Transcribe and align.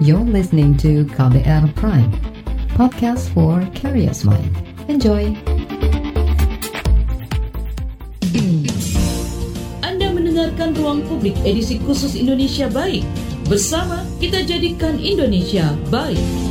You're 0.00 0.18
listening 0.18 0.76
to 0.78 1.06
KBR 1.06 1.70
Prime, 1.76 2.10
podcast 2.74 3.30
for 3.30 3.62
curious 3.78 4.26
mind. 4.26 4.50
Enjoy! 4.90 5.30
Anda 9.86 10.10
mendengarkan 10.10 10.74
Ruang 10.74 11.06
Publik 11.06 11.38
edisi 11.46 11.78
khusus 11.78 12.18
Indonesia 12.18 12.66
Baik. 12.66 13.06
Bersama 13.46 14.02
kita 14.18 14.42
jadikan 14.42 14.98
Indonesia 14.98 15.70
baik. 15.94 16.43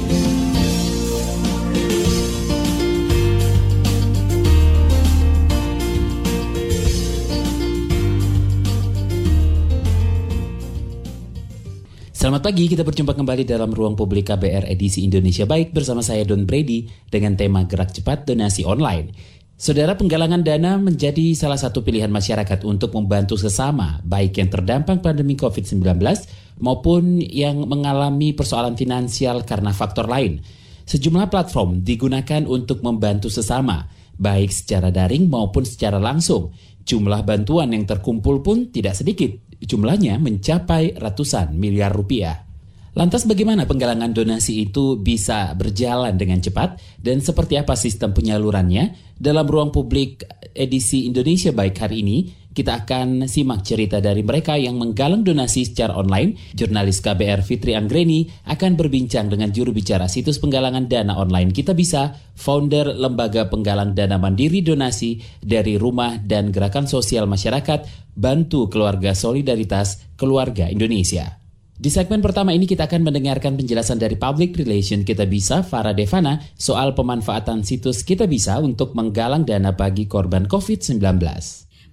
Selamat 12.23 12.47
pagi, 12.47 12.71
kita 12.71 12.87
berjumpa 12.87 13.19
kembali 13.19 13.43
dalam 13.43 13.75
Ruang 13.75 13.99
Publik 13.99 14.31
KBR 14.31 14.71
edisi 14.71 15.03
Indonesia 15.03 15.43
Baik 15.43 15.75
bersama 15.75 15.99
saya 15.99 16.23
Don 16.23 16.47
Brady 16.47 16.87
dengan 17.11 17.35
tema 17.35 17.67
Gerak 17.67 17.91
Cepat 17.91 18.23
Donasi 18.23 18.63
Online. 18.63 19.11
Saudara 19.59 19.99
penggalangan 19.99 20.39
dana 20.39 20.79
menjadi 20.79 21.35
salah 21.35 21.59
satu 21.59 21.83
pilihan 21.83 22.07
masyarakat 22.07 22.63
untuk 22.63 22.95
membantu 22.95 23.35
sesama, 23.35 23.99
baik 24.07 24.39
yang 24.39 24.47
terdampak 24.47 25.03
pandemi 25.03 25.35
COVID-19 25.35 25.83
maupun 26.63 27.19
yang 27.19 27.59
mengalami 27.67 28.31
persoalan 28.31 28.79
finansial 28.79 29.43
karena 29.43 29.75
faktor 29.75 30.07
lain. 30.07 30.39
Sejumlah 30.87 31.27
platform 31.27 31.83
digunakan 31.83 32.47
untuk 32.47 32.87
membantu 32.87 33.27
sesama, 33.27 33.91
baik 34.15 34.47
secara 34.47 34.95
daring 34.95 35.27
maupun 35.27 35.67
secara 35.67 35.99
langsung. 35.99 36.55
Jumlah 36.87 37.27
bantuan 37.27 37.75
yang 37.75 37.83
terkumpul 37.83 38.39
pun 38.39 38.71
tidak 38.71 38.95
sedikit, 38.95 39.52
Jumlahnya 39.63 40.19
mencapai 40.19 40.99
ratusan 40.99 41.55
miliar 41.55 41.95
rupiah. 41.95 42.42
Lantas 42.93 43.25
bagaimana 43.25 43.65
penggalangan 43.65 44.13
donasi 44.13 44.69
itu 44.69 45.01
bisa 45.01 45.49
berjalan 45.57 46.13
dengan 46.13 46.37
cepat 46.37 46.77
dan 47.01 47.25
seperti 47.25 47.57
apa 47.57 47.73
sistem 47.73 48.13
penyalurannya? 48.13 49.17
Dalam 49.17 49.49
ruang 49.49 49.73
publik 49.73 50.21
edisi 50.53 51.09
Indonesia 51.09 51.49
Baik 51.49 51.73
hari 51.81 52.05
ini, 52.05 52.17
kita 52.53 52.85
akan 52.85 53.25
simak 53.25 53.65
cerita 53.65 53.97
dari 53.97 54.21
mereka 54.21 54.53
yang 54.61 54.77
menggalang 54.77 55.25
donasi 55.25 55.65
secara 55.65 55.97
online. 55.97 56.37
Jurnalis 56.53 57.01
KBR 57.01 57.41
Fitri 57.41 57.73
Anggreni 57.73 58.29
akan 58.45 58.77
berbincang 58.77 59.25
dengan 59.25 59.49
juru 59.49 59.73
bicara 59.73 60.05
situs 60.05 60.37
penggalangan 60.37 60.85
dana 60.85 61.17
online 61.17 61.49
Kita 61.49 61.73
Bisa, 61.73 62.13
founder 62.37 62.93
Lembaga 62.93 63.49
Penggalang 63.49 63.97
Dana 63.97 64.21
Mandiri 64.21 64.61
Donasi 64.61 65.17
dari 65.41 65.81
Rumah 65.81 66.21
dan 66.21 66.53
Gerakan 66.53 66.85
Sosial 66.85 67.25
Masyarakat 67.25 68.13
Bantu 68.13 68.69
Keluarga 68.69 69.17
Solidaritas 69.17 70.13
Keluarga 70.13 70.69
Indonesia. 70.69 71.42
Di 71.83 71.91
segmen 71.91 72.23
pertama 72.23 72.55
ini 72.55 72.63
kita 72.63 72.87
akan 72.87 73.11
mendengarkan 73.11 73.59
penjelasan 73.59 73.99
dari 73.99 74.15
Public 74.15 74.55
Relation 74.55 75.03
Kita 75.03 75.27
Bisa, 75.27 75.67
Farah 75.67 75.91
Devana, 75.91 76.39
soal 76.55 76.95
pemanfaatan 76.95 77.67
situs 77.67 78.07
Kita 78.07 78.23
Bisa 78.23 78.55
untuk 78.63 78.95
menggalang 78.95 79.43
dana 79.43 79.75
bagi 79.75 80.07
korban 80.07 80.47
COVID-19. 80.47 81.03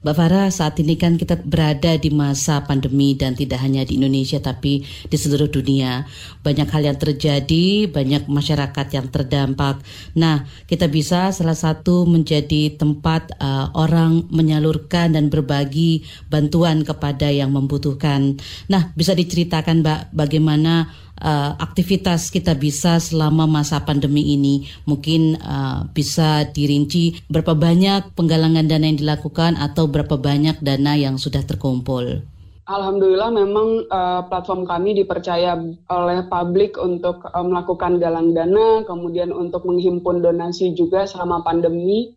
Mbak 0.01 0.17
Farah, 0.17 0.49
saat 0.49 0.81
ini 0.81 0.97
kan 0.97 1.21
kita 1.21 1.37
berada 1.45 1.93
di 2.01 2.09
masa 2.09 2.65
pandemi 2.65 3.13
dan 3.13 3.37
tidak 3.37 3.61
hanya 3.61 3.85
di 3.85 4.01
Indonesia 4.01 4.41
tapi 4.41 4.81
di 4.81 5.17
seluruh 5.21 5.53
dunia. 5.53 6.09
Banyak 6.41 6.73
hal 6.73 6.89
yang 6.89 6.97
terjadi, 6.97 7.85
banyak 7.85 8.25
masyarakat 8.25 8.87
yang 8.97 9.13
terdampak. 9.13 9.85
Nah, 10.17 10.49
kita 10.65 10.89
bisa 10.89 11.37
salah 11.37 11.53
satu 11.53 12.09
menjadi 12.09 12.81
tempat 12.81 13.37
uh, 13.45 13.77
orang 13.77 14.25
menyalurkan 14.33 15.13
dan 15.13 15.29
berbagi 15.29 16.01
bantuan 16.33 16.81
kepada 16.81 17.29
yang 17.29 17.53
membutuhkan. 17.53 18.41
Nah, 18.73 18.97
bisa 18.97 19.13
diceritakan 19.13 19.85
Mbak 19.85 20.17
bagaimana 20.17 20.89
uh, 21.21 21.55
aktivitas 21.61 22.33
kita 22.33 22.57
bisa 22.57 22.99
selama 22.99 23.45
masa 23.47 23.85
pandemi 23.85 24.35
ini. 24.35 24.67
Mungkin 24.89 25.39
uh, 25.39 25.87
bisa 25.93 26.49
dirinci 26.49 27.21
berapa 27.29 27.55
banyak 27.55 28.17
penggalangan 28.17 28.67
dana 28.67 28.85
yang 28.89 28.99
dilakukan 28.99 29.61
atau 29.61 29.87
berapa 29.87 30.17
banyak 30.17 30.59
dana 30.65 30.97
yang 30.97 31.21
sudah 31.21 31.45
terkumpul. 31.45 32.25
Alhamdulillah 32.71 33.35
memang 33.35 33.69
uh, 33.91 34.23
platform 34.31 34.63
kami 34.63 34.95
dipercaya 34.95 35.59
oleh 35.91 36.19
publik 36.31 36.79
untuk 36.79 37.27
uh, 37.27 37.43
melakukan 37.43 37.99
galang 37.99 38.31
dana, 38.31 38.87
kemudian 38.87 39.35
untuk 39.35 39.67
menghimpun 39.67 40.23
donasi 40.23 40.71
juga 40.79 41.03
selama 41.03 41.43
pandemi. 41.43 42.15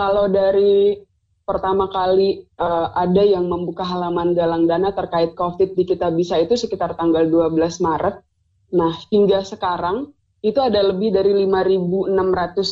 Kalau 0.00 0.32
dari 0.32 0.96
pertama 1.44 1.92
kali 1.92 2.48
uh, 2.56 2.96
ada 2.96 3.20
yang 3.20 3.44
membuka 3.44 3.84
halaman 3.84 4.32
galang 4.32 4.64
dana 4.64 4.88
terkait 4.96 5.36
COVID 5.36 5.76
di 5.76 5.84
Kita 5.84 6.08
Bisa 6.14 6.40
itu 6.40 6.56
sekitar 6.56 6.96
tanggal 6.96 7.28
12 7.28 7.84
Maret. 7.84 8.29
Nah, 8.70 8.94
hingga 9.10 9.42
sekarang 9.42 10.14
itu 10.40 10.56
ada 10.56 10.80
lebih 10.80 11.12
dari 11.12 11.36
5.600 11.44 12.16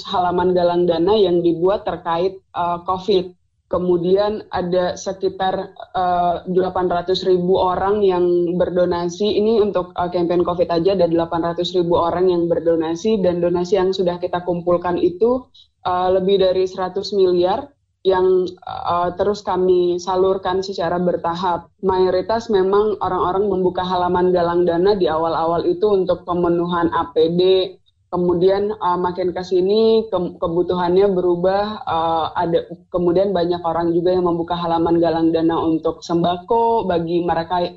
halaman 0.08 0.56
galang 0.56 0.88
dana 0.88 1.12
yang 1.12 1.44
dibuat 1.44 1.84
terkait 1.84 2.40
uh, 2.56 2.80
COVID. 2.88 3.36
Kemudian 3.68 4.48
ada 4.48 4.96
sekitar 4.96 5.76
uh, 5.92 6.40
800 6.48 7.12
ribu 7.28 7.60
orang 7.60 8.00
yang 8.00 8.24
berdonasi. 8.56 9.36
Ini 9.36 9.60
untuk 9.60 9.92
uh, 9.92 10.08
campaign 10.08 10.40
COVID 10.40 10.72
aja 10.72 10.96
ada 10.96 11.04
800 11.04 11.60
ribu 11.76 12.00
orang 12.00 12.32
yang 12.32 12.48
berdonasi 12.48 13.20
dan 13.20 13.44
donasi 13.44 13.76
yang 13.76 13.92
sudah 13.92 14.16
kita 14.16 14.40
kumpulkan 14.48 14.96
itu 14.96 15.44
uh, 15.84 16.08
lebih 16.16 16.40
dari 16.40 16.64
100 16.64 16.96
miliar 17.12 17.68
yang 18.06 18.46
uh, 18.62 19.10
terus 19.18 19.42
kami 19.42 19.98
salurkan 19.98 20.62
secara 20.62 21.02
bertahap. 21.02 21.66
Mayoritas 21.82 22.46
memang 22.46 22.94
orang-orang 23.02 23.50
membuka 23.50 23.82
halaman 23.82 24.30
galang 24.30 24.62
dana 24.62 24.94
di 24.94 25.10
awal-awal 25.10 25.66
itu 25.66 25.86
untuk 25.90 26.22
pemenuhan 26.22 26.94
APD. 26.94 27.74
Kemudian 28.08 28.72
uh, 28.72 28.96
makin 28.96 29.36
ke 29.36 29.42
sini 29.44 30.08
ke 30.08 30.18
kebutuhannya 30.40 31.12
berubah. 31.12 31.84
Uh, 31.84 32.26
ada 32.38 32.64
kemudian 32.88 33.34
banyak 33.34 33.60
orang 33.60 33.92
juga 33.92 34.14
yang 34.14 34.24
membuka 34.24 34.56
halaman 34.56 34.96
galang 35.02 35.28
dana 35.34 35.58
untuk 35.60 36.00
sembako 36.00 36.88
bagi 36.88 37.20
mereka 37.26 37.68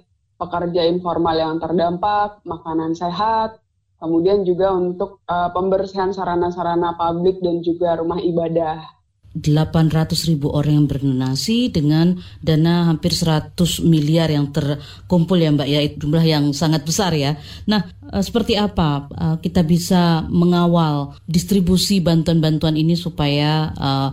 pekerja 0.42 0.88
informal 0.90 1.38
yang 1.38 1.62
terdampak, 1.62 2.42
makanan 2.50 2.98
sehat, 2.98 3.62
kemudian 4.02 4.42
juga 4.42 4.74
untuk 4.74 5.22
uh, 5.30 5.54
pembersihan 5.54 6.10
sarana-sarana 6.10 6.98
publik 6.98 7.38
dan 7.46 7.62
juga 7.62 8.02
rumah 8.02 8.18
ibadah. 8.18 9.01
800 9.32 10.28
ribu 10.28 10.52
orang 10.52 10.84
yang 10.84 10.88
berdonasi 10.92 11.72
dengan 11.72 12.20
dana 12.44 12.92
hampir 12.92 13.16
100 13.16 13.56
miliar 13.88 14.28
yang 14.28 14.52
terkumpul 14.52 15.40
ya 15.40 15.56
Mbak 15.56 15.68
ya 15.72 15.80
jumlah 15.96 16.24
yang 16.28 16.46
sangat 16.52 16.84
besar 16.84 17.16
ya. 17.16 17.40
Nah 17.64 17.88
eh, 18.12 18.24
seperti 18.24 18.60
apa 18.60 19.08
eh, 19.08 19.38
kita 19.40 19.64
bisa 19.64 20.28
mengawal 20.28 21.16
distribusi 21.24 22.04
bantuan-bantuan 22.04 22.76
ini 22.76 22.94
supaya 23.00 23.72
uh, 23.72 24.12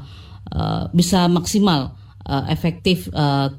bisa 0.96 1.28
maksimal 1.28 1.92
efektif 2.48 3.08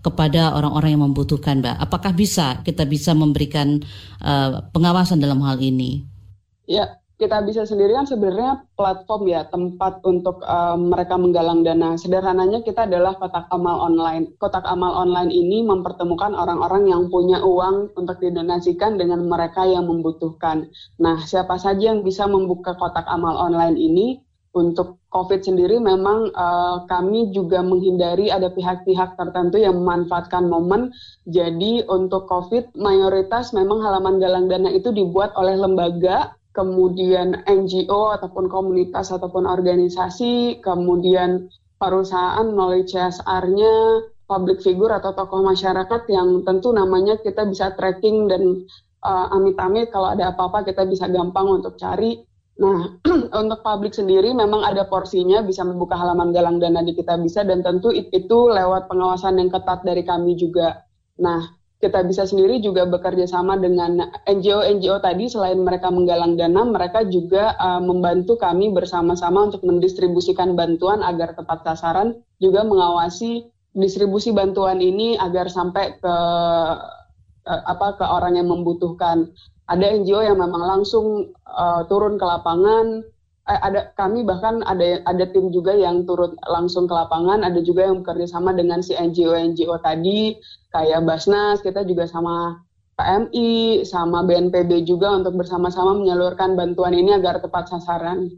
kepada 0.01 0.57
orang-orang 0.57 0.97
yang 0.97 1.05
membutuhkan 1.05 1.61
Mbak. 1.61 1.85
Apakah 1.85 2.13
bisa 2.17 2.61
kita 2.65 2.85
bisa 2.89 3.13
memberikan 3.13 3.77
pengawasan 4.73 5.21
dalam 5.21 5.41
hal 5.45 5.61
ini? 5.61 6.05
Ya 6.65 6.97
kita 7.19 7.43
bisa 7.43 7.67
sendiri 7.67 7.91
kan 7.99 8.07
sebenarnya 8.07 8.63
platform 8.79 9.27
ya 9.27 9.43
tempat 9.51 9.99
untuk 10.07 10.39
um, 10.47 10.87
mereka 10.87 11.19
menggalang 11.19 11.67
dana. 11.67 11.99
Sederhananya 11.99 12.63
kita 12.63 12.87
adalah 12.87 13.19
kotak 13.19 13.51
amal 13.51 13.75
online. 13.91 14.31
Kotak 14.39 14.63
amal 14.63 14.95
online 14.95 15.27
ini 15.27 15.67
mempertemukan 15.67 16.31
orang-orang 16.31 16.87
yang 16.87 17.11
punya 17.11 17.43
uang 17.43 17.91
untuk 17.99 18.23
didonasikan 18.23 18.95
dengan 18.95 19.27
mereka 19.27 19.67
yang 19.67 19.91
membutuhkan. 19.91 20.71
Nah, 20.95 21.19
siapa 21.27 21.59
saja 21.59 21.91
yang 21.91 22.07
bisa 22.07 22.23
membuka 22.23 22.79
kotak 22.79 23.03
amal 23.11 23.35
online 23.35 23.75
ini? 23.75 24.23
Untuk 24.49 24.97
COVID 25.13 25.45
sendiri 25.45 25.77
memang 25.77 26.33
uh, 26.33 26.81
kami 26.89 27.29
juga 27.29 27.61
menghindari 27.61 28.33
ada 28.33 28.49
pihak-pihak 28.49 29.13
tertentu 29.13 29.61
yang 29.61 29.77
memanfaatkan 29.77 30.49
momen. 30.49 30.89
Jadi 31.29 31.85
untuk 31.85 32.25
COVID 32.25 32.73
mayoritas 32.73 33.53
memang 33.53 33.85
halaman 33.85 34.17
galang 34.17 34.49
dana 34.49 34.73
itu 34.73 34.89
dibuat 34.89 35.37
oleh 35.37 35.53
lembaga 35.53 36.33
kemudian 36.51 37.45
NGO 37.45 38.13
ataupun 38.15 38.49
komunitas 38.49 39.13
ataupun 39.13 39.45
organisasi, 39.45 40.59
kemudian 40.59 41.47
perusahaan 41.79 42.43
melalui 42.43 42.83
CSR-nya, 42.83 44.05
public 44.29 44.61
figure 44.61 44.93
atau 44.93 45.17
tokoh 45.17 45.41
masyarakat 45.41 46.05
yang 46.13 46.45
tentu 46.45 46.69
namanya 46.69 47.17
kita 47.17 47.49
bisa 47.49 47.73
tracking 47.73 48.29
dan 48.29 48.67
uh, 49.01 49.27
amit-amit 49.33 49.89
kalau 49.89 50.13
ada 50.13 50.29
apa-apa 50.29 50.67
kita 50.67 50.85
bisa 50.85 51.09
gampang 51.09 51.49
untuk 51.49 51.79
cari. 51.81 52.21
Nah, 52.59 52.99
untuk 53.41 53.59
publik 53.63 53.95
sendiri 53.95 54.35
memang 54.35 54.61
ada 54.61 54.85
porsinya 54.85 55.41
bisa 55.41 55.65
membuka 55.65 55.95
halaman 55.95 56.29
galang 56.29 56.59
dana 56.59 56.83
di 56.83 56.93
kita 56.93 57.17
bisa 57.17 57.41
dan 57.41 57.65
tentu 57.65 57.89
itu 57.89 58.39
lewat 58.51 58.85
pengawasan 58.91 59.39
yang 59.41 59.49
ketat 59.49 59.81
dari 59.81 60.03
kami 60.05 60.35
juga. 60.35 60.83
Nah, 61.23 61.58
kita 61.79 62.03
bisa 62.03 62.27
sendiri 62.27 62.59
juga 62.59 62.83
bekerja 62.83 63.23
sama 63.23 63.55
dengan 63.55 64.11
NGO-NGO 64.27 64.99
tadi 64.99 65.31
selain 65.31 65.63
mereka 65.63 65.87
menggalang 65.87 66.35
dana, 66.35 66.67
mereka 66.67 67.07
juga 67.07 67.55
uh, 67.55 67.79
membantu 67.79 68.35
kami 68.35 68.75
bersama-sama 68.75 69.47
untuk 69.47 69.63
mendistribusikan 69.63 70.59
bantuan 70.59 70.99
agar 70.99 71.39
tepat 71.39 71.63
sasaran, 71.63 72.19
juga 72.43 72.67
mengawasi 72.67 73.47
distribusi 73.71 74.35
bantuan 74.35 74.83
ini 74.83 75.15
agar 75.15 75.47
sampai 75.47 75.95
ke 75.95 76.15
uh, 77.47 77.61
apa 77.63 77.95
ke 77.95 78.03
orang 78.03 78.35
yang 78.35 78.51
membutuhkan. 78.51 79.31
Ada 79.71 80.03
NGO 80.03 80.19
yang 80.19 80.43
memang 80.43 80.59
langsung 80.59 81.31
uh, 81.47 81.87
turun 81.87 82.19
ke 82.19 82.25
lapangan. 82.27 83.07
Eh, 83.49 83.59
ada 83.65 83.89
kami 83.97 84.21
bahkan 84.21 84.61
ada 84.61 85.01
ada 85.09 85.25
tim 85.25 85.49
juga 85.49 85.73
yang 85.73 86.05
turun 86.05 86.37
langsung 86.45 86.85
ke 86.85 86.93
lapangan. 86.93 87.41
Ada 87.41 87.65
juga 87.65 87.89
yang 87.89 88.05
bekerja 88.05 88.29
sama 88.29 88.53
dengan 88.53 88.85
si 88.85 88.93
NGO 88.93 89.33
NGO 89.33 89.81
tadi 89.81 90.37
kayak 90.69 91.01
Basnas. 91.01 91.57
Kita 91.65 91.81
juga 91.81 92.05
sama 92.05 92.61
PMI 92.93 93.81
sama 93.89 94.21
BNPB 94.21 94.85
juga 94.85 95.17
untuk 95.17 95.33
bersama-sama 95.33 95.97
menyalurkan 95.97 96.53
bantuan 96.53 96.93
ini 96.93 97.17
agar 97.17 97.41
tepat 97.41 97.73
sasaran. 97.73 98.29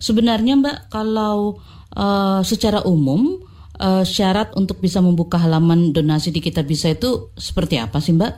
Sebenarnya 0.00 0.56
Mbak, 0.56 0.78
kalau 0.88 1.60
uh, 1.92 2.40
secara 2.40 2.80
umum 2.88 3.44
uh, 3.76 4.00
syarat 4.00 4.56
untuk 4.56 4.80
bisa 4.80 5.04
membuka 5.04 5.36
halaman 5.36 5.92
donasi 5.92 6.32
di 6.32 6.40
Kita 6.40 6.64
Bisa 6.64 6.88
itu 6.88 7.36
seperti 7.36 7.76
apa 7.76 8.00
sih 8.00 8.16
Mbak? 8.16 8.32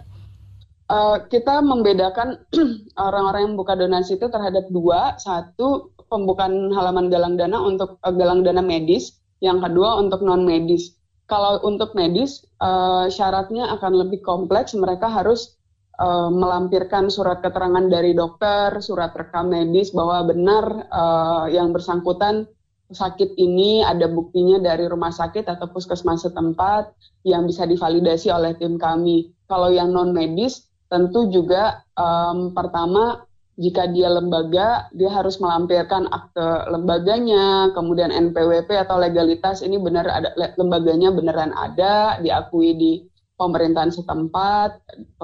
Uh, 0.86 1.22
kita 1.30 1.62
membedakan 1.62 2.38
orang-orang 3.06 3.50
yang 3.50 3.54
buka 3.54 3.78
donasi 3.78 4.18
itu 4.18 4.26
terhadap 4.26 4.66
dua, 4.70 5.18
satu 5.18 5.95
pembukaan 6.06 6.72
halaman 6.72 7.10
galang 7.10 7.34
dana 7.34 7.58
untuk 7.60 8.00
uh, 8.02 8.14
galang 8.14 8.42
dana 8.46 8.62
medis, 8.62 9.18
yang 9.42 9.60
kedua 9.60 10.00
untuk 10.00 10.22
non 10.22 10.46
medis. 10.46 10.96
Kalau 11.26 11.58
untuk 11.66 11.90
medis 11.98 12.46
uh, 12.62 13.10
syaratnya 13.10 13.74
akan 13.78 14.06
lebih 14.06 14.22
kompleks, 14.22 14.78
mereka 14.78 15.10
harus 15.10 15.58
uh, 15.98 16.30
melampirkan 16.30 17.10
surat 17.10 17.42
keterangan 17.42 17.82
dari 17.90 18.14
dokter, 18.14 18.78
surat 18.78 19.10
rekam 19.18 19.50
medis 19.50 19.90
bahwa 19.90 20.30
benar 20.30 20.64
uh, 20.88 21.44
yang 21.50 21.74
bersangkutan 21.74 22.46
sakit 22.86 23.34
ini 23.34 23.82
ada 23.82 24.06
buktinya 24.06 24.62
dari 24.62 24.86
rumah 24.86 25.10
sakit 25.10 25.50
atau 25.50 25.66
puskesmas 25.74 26.22
setempat 26.22 26.94
yang 27.26 27.42
bisa 27.42 27.66
divalidasi 27.66 28.30
oleh 28.30 28.54
tim 28.54 28.78
kami. 28.78 29.34
Kalau 29.50 29.74
yang 29.74 29.90
non 29.90 30.14
medis 30.14 30.70
tentu 30.86 31.26
juga 31.34 31.82
um, 31.98 32.54
pertama 32.54 33.25
jika 33.56 33.88
dia 33.88 34.12
lembaga 34.12 34.92
dia 34.92 35.08
harus 35.08 35.40
melampirkan 35.40 36.04
akte 36.12 36.68
lembaganya, 36.68 37.72
kemudian 37.72 38.12
NPWP 38.12 38.68
atau 38.84 39.00
legalitas 39.00 39.64
ini 39.64 39.80
benar 39.80 40.04
ada 40.04 40.36
lembaganya 40.60 41.08
beneran 41.08 41.56
ada, 41.56 42.20
diakui 42.20 42.76
di 42.76 42.92
pemerintahan 43.40 43.92
setempat, 43.92 44.80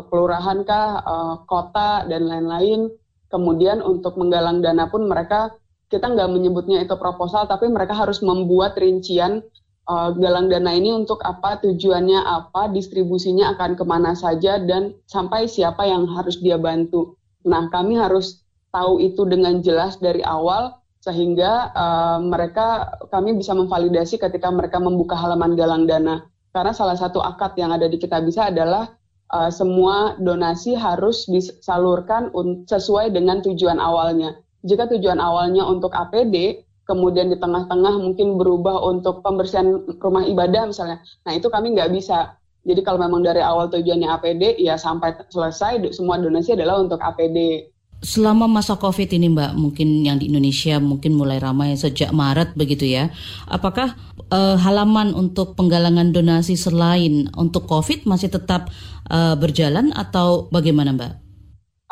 kelurahan 0.09 0.65
kah, 0.65 1.01
uh, 1.05 1.35
kota 1.49 2.09
dan 2.09 2.29
lain-lain. 2.29 2.93
Kemudian 3.33 3.81
untuk 3.81 4.21
menggalang 4.21 4.61
dana 4.61 4.89
pun 4.89 5.09
mereka 5.09 5.53
kita 5.89 6.09
nggak 6.09 6.29
menyebutnya 6.33 6.85
itu 6.85 6.97
proposal, 6.97 7.45
tapi 7.49 7.69
mereka 7.69 7.93
harus 7.97 8.25
membuat 8.25 8.77
rincian 8.81 9.45
uh, 9.89 10.13
galang 10.17 10.49
dana 10.49 10.73
ini 10.73 10.93
untuk 10.93 11.21
apa, 11.25 11.61
tujuannya 11.61 12.21
apa, 12.21 12.73
distribusinya 12.73 13.57
akan 13.57 13.77
ke 13.77 13.85
mana 13.85 14.17
saja, 14.17 14.61
dan 14.61 14.97
sampai 15.09 15.49
siapa 15.49 15.85
yang 15.85 16.09
harus 16.13 16.41
dia 16.41 16.57
bantu. 16.57 17.17
Nah, 17.47 17.69
kami 17.71 17.99
harus 17.99 18.43
tahu 18.73 18.99
itu 19.03 19.23
dengan 19.29 19.61
jelas 19.61 20.01
dari 20.01 20.25
awal, 20.25 20.79
sehingga 21.03 21.75
uh, 21.75 22.19
mereka 22.23 22.99
kami 23.11 23.35
bisa 23.35 23.53
memvalidasi 23.53 24.17
ketika 24.23 24.49
mereka 24.49 24.79
membuka 24.79 25.19
halaman 25.19 25.59
galang 25.59 25.85
dana. 25.85 26.23
Karena 26.55 26.73
salah 26.77 26.95
satu 26.95 27.19
akad 27.19 27.57
yang 27.59 27.75
ada 27.75 27.89
di 27.89 27.99
kita 27.99 28.23
bisa 28.23 28.53
adalah 28.53 28.93
uh, 29.35 29.51
semua 29.51 30.15
donasi 30.21 30.77
harus 30.79 31.27
disalurkan 31.27 32.31
sesuai 32.69 33.11
dengan 33.11 33.43
tujuan 33.43 33.81
awalnya 33.83 34.37
jika 34.63 34.87
tujuan 34.95 35.19
awalnya 35.19 35.67
untuk 35.67 35.91
APD, 35.91 36.63
kemudian 36.87 37.31
di 37.31 37.37
tengah-tengah 37.39 37.99
mungkin 37.99 38.39
berubah 38.39 38.79
untuk 38.87 39.23
pembersihan 39.23 39.83
rumah 39.99 40.23
ibadah 40.27 40.71
misalnya, 40.71 41.03
nah 41.27 41.35
itu 41.35 41.51
kami 41.51 41.75
nggak 41.75 41.91
bisa. 41.91 42.39
Jadi 42.63 42.81
kalau 42.87 43.03
memang 43.03 43.27
dari 43.27 43.43
awal 43.43 43.67
tujuannya 43.69 44.09
APD, 44.09 44.43
ya 44.63 44.79
sampai 44.79 45.19
selesai 45.29 45.83
semua 45.95 46.19
donasi 46.19 46.55
adalah 46.55 46.79
untuk 46.79 47.03
APD. 47.03 47.69
Selama 48.03 48.51
masa 48.51 48.75
COVID 48.75 49.15
ini 49.15 49.31
Mbak, 49.31 49.53
mungkin 49.55 50.03
yang 50.03 50.19
di 50.19 50.27
Indonesia 50.27 50.83
mungkin 50.83 51.15
mulai 51.15 51.39
ramai 51.39 51.79
sejak 51.79 52.11
Maret 52.11 52.59
begitu 52.59 52.87
ya. 52.87 53.15
Apakah 53.47 53.95
uh, 54.35 54.59
halaman 54.59 55.15
untuk 55.15 55.55
penggalangan 55.55 56.11
donasi 56.11 56.59
selain 56.59 57.31
untuk 57.39 57.71
COVID 57.71 58.07
masih 58.07 58.31
tetap 58.31 58.75
uh, 59.07 59.39
berjalan 59.39 59.95
atau 59.95 60.51
bagaimana 60.51 60.91
Mbak? 60.95 61.23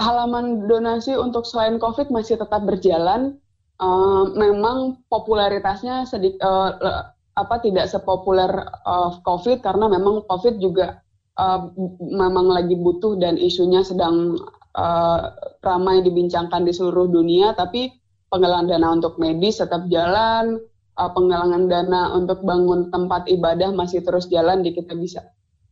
halaman 0.00 0.64
donasi 0.64 1.12
untuk 1.12 1.44
selain 1.44 1.76
COVID 1.76 2.08
masih 2.08 2.40
tetap 2.40 2.64
berjalan. 2.64 3.37
Uh, 3.81 4.28
memang 4.37 5.00
popularitasnya 5.08 6.05
sedikit 6.05 6.44
uh, 6.44 7.17
apa 7.40 7.60
tidak 7.64 7.88
sepopuler 7.88 8.50
uh, 8.84 9.16
COVID 9.25 9.64
karena 9.64 9.88
memang 9.88 10.25
COVID 10.28 10.60
juga 10.60 11.00
uh, 11.40 11.72
memang 12.00 12.52
lagi 12.52 12.76
butuh 12.76 13.16
dan 13.16 13.40
isunya 13.40 13.81
sedang 13.81 14.37
uh, 14.76 15.20
ramai 15.64 16.04
dibincangkan 16.04 16.62
di 16.64 16.72
seluruh 16.76 17.08
dunia. 17.08 17.56
Tapi 17.56 17.88
penggalangan 18.28 18.69
dana 18.69 18.88
untuk 18.92 19.16
medis 19.16 19.58
tetap 19.58 19.88
jalan, 19.88 20.60
uh, 21.00 21.10
penggalangan 21.10 21.66
dana 21.66 22.02
untuk 22.14 22.44
bangun 22.44 22.92
tempat 22.92 23.26
ibadah 23.26 23.72
masih 23.72 24.04
terus 24.04 24.28
jalan 24.28 24.60
di 24.60 24.76
kita 24.76 24.93
bisa. 24.94 25.25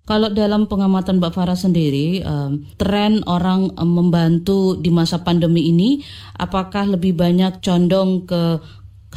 Kalau 0.09 0.33
dalam 0.33 0.65
pengamatan 0.65 1.21
Mbak 1.21 1.37
Farah 1.37 1.59
sendiri, 1.59 2.25
um, 2.25 2.65
tren 2.81 3.21
orang 3.29 3.77
um, 3.77 3.93
membantu 3.93 4.73
di 4.81 4.89
masa 4.89 5.21
pandemi 5.21 5.69
ini, 5.69 6.01
apakah 6.41 6.97
lebih 6.97 7.13
banyak 7.13 7.61
condong 7.61 8.25
ke 8.25 8.57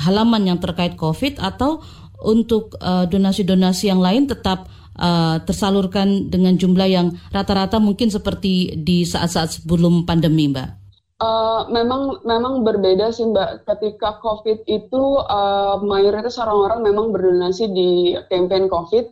halaman 0.03 0.51
yang 0.51 0.59
terkait 0.59 0.99
COVID 0.99 1.39
atau 1.39 1.79
untuk 2.23 2.77
uh, 2.79 3.09
donasi-donasi 3.09 3.87
uh, 3.87 3.89
yang 3.95 4.01
lain 4.01 4.23
tetap 4.29 4.69
uh, 4.97 5.41
tersalurkan 5.43 6.29
dengan 6.29 6.55
jumlah 6.55 6.87
yang 6.87 7.13
rata-rata 7.33 7.81
mungkin 7.81 8.13
seperti 8.13 8.77
di 8.79 9.03
saat-saat 9.03 9.61
sebelum 9.61 10.05
pandemi, 10.05 10.49
Mbak? 10.49 10.69
Uh, 11.21 11.69
memang 11.69 12.17
memang 12.25 12.65
berbeda 12.65 13.13
sih 13.13 13.29
Mbak. 13.29 13.69
Ketika 13.69 14.17
COVID 14.25 14.65
itu 14.65 15.03
uh, 15.21 15.77
mayoritas 15.85 16.41
orang-orang 16.41 16.81
memang 16.81 17.13
berdonasi 17.13 17.69
di 17.69 18.17
campaign 18.29 18.65
COVID. 18.69 19.05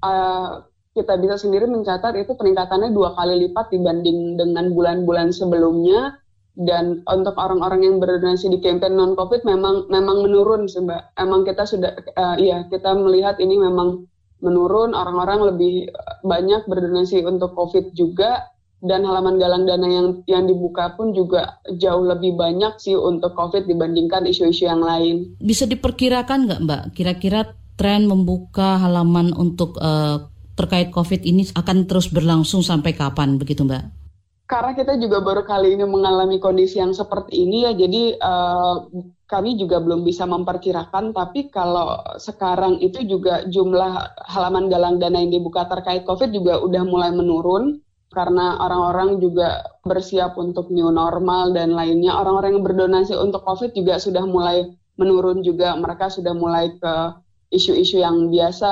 Uh, 0.00 0.64
kita 0.90 1.14
bisa 1.22 1.38
sendiri 1.38 1.70
mencatat 1.70 2.18
itu 2.18 2.34
peningkatannya 2.34 2.90
dua 2.90 3.14
kali 3.14 3.46
lipat 3.46 3.70
dibanding 3.70 4.34
dengan 4.34 4.74
bulan-bulan 4.74 5.30
sebelumnya 5.30 6.19
dan 6.60 7.00
untuk 7.08 7.40
orang-orang 7.40 7.88
yang 7.88 7.96
berdonasi 7.96 8.52
di 8.52 8.60
campaign 8.60 9.00
non 9.00 9.16
covid 9.16 9.40
memang 9.48 9.88
memang 9.88 10.28
menurun 10.28 10.68
sih 10.68 10.84
mbak. 10.84 11.16
Emang 11.16 11.48
kita 11.48 11.64
sudah 11.64 11.96
uh, 12.20 12.36
iya 12.36 12.68
kita 12.68 12.92
melihat 13.00 13.40
ini 13.40 13.56
memang 13.56 14.04
menurun. 14.44 14.92
Orang-orang 14.92 15.56
lebih 15.56 15.88
banyak 16.20 16.68
berdonasi 16.68 17.24
untuk 17.24 17.56
covid 17.56 17.96
juga. 17.96 18.52
Dan 18.80 19.04
halaman 19.04 19.36
galang 19.36 19.68
dana 19.68 19.84
yang 19.84 20.24
yang 20.24 20.48
dibuka 20.48 20.96
pun 20.96 21.12
juga 21.12 21.60
jauh 21.68 22.00
lebih 22.00 22.32
banyak 22.32 22.80
sih 22.80 22.96
untuk 22.96 23.36
covid 23.36 23.68
dibandingkan 23.68 24.24
isu-isu 24.24 24.64
yang 24.64 24.80
lain. 24.80 25.36
Bisa 25.36 25.68
diperkirakan 25.68 26.48
nggak 26.48 26.60
mbak? 26.64 26.82
Kira-kira 26.96 27.44
tren 27.76 28.08
membuka 28.08 28.80
halaman 28.80 29.36
untuk 29.36 29.76
uh, 29.84 30.28
terkait 30.60 30.92
COVID 30.92 31.24
ini 31.24 31.48
akan 31.56 31.88
terus 31.88 32.12
berlangsung 32.12 32.60
sampai 32.60 32.92
kapan 32.92 33.40
begitu 33.40 33.64
Mbak? 33.64 33.99
Karena 34.50 34.74
kita 34.74 34.98
juga 34.98 35.22
baru 35.22 35.46
kali 35.46 35.78
ini 35.78 35.86
mengalami 35.86 36.42
kondisi 36.42 36.82
yang 36.82 36.90
seperti 36.90 37.46
ini 37.46 37.70
ya, 37.70 37.72
jadi 37.72 38.18
uh, 38.18 38.90
kami 39.30 39.54
juga 39.54 39.78
belum 39.78 40.02
bisa 40.02 40.26
memperkirakan. 40.26 41.14
Tapi 41.14 41.54
kalau 41.54 42.02
sekarang 42.18 42.82
itu 42.82 43.06
juga 43.06 43.46
jumlah 43.46 44.18
halaman 44.26 44.66
galang 44.66 44.98
dana 44.98 45.22
yang 45.22 45.30
dibuka 45.30 45.70
terkait 45.70 46.02
COVID 46.02 46.34
juga 46.34 46.58
udah 46.66 46.82
mulai 46.82 47.14
menurun 47.14 47.78
karena 48.10 48.58
orang-orang 48.58 49.22
juga 49.22 49.62
bersiap 49.86 50.34
untuk 50.34 50.66
new 50.74 50.90
normal 50.90 51.54
dan 51.54 51.70
lainnya. 51.70 52.18
Orang-orang 52.18 52.58
yang 52.58 52.66
berdonasi 52.66 53.14
untuk 53.14 53.46
COVID 53.46 53.70
juga 53.70 54.02
sudah 54.02 54.26
mulai 54.26 54.66
menurun 54.98 55.46
juga. 55.46 55.78
Mereka 55.78 56.10
sudah 56.10 56.34
mulai 56.34 56.74
ke 56.74 56.94
isu-isu 57.54 58.02
yang 58.02 58.34
biasa 58.34 58.70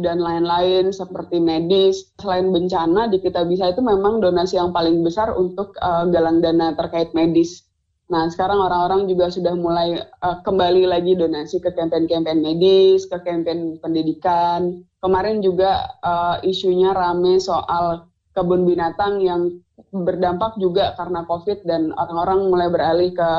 dan 0.00 0.22
lain-lain 0.22 0.88
seperti 0.94 1.42
medis. 1.42 2.08
Selain 2.16 2.48
bencana 2.48 3.12
di 3.12 3.20
kita 3.20 3.44
bisa 3.44 3.68
itu 3.68 3.84
memang 3.84 4.24
donasi 4.24 4.56
yang 4.56 4.72
paling 4.72 5.04
besar 5.04 5.36
untuk 5.36 5.76
uh, 5.82 6.08
galang 6.08 6.40
dana 6.40 6.72
terkait 6.72 7.12
medis. 7.12 7.68
Nah, 8.12 8.28
sekarang 8.28 8.60
orang-orang 8.60 9.08
juga 9.08 9.32
sudah 9.32 9.56
mulai 9.56 9.96
uh, 10.20 10.36
kembali 10.44 10.84
lagi 10.84 11.16
donasi 11.16 11.64
ke 11.64 11.72
kampanye-kampanye 11.72 12.44
medis, 12.44 13.08
ke 13.08 13.16
kampanye 13.24 13.80
pendidikan. 13.80 14.84
Kemarin 15.00 15.40
juga 15.40 15.96
uh, 16.04 16.36
isunya 16.44 16.92
rame 16.92 17.40
soal 17.40 18.04
kebun 18.36 18.68
binatang 18.68 19.20
yang 19.24 19.60
berdampak 19.92 20.56
juga 20.60 20.92
karena 20.96 21.24
COVID 21.24 21.64
dan 21.64 21.92
orang-orang 21.96 22.48
mulai 22.48 22.68
beralih 22.68 23.10
ke 23.16 23.30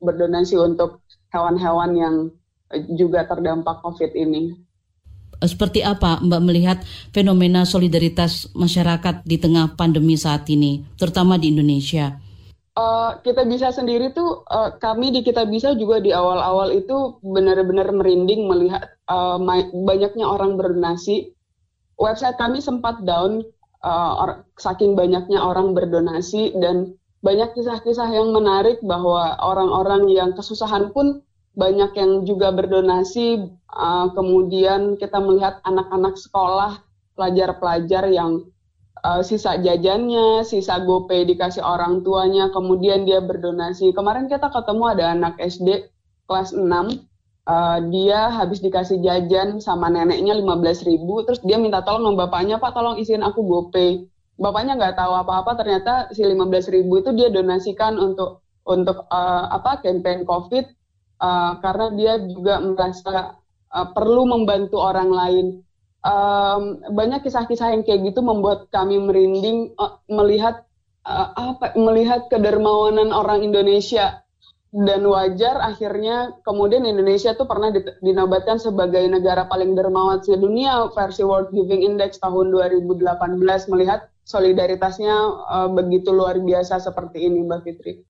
berdonasi 0.00 0.60
untuk 0.60 1.04
hewan-hewan 1.32 1.92
yang 1.96 2.14
juga 2.96 3.28
terdampak 3.28 3.80
COVID 3.84 4.12
ini. 4.16 4.56
Seperti 5.36 5.84
apa 5.84 6.16
Mbak 6.24 6.42
melihat 6.42 6.78
fenomena 7.12 7.68
solidaritas 7.68 8.48
masyarakat 8.56 9.20
di 9.28 9.36
tengah 9.36 9.76
pandemi 9.76 10.16
saat 10.16 10.48
ini, 10.48 10.80
terutama 10.96 11.36
di 11.36 11.52
Indonesia? 11.52 12.16
Uh, 12.76 13.16
kita 13.24 13.48
bisa 13.48 13.72
sendiri 13.72 14.12
tuh 14.12 14.44
uh, 14.52 14.76
kami 14.76 15.08
di 15.08 15.24
kita 15.24 15.48
bisa 15.48 15.72
juga 15.76 15.96
di 15.96 16.12
awal-awal 16.12 16.76
itu 16.76 17.16
benar-benar 17.24 17.88
merinding 17.88 18.44
melihat 18.44 18.96
uh, 19.08 19.40
banyaknya 19.72 20.28
orang 20.28 20.60
berdonasi. 20.60 21.32
Website 21.96 22.36
kami 22.36 22.60
sempat 22.60 23.00
down 23.08 23.40
uh, 23.80 24.44
saking 24.60 24.92
banyaknya 24.92 25.40
orang 25.40 25.72
berdonasi 25.72 26.52
dan 26.60 26.92
banyak 27.24 27.56
kisah-kisah 27.56 28.12
yang 28.12 28.30
menarik 28.36 28.78
bahwa 28.84 29.34
orang-orang 29.40 30.12
yang 30.12 30.30
kesusahan 30.36 30.92
pun 30.92 31.25
banyak 31.56 31.90
yang 31.96 32.22
juga 32.28 32.52
berdonasi. 32.52 33.48
Uh, 33.72 34.12
kemudian 34.12 35.00
kita 35.00 35.16
melihat 35.18 35.58
anak-anak 35.64 36.20
sekolah, 36.20 36.84
pelajar-pelajar 37.16 38.08
yang 38.12 38.44
uh, 39.02 39.24
sisa 39.24 39.56
jajannya, 39.58 40.44
sisa 40.44 40.80
gopay 40.84 41.24
dikasih 41.24 41.64
orang 41.64 42.04
tuanya, 42.04 42.52
kemudian 42.52 43.08
dia 43.08 43.24
berdonasi. 43.24 43.90
Kemarin 43.96 44.28
kita 44.28 44.52
ketemu 44.52 44.84
ada 44.92 45.04
anak 45.16 45.34
SD 45.40 45.88
kelas 46.28 46.52
6, 46.52 46.60
uh, 46.66 46.84
eh, 47.46 47.78
dia 47.94 48.34
habis 48.34 48.58
dikasih 48.58 48.98
jajan 49.00 49.62
sama 49.62 49.88
neneknya 49.88 50.34
15 50.36 50.84
ribu, 50.84 51.22
terus 51.22 51.40
dia 51.46 51.56
minta 51.56 51.80
tolong 51.86 52.12
sama 52.12 52.28
bapaknya, 52.28 52.60
Pak 52.60 52.74
tolong 52.76 53.00
isiin 53.00 53.22
aku 53.22 53.46
gopay. 53.46 54.04
Bapaknya 54.36 54.76
nggak 54.76 55.00
tahu 55.00 55.12
apa-apa, 55.16 55.56
ternyata 55.56 56.12
si 56.12 56.20
15 56.20 56.68
ribu 56.68 57.00
itu 57.00 57.16
dia 57.16 57.32
donasikan 57.32 57.96
untuk 57.96 58.44
untuk 58.66 59.06
uh, 59.08 59.46
apa 59.54 59.78
campaign 59.80 60.26
COVID 60.26 60.75
uh, 61.20 61.58
karena 61.60 61.86
dia 61.94 62.14
juga 62.24 62.60
merasa 62.60 63.36
uh, 63.72 63.88
perlu 63.92 64.28
membantu 64.28 64.80
orang 64.80 65.10
lain. 65.10 65.46
Um, 66.06 66.78
banyak 66.94 67.26
kisah-kisah 67.26 67.74
yang 67.74 67.82
kayak 67.82 68.14
gitu 68.14 68.22
membuat 68.22 68.70
kami 68.70 68.94
merinding 69.02 69.74
uh, 69.74 69.98
melihat 70.06 70.62
uh, 71.02 71.34
apa 71.34 71.74
melihat 71.74 72.30
kedermawanan 72.30 73.10
orang 73.10 73.42
Indonesia. 73.42 74.22
Dan 74.76 75.08
wajar 75.08 75.56
akhirnya 75.62 76.36
kemudian 76.44 76.84
Indonesia 76.84 77.32
tuh 77.32 77.48
pernah 77.48 77.72
dinobatkan 78.04 78.60
sebagai 78.60 79.08
negara 79.08 79.48
paling 79.48 79.72
dermawan 79.72 80.20
sedunia 80.20 80.92
versi 80.92 81.24
World 81.24 81.48
Giving 81.54 81.80
Index 81.80 82.20
tahun 82.20 82.52
2018 82.52 83.72
melihat 83.72 84.12
solidaritasnya 84.26 85.16
uh, 85.48 85.70
begitu 85.72 86.12
luar 86.12 86.36
biasa 86.36 86.82
seperti 86.82 87.24
ini 87.24 87.46
Mbak 87.46 87.60
Fitri. 87.64 88.04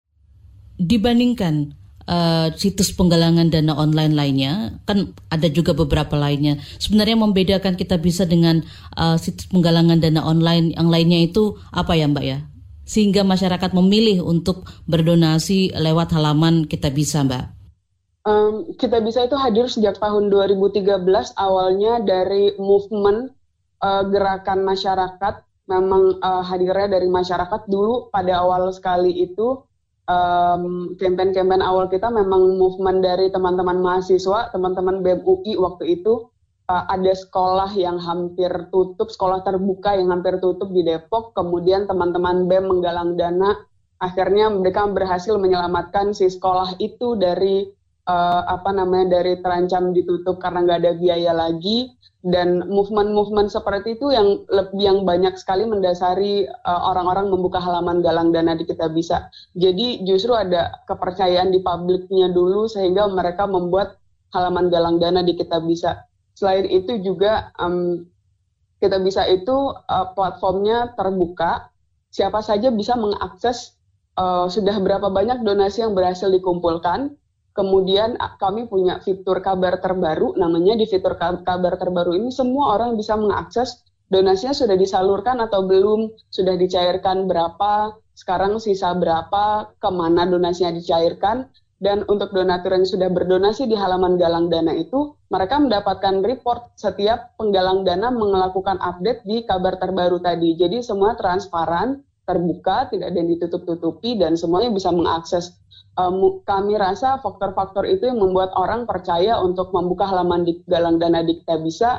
Dibandingkan 0.80 1.86
uh, 2.06 2.48
situs 2.54 2.94
penggalangan 2.94 3.50
dana 3.50 3.75
online 3.75 4.14
lainnya. 4.14 4.52
Kan 4.86 5.12
ada 5.30 5.46
juga 5.50 5.75
beberapa 5.76 6.14
lainnya. 6.16 6.58
Sebenarnya 6.78 7.18
membedakan 7.18 7.75
kita 7.75 7.98
bisa 8.00 8.25
dengan 8.25 8.62
uh, 8.96 9.18
situs 9.18 9.50
penggalangan 9.50 10.00
dana 10.00 10.22
online 10.22 10.72
yang 10.75 10.88
lainnya 10.88 11.26
itu 11.26 11.58
apa 11.75 11.94
ya 11.98 12.06
mbak 12.08 12.25
ya? 12.25 12.38
Sehingga 12.86 13.26
masyarakat 13.26 13.75
memilih 13.75 14.22
untuk 14.22 14.70
berdonasi 14.86 15.75
lewat 15.75 16.14
halaman 16.14 16.70
kita 16.70 16.90
bisa 16.94 17.26
mbak. 17.26 17.50
Um, 18.26 18.75
kita 18.75 18.98
bisa 18.98 19.22
itu 19.22 19.38
hadir 19.38 19.70
sejak 19.70 20.02
tahun 20.02 20.34
2013 20.34 20.82
awalnya 21.38 22.02
dari 22.02 22.58
movement 22.58 23.30
uh, 23.82 24.02
gerakan 24.06 24.66
masyarakat. 24.66 25.46
Memang 25.66 26.22
uh, 26.22 26.46
hadirnya 26.46 26.98
dari 26.98 27.10
masyarakat 27.10 27.66
dulu 27.66 28.06
pada 28.14 28.38
awal 28.38 28.70
sekali 28.70 29.10
itu 29.26 29.66
um, 30.06 30.94
campaign-campaign 30.98 31.62
awal 31.62 31.90
kita 31.90 32.10
memang 32.10 32.58
movement 32.58 33.02
dari 33.02 33.30
teman-teman 33.30 33.78
mahasiswa, 33.82 34.50
teman-teman 34.54 35.02
BEM 35.02 35.22
UI 35.26 35.58
waktu 35.58 36.00
itu 36.00 36.30
uh, 36.70 36.84
ada 36.90 37.12
sekolah 37.14 37.70
yang 37.75 37.98
hampir 37.98 38.50
tutup, 38.70 39.10
sekolah 39.10 39.42
terbuka 39.42 39.94
yang 39.94 40.10
hampir 40.10 40.38
tutup 40.42 40.70
di 40.70 40.82
Depok, 40.86 41.34
kemudian 41.34 41.86
teman-teman 41.90 42.46
BEM 42.46 42.70
menggalang 42.70 43.14
dana, 43.18 43.54
akhirnya 44.02 44.50
mereka 44.50 44.86
berhasil 44.90 45.34
menyelamatkan 45.38 46.14
si 46.14 46.30
sekolah 46.30 46.78
itu 46.78 47.16
dari 47.18 47.66
uh, 48.06 48.42
apa 48.46 48.70
namanya 48.72 49.20
dari 49.20 49.40
terancam 49.42 49.90
ditutup 49.90 50.38
karena 50.38 50.62
nggak 50.64 50.80
ada 50.84 50.92
biaya 50.96 51.32
lagi 51.34 51.92
dan 52.26 52.66
movement-movement 52.66 53.54
seperti 53.54 53.95
itu 53.95 54.11
yang 54.11 54.42
lebih 54.50 54.83
yang 54.83 54.99
banyak 55.06 55.38
sekali 55.38 55.62
mendasari 55.62 56.50
uh, 56.66 56.83
orang-orang 56.90 57.30
membuka 57.30 57.62
halaman 57.62 58.02
galang 58.02 58.35
dana 58.35 58.59
di 58.59 58.66
kita 58.66 58.90
bisa. 58.90 59.30
Jadi 59.54 60.02
justru 60.02 60.35
ada 60.35 60.83
kepercayaan 60.90 61.54
di 61.54 61.62
publiknya 61.62 62.26
dulu 62.35 62.66
sehingga 62.66 63.06
mereka 63.06 63.47
membuat 63.47 64.02
halaman 64.35 64.66
galang 64.75 64.99
dana 64.99 65.23
di 65.23 65.38
kita 65.38 65.62
bisa. 65.62 66.02
Selain 66.35 66.66
itu 66.66 66.99
juga 66.99 67.54
um, 67.62 68.02
kita 68.83 68.99
bisa 68.99 69.23
itu 69.30 69.73
uh, 69.87 70.11
platformnya 70.12 70.99
terbuka, 70.99 71.71
siapa 72.11 72.42
saja 72.42 72.75
bisa 72.75 72.99
mengakses 72.99 73.78
uh, 74.18 74.50
sudah 74.50 74.83
berapa 74.83 75.09
banyak 75.14 75.47
donasi 75.47 75.87
yang 75.87 75.95
berhasil 75.95 76.26
dikumpulkan 76.26 77.14
Kemudian 77.56 78.20
kami 78.36 78.68
punya 78.68 79.00
fitur 79.00 79.40
kabar 79.40 79.80
terbaru, 79.80 80.36
namanya 80.36 80.76
di 80.76 80.84
fitur 80.84 81.16
kabar 81.16 81.80
terbaru 81.80 82.12
ini 82.12 82.28
semua 82.28 82.76
orang 82.76 83.00
bisa 83.00 83.16
mengakses 83.16 83.80
donasinya 84.12 84.52
sudah 84.52 84.76
disalurkan 84.76 85.40
atau 85.40 85.64
belum, 85.64 86.12
sudah 86.28 86.54
dicairkan 86.54 87.25
berapa, 87.25 87.96
sekarang 88.12 88.60
sisa 88.60 88.92
berapa, 88.92 89.72
ke 89.80 89.88
mana 89.88 90.28
donasinya 90.28 90.76
dicairkan, 90.76 91.48
dan 91.76 92.08
untuk 92.08 92.32
donatur 92.32 92.72
yang 92.72 92.88
sudah 92.88 93.12
berdonasi 93.12 93.68
di 93.68 93.76
halaman 93.76 94.16
galang 94.16 94.48
dana 94.48 94.72
itu, 94.72 95.12
mereka 95.28 95.60
mendapatkan 95.60 96.25
report 96.25 96.72
setiap 96.76 97.36
penggalang 97.36 97.84
dana 97.84 98.08
melakukan 98.08 98.80
update 98.80 99.25
di 99.28 99.44
kabar 99.44 99.76
terbaru 99.76 100.16
tadi. 100.20 100.56
Jadi 100.56 100.80
semua 100.80 101.12
transparan, 101.18 102.00
terbuka, 102.25 102.88
tidak 102.88 103.12
ada 103.12 103.18
yang 103.20 103.30
ditutup-tutupi, 103.36 104.16
dan 104.16 104.40
semuanya 104.40 104.72
bisa 104.72 104.88
mengakses 104.88 105.52
um, 105.96 106.40
kami 106.44 106.76
rasa 106.76 107.18
faktor-faktor 107.24 107.88
itu 107.88 108.06
yang 108.06 108.20
membuat 108.20 108.52
orang 108.54 108.84
percaya 108.84 109.40
untuk 109.40 109.72
membuka 109.72 110.06
halaman 110.06 110.44
di 110.44 110.60
galang 110.68 111.00
dana 111.00 111.24
di 111.24 111.40
kita 111.42 111.56
bisa 111.58 111.90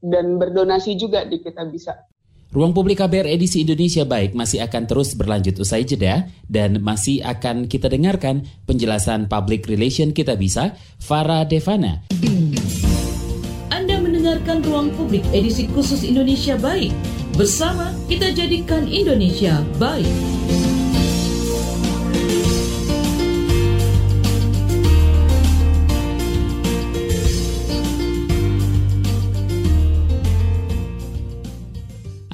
dan 0.00 0.40
berdonasi 0.40 0.96
juga 0.96 1.24
di 1.26 1.40
kita 1.40 1.64
bisa. 1.68 2.08
Ruang 2.50 2.74
Publik 2.74 2.98
KBR 2.98 3.30
edisi 3.30 3.62
Indonesia 3.62 4.02
Baik 4.02 4.34
masih 4.34 4.58
akan 4.66 4.82
terus 4.90 5.14
berlanjut 5.14 5.54
usai 5.62 5.86
jeda 5.86 6.26
dan 6.50 6.82
masih 6.82 7.22
akan 7.22 7.70
kita 7.70 7.86
dengarkan 7.86 8.42
penjelasan 8.66 9.30
public 9.30 9.70
relation 9.70 10.10
kita 10.10 10.34
bisa 10.34 10.74
Farah 10.98 11.46
Devana. 11.46 12.02
Anda 13.70 14.02
mendengarkan 14.02 14.66
Ruang 14.66 14.90
Publik 14.98 15.22
edisi 15.30 15.70
khusus 15.70 16.02
Indonesia 16.02 16.58
Baik. 16.58 16.90
Bersama 17.38 17.94
kita 18.10 18.34
jadikan 18.34 18.82
Indonesia 18.90 19.62
baik. 19.78 20.39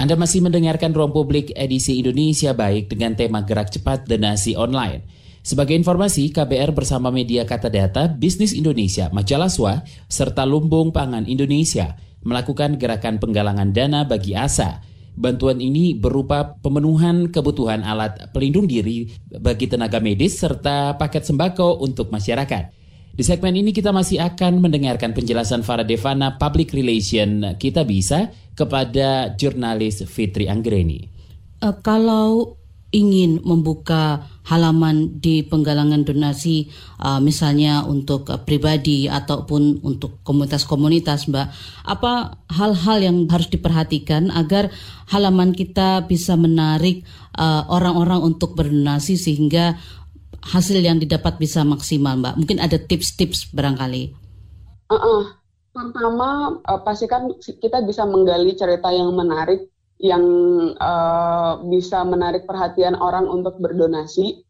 Anda 0.06 0.22
masih 0.22 0.38
mendengarkan 0.38 0.94
Ruang 0.94 1.10
Publik 1.10 1.50
edisi 1.58 1.98
Indonesia 1.98 2.54
Baik 2.54 2.94
dengan 2.94 3.18
tema 3.18 3.42
Gerak 3.42 3.75
Cepat 3.75 4.06
Donasi 4.06 4.54
Online. 4.54 5.02
Sebagai 5.42 5.75
informasi, 5.75 6.30
KBR 6.30 6.70
bersama 6.70 7.10
media 7.10 7.42
Kata 7.42 7.66
Data, 7.66 8.06
Bisnis 8.06 8.54
Indonesia, 8.54 9.10
Majalah 9.10 9.50
Swa, 9.50 9.82
serta 10.06 10.46
Lumbung 10.46 10.94
Pangan 10.94 11.26
Indonesia 11.26 11.98
melakukan 12.22 12.78
gerakan 12.78 13.18
penggalangan 13.18 13.75
dana 13.75 14.06
bagi 14.06 14.38
ASA. 14.38 14.78
Bantuan 15.18 15.58
ini 15.58 15.98
berupa 15.98 16.54
pemenuhan 16.54 17.34
kebutuhan 17.34 17.82
alat 17.82 18.30
pelindung 18.30 18.70
diri 18.70 19.10
bagi 19.26 19.66
tenaga 19.66 19.98
medis 19.98 20.38
serta 20.38 20.94
paket 20.94 21.26
sembako 21.26 21.82
untuk 21.82 22.14
masyarakat. 22.14 22.86
Di 23.16 23.25
segmen 23.25 23.56
ini 23.56 23.73
kita 23.73 23.96
masih 23.96 24.20
akan 24.20 24.61
mendengarkan 24.61 25.16
penjelasan 25.16 25.64
Farah 25.64 25.88
Devana 25.88 26.37
Public 26.37 26.76
Relation 26.76 27.56
Kita 27.56 27.80
Bisa 27.88 28.28
kepada 28.52 29.32
jurnalis 29.40 30.04
Fitri 30.04 30.52
Anggreni. 30.52 31.08
Uh, 31.64 31.73
kalau 31.80 32.61
ingin 32.92 33.40
membuka 33.40 34.28
halaman 34.44 35.16
di 35.16 35.40
penggalangan 35.49 36.04
donasi 36.04 36.68
uh, 37.00 37.16
misalnya 37.16 37.88
untuk 37.88 38.28
uh, 38.28 38.37
pribadi 38.44 39.08
ataupun 39.08 39.80
untuk 39.80 40.20
komunitas-komunitas 40.20 41.32
Mbak 41.32 41.46
apa 41.88 42.37
hal-hal 42.52 43.00
yang 43.00 43.16
harus 43.32 43.49
diperhatikan 43.49 44.28
agar 44.28 44.68
halaman 45.08 45.56
kita 45.56 46.04
bisa 46.04 46.37
menarik 46.37 47.00
orang-orang 47.73 48.20
uh, 48.20 48.28
untuk 48.28 48.52
berdonasi 48.56 49.16
sehingga 49.16 49.80
hasil 50.47 50.79
yang 50.79 51.03
didapat 51.03 51.37
bisa 51.43 51.67
maksimal, 51.67 52.15
Mbak? 52.19 52.35
Mungkin 52.38 52.59
ada 52.62 52.79
tips-tips 52.79 53.50
barangkali. 53.50 54.15
Uh 54.87 54.95
-uh. 54.95 55.23
Pertama, 55.76 56.57
uh, 56.65 56.81
pastikan 56.81 57.29
kita 57.43 57.85
bisa 57.85 58.09
menggali 58.09 58.57
cerita 58.57 58.88
yang 58.88 59.12
menarik, 59.12 59.69
yang 60.00 60.25
uh, 60.81 61.61
bisa 61.69 62.00
menarik 62.07 62.49
perhatian 62.49 62.97
orang 62.97 63.29
untuk 63.29 63.61
berdonasi. 63.61 64.41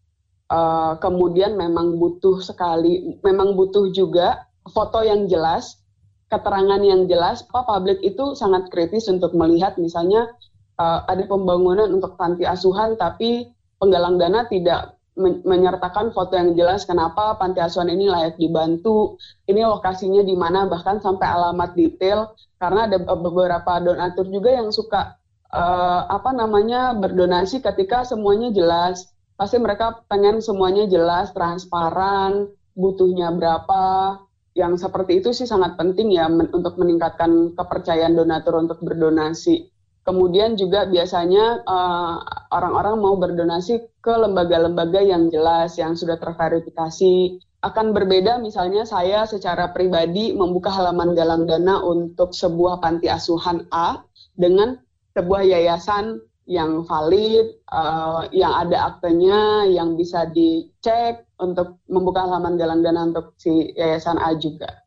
Uh, 0.46 0.94
kemudian 1.02 1.58
memang 1.58 1.98
butuh 1.98 2.38
sekali, 2.38 3.18
memang 3.26 3.58
butuh 3.58 3.90
juga 3.90 4.46
foto 4.70 5.02
yang 5.02 5.26
jelas, 5.26 5.82
keterangan 6.30 6.78
yang 6.78 7.10
jelas. 7.10 7.42
Pak 7.50 7.66
publik 7.66 7.98
itu 8.06 8.38
sangat 8.38 8.70
kritis 8.70 9.10
untuk 9.10 9.34
melihat 9.34 9.74
misalnya 9.82 10.30
uh, 10.78 11.02
ada 11.10 11.26
pembangunan 11.26 11.90
untuk 11.90 12.14
panti 12.14 12.46
asuhan, 12.46 12.94
tapi 12.94 13.50
penggalang 13.82 14.16
dana 14.16 14.46
tidak 14.46 14.95
menyertakan 15.16 16.12
foto 16.12 16.36
yang 16.36 16.52
jelas 16.52 16.84
kenapa 16.84 17.40
panti 17.40 17.64
asuhan 17.64 17.88
ini 17.88 18.04
layak 18.06 18.36
dibantu, 18.36 19.16
ini 19.48 19.64
lokasinya 19.64 20.20
di 20.20 20.36
mana 20.36 20.68
bahkan 20.68 21.00
sampai 21.00 21.24
alamat 21.24 21.72
detail 21.72 22.36
karena 22.60 22.84
ada 22.84 23.00
beberapa 23.00 23.80
donatur 23.80 24.28
juga 24.28 24.52
yang 24.52 24.68
suka 24.68 25.16
uh, 25.52 26.04
apa 26.12 26.30
namanya 26.36 26.92
berdonasi 26.96 27.64
ketika 27.64 28.04
semuanya 28.04 28.52
jelas. 28.52 29.08
Pasti 29.36 29.60
mereka 29.60 30.00
pengen 30.08 30.40
semuanya 30.40 30.88
jelas, 30.88 31.32
transparan, 31.36 32.48
butuhnya 32.72 33.32
berapa. 33.32 34.16
Yang 34.56 34.88
seperti 34.88 35.20
itu 35.20 35.36
sih 35.36 35.44
sangat 35.44 35.76
penting 35.76 36.16
ya 36.16 36.32
men 36.32 36.48
untuk 36.48 36.80
meningkatkan 36.80 37.52
kepercayaan 37.52 38.16
donatur 38.16 38.56
untuk 38.56 38.80
berdonasi. 38.80 39.68
Kemudian 40.06 40.54
juga 40.54 40.86
biasanya 40.86 41.66
eh, 41.66 42.16
orang-orang 42.54 42.94
uh, 42.94 43.02
mau 43.02 43.14
berdonasi 43.18 43.90
ke 43.98 44.14
lembaga-lembaga 44.14 45.02
yang 45.02 45.34
jelas, 45.34 45.74
yang 45.82 45.98
sudah 45.98 46.14
terverifikasi. 46.14 47.42
Akan 47.66 47.90
berbeda 47.90 48.38
misalnya 48.38 48.86
saya 48.86 49.26
secara 49.26 49.74
pribadi 49.74 50.30
membuka 50.30 50.70
halaman 50.70 51.18
galang 51.18 51.50
dana 51.50 51.82
untuk 51.82 52.30
sebuah 52.30 52.78
panti 52.78 53.10
asuhan 53.10 53.66
A 53.74 54.06
dengan 54.38 54.78
sebuah 55.18 55.42
yayasan 55.42 56.22
yang 56.46 56.86
valid, 56.86 57.58
uh, 57.74 58.30
yang 58.30 58.54
ada 58.54 58.94
aktenya, 58.94 59.66
yang 59.66 59.98
bisa 59.98 60.30
dicek 60.30 61.26
untuk 61.42 61.82
membuka 61.90 62.22
halaman 62.22 62.54
galang 62.54 62.86
dana 62.86 63.10
untuk 63.10 63.34
si 63.42 63.74
yayasan 63.74 64.22
A 64.22 64.38
juga. 64.38 64.86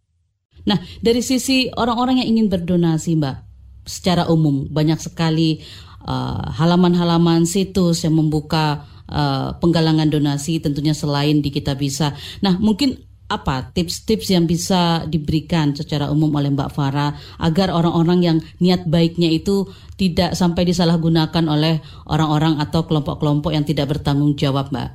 Nah, 0.63 0.79
dari 1.03 1.19
sisi 1.19 1.67
orang-orang 1.75 2.23
yang 2.23 2.39
ingin 2.39 2.47
berdonasi, 2.47 3.19
Mbak, 3.19 3.49
secara 3.89 4.29
umum 4.29 4.69
banyak 4.69 5.01
sekali 5.01 5.65
uh, 6.05 6.53
halaman-halaman 6.53 7.43
uh, 7.43 7.50
situs 7.50 8.05
yang 8.05 8.13
membuka 8.13 8.86
uh, 9.10 9.58
penggalangan 9.58 10.08
donasi, 10.08 10.62
tentunya 10.62 10.93
selain 10.93 11.41
di 11.41 11.50
kita 11.50 11.74
bisa. 11.74 12.13
Nah, 12.46 12.62
mungkin 12.62 13.10
apa 13.29 13.69
tips-tips 13.77 14.34
yang 14.34 14.50
bisa 14.50 15.05
diberikan 15.05 15.77
secara 15.77 16.10
umum 16.10 16.34
oleh 16.34 16.50
Mbak 16.50 16.74
Farah 16.74 17.13
agar 17.38 17.69
orang-orang 17.69 18.19
yang 18.25 18.38
niat 18.58 18.89
baiknya 18.89 19.29
itu 19.29 19.69
tidak 20.01 20.34
sampai 20.34 20.65
disalahgunakan 20.65 21.46
oleh 21.46 21.77
orang-orang 22.10 22.58
atau 22.58 22.89
kelompok-kelompok 22.89 23.53
yang 23.53 23.62
tidak 23.62 23.93
bertanggung 23.93 24.34
jawab, 24.34 24.74
Mbak? 24.74 24.89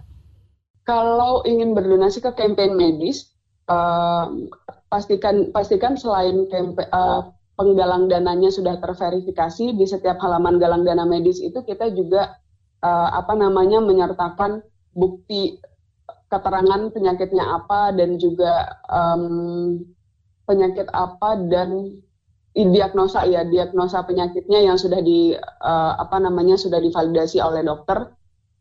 Kalau 0.85 1.47
ingin 1.47 1.73
berdonasi 1.73 2.21
ke 2.21 2.35
kampanye 2.35 2.75
medis, 2.75 3.31
uh, 3.71 4.29
pastikan 4.91 5.49
pastikan 5.55 5.95
selain 5.95 6.45
uh, 6.91 7.31
penggalang 7.55 8.11
dananya 8.11 8.51
sudah 8.51 8.79
terverifikasi 8.83 9.79
di 9.79 9.87
setiap 9.87 10.19
halaman 10.19 10.59
galang 10.59 10.83
dana 10.83 11.07
medis 11.07 11.39
itu 11.39 11.63
kita 11.63 11.91
juga 11.95 12.39
uh, 12.83 13.15
apa 13.15 13.39
namanya 13.39 13.79
menyertakan 13.79 14.63
bukti 14.95 15.59
keterangan 16.31 16.91
penyakitnya 16.91 17.45
apa 17.47 17.95
dan 17.95 18.19
juga 18.19 18.83
um, 18.91 19.79
penyakit 20.51 20.91
apa 20.91 21.39
dan 21.47 22.03
diagnosa 22.55 23.27
ya 23.27 23.43
diagnosa 23.43 24.07
penyakitnya 24.07 24.63
yang 24.63 24.79
sudah 24.79 25.03
di 25.03 25.35
uh, 25.39 25.93
apa 25.99 26.23
namanya 26.23 26.55
sudah 26.55 26.79
divalidasi 26.79 27.43
oleh 27.43 27.67
dokter. 27.67 28.11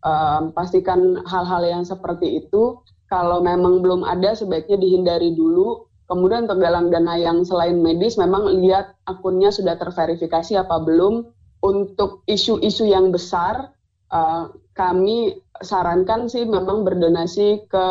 Um, 0.04 0.52
pastikan 0.52 1.24
hal-hal 1.24 1.64
yang 1.64 1.84
seperti 1.88 2.44
itu 2.44 2.84
kalau 3.08 3.40
memang 3.40 3.80
belum 3.80 4.04
ada 4.04 4.36
sebaiknya 4.36 4.76
dihindari 4.76 5.32
dulu 5.32 5.88
kemudian 6.10 6.46
untuk 6.46 6.60
galang 6.60 6.92
dana 6.92 7.16
yang 7.16 7.44
selain 7.48 7.80
medis 7.80 8.20
memang 8.20 8.48
lihat 8.60 8.96
akunnya 9.08 9.50
sudah 9.50 9.80
terverifikasi 9.80 10.60
apa 10.60 10.82
belum. 10.84 11.30
Untuk 11.64 12.28
isu-isu 12.28 12.84
yang 12.84 13.16
besar 13.16 13.72
uh, 14.12 14.52
kami 14.76 15.40
sarankan 15.64 16.28
sih 16.28 16.44
memang 16.44 16.84
berdonasi 16.84 17.70
ke 17.72 17.88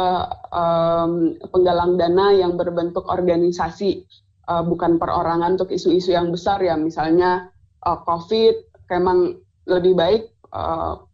penggalang 1.49 1.97
dana 1.97 2.37
yang 2.37 2.61
berbentuk 2.61 3.09
organisasi, 3.09 4.05
uh, 4.51 4.61
bukan 4.61 5.01
perorangan 5.01 5.57
untuk 5.57 5.73
isu-isu 5.73 6.13
yang 6.13 6.29
besar 6.29 6.61
ya, 6.61 6.77
misalnya 6.77 7.49
uh, 7.87 7.97
COVID, 8.05 8.85
memang 8.93 9.41
lebih 9.65 9.97
baik 9.97 10.23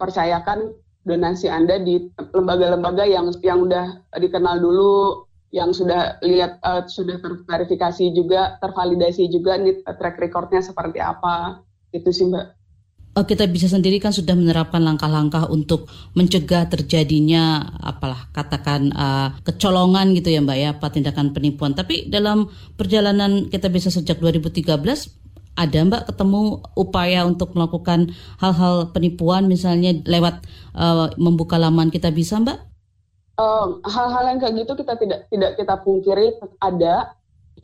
percayakan 0.02 0.74
donasi 1.06 1.46
Anda 1.46 1.78
di 1.78 2.10
lembaga-lembaga 2.34 3.06
yang 3.06 3.30
yang 3.46 3.70
udah 3.70 4.02
dikenal 4.18 4.58
dulu, 4.58 5.27
yang 5.48 5.72
sudah 5.72 6.20
lihat 6.20 6.60
uh, 6.60 6.84
sudah 6.84 7.16
terverifikasi 7.24 8.12
juga, 8.12 8.60
tervalidasi 8.60 9.32
juga 9.32 9.56
nih 9.56 9.80
track 9.84 10.20
recordnya 10.20 10.60
seperti 10.60 11.00
apa, 11.00 11.64
itu 11.92 12.10
sih 12.12 12.28
Mbak. 12.28 12.58
Oh, 13.16 13.26
kita 13.26 13.50
bisa 13.50 13.66
sendiri 13.66 13.98
kan 13.98 14.14
sudah 14.14 14.36
menerapkan 14.38 14.78
langkah-langkah 14.78 15.50
untuk 15.50 15.90
mencegah 16.14 16.70
terjadinya 16.70 17.66
apalah 17.82 18.30
katakan 18.30 18.94
uh, 18.94 19.34
kecolongan 19.42 20.14
gitu 20.14 20.30
ya 20.30 20.44
Mbak 20.44 20.58
ya, 20.60 20.68
apa 20.76 20.86
tindakan 20.92 21.34
penipuan. 21.34 21.74
Tapi 21.74 22.06
dalam 22.06 22.46
perjalanan 22.78 23.50
kita 23.50 23.72
bisa 23.72 23.90
sejak 23.90 24.22
2013 24.22 24.78
ada 25.58 25.78
Mbak 25.82 26.14
ketemu 26.14 26.62
upaya 26.78 27.26
untuk 27.26 27.58
melakukan 27.58 28.14
hal-hal 28.38 28.94
penipuan 28.94 29.50
misalnya 29.50 29.98
lewat 30.06 30.46
uh, 30.78 31.10
membuka 31.18 31.58
laman 31.58 31.90
kita 31.90 32.14
bisa 32.14 32.38
Mbak? 32.38 32.67
Hal-hal 33.86 34.24
uh, 34.26 34.28
yang 34.34 34.38
kayak 34.42 34.54
gitu 34.66 34.72
kita 34.74 34.98
tidak 34.98 35.20
tidak 35.30 35.50
kita 35.54 35.74
pungkiri 35.86 36.34
ada, 36.58 37.14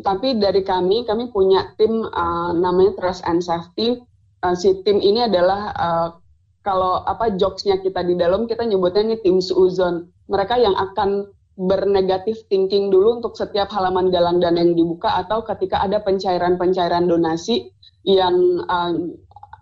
tapi 0.06 0.38
dari 0.38 0.62
kami 0.62 1.02
kami 1.02 1.34
punya 1.34 1.74
tim 1.74 2.06
uh, 2.06 2.54
namanya 2.54 2.94
Trust 2.98 3.26
and 3.26 3.42
Safety. 3.42 3.98
Uh, 4.44 4.54
si 4.54 4.76
tim 4.84 5.00
ini 5.00 5.24
adalah 5.26 5.72
uh, 5.74 6.08
kalau 6.62 7.02
apa 7.04 7.34
jokesnya 7.34 7.82
kita 7.82 8.06
di 8.06 8.14
dalam 8.14 8.46
kita 8.46 8.62
nyebutnya 8.62 9.02
ini 9.12 9.16
tim 9.20 9.42
suzon. 9.42 10.08
Mereka 10.30 10.56
yang 10.62 10.78
akan 10.78 11.28
bernegatif 11.54 12.46
thinking 12.50 12.90
dulu 12.90 13.22
untuk 13.22 13.38
setiap 13.38 13.70
halaman 13.70 14.10
galang 14.10 14.42
dana 14.42 14.58
yang 14.58 14.74
dibuka 14.74 15.22
atau 15.22 15.46
ketika 15.46 15.82
ada 15.82 16.02
pencairan-pencairan 16.02 17.06
donasi 17.06 17.70
yang 18.02 18.62
uh, 18.66 18.94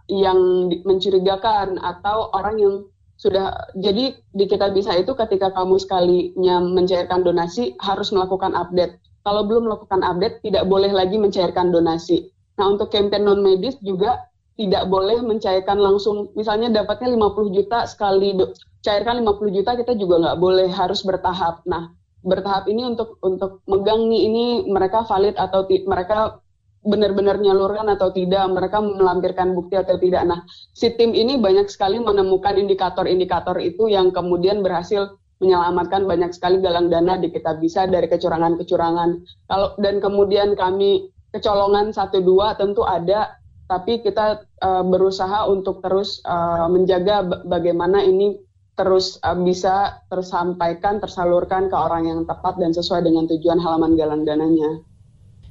yang 0.09 0.69
mencurigakan 0.85 1.81
atau 1.81 2.33
orang 2.37 2.57
yang 2.59 2.75
sudah 3.23 3.71
jadi 3.79 4.19
di 4.35 4.45
kita 4.51 4.75
bisa 4.75 4.99
itu 4.99 5.15
ketika 5.15 5.55
kamu 5.55 5.79
sekalinya 5.79 6.59
mencairkan 6.59 7.23
donasi 7.23 7.79
harus 7.79 8.11
melakukan 8.11 8.51
update. 8.59 8.99
Kalau 9.23 9.47
belum 9.47 9.71
melakukan 9.71 10.03
update 10.03 10.43
tidak 10.43 10.67
boleh 10.67 10.91
lagi 10.91 11.15
mencairkan 11.23 11.71
donasi. 11.71 12.35
Nah, 12.59 12.75
untuk 12.75 12.91
campaign 12.91 13.23
non 13.23 13.39
medis 13.39 13.79
juga 13.79 14.27
tidak 14.59 14.91
boleh 14.91 15.23
mencairkan 15.23 15.79
langsung 15.79 16.35
misalnya 16.35 16.83
dapatnya 16.83 17.15
50 17.15 17.57
juta 17.57 17.79
sekali 17.89 18.37
cairkan 18.85 19.25
50 19.25 19.57
juta 19.57 19.71
kita 19.79 19.97
juga 19.97 20.21
nggak 20.21 20.39
boleh 20.43 20.69
harus 20.69 21.01
bertahap 21.01 21.65
nah 21.65 21.89
bertahap 22.21 22.69
ini 22.69 22.85
untuk 22.85 23.17
untuk 23.25 23.65
megang 23.65 24.13
nih 24.13 24.29
ini 24.29 24.45
mereka 24.69 25.09
valid 25.09 25.35
atau 25.41 25.65
mereka 25.89 26.39
benar-benar 26.83 27.39
nyalurkan 27.39 27.87
atau 27.95 28.11
tidak 28.11 28.43
mereka 28.51 28.83
melampirkan 28.83 29.55
bukti 29.55 29.79
atau 29.79 29.97
tidak 29.99 30.27
nah 30.27 30.43
si 30.75 30.91
tim 30.99 31.15
ini 31.15 31.39
banyak 31.39 31.71
sekali 31.71 32.03
menemukan 32.03 32.59
indikator-indikator 32.59 33.55
itu 33.63 33.87
yang 33.87 34.11
kemudian 34.11 34.61
berhasil 34.61 35.15
menyelamatkan 35.39 36.07
banyak 36.07 36.31
sekali 36.35 36.63
galang 36.63 36.91
dana 36.91 37.19
di 37.19 37.31
kita 37.31 37.59
bisa 37.59 37.87
dari 37.87 38.07
kecurangan-kecurangan 38.07 39.11
kalau 39.51 39.75
dan 39.79 39.99
kemudian 39.99 40.55
kami 40.55 41.11
kecolongan 41.35 41.91
satu 41.91 42.23
dua 42.23 42.55
tentu 42.55 42.87
ada 42.87 43.43
tapi 43.73 44.05
kita 44.05 44.45
uh, 44.61 44.85
berusaha 44.85 45.49
untuk 45.49 45.81
terus 45.81 46.21
uh, 46.29 46.69
menjaga 46.69 47.25
bagaimana 47.49 48.05
ini 48.05 48.37
terus 48.77 49.17
uh, 49.25 49.37
bisa 49.37 50.05
tersampaikan, 50.13 51.01
tersalurkan 51.01 51.73
ke 51.73 51.77
orang 51.77 52.09
yang 52.09 52.21
tepat 52.29 52.61
dan 52.61 52.77
sesuai 52.77 53.05
dengan 53.05 53.25
tujuan 53.29 53.57
halaman 53.57 53.97
galang 53.97 54.29
dananya. 54.29 54.85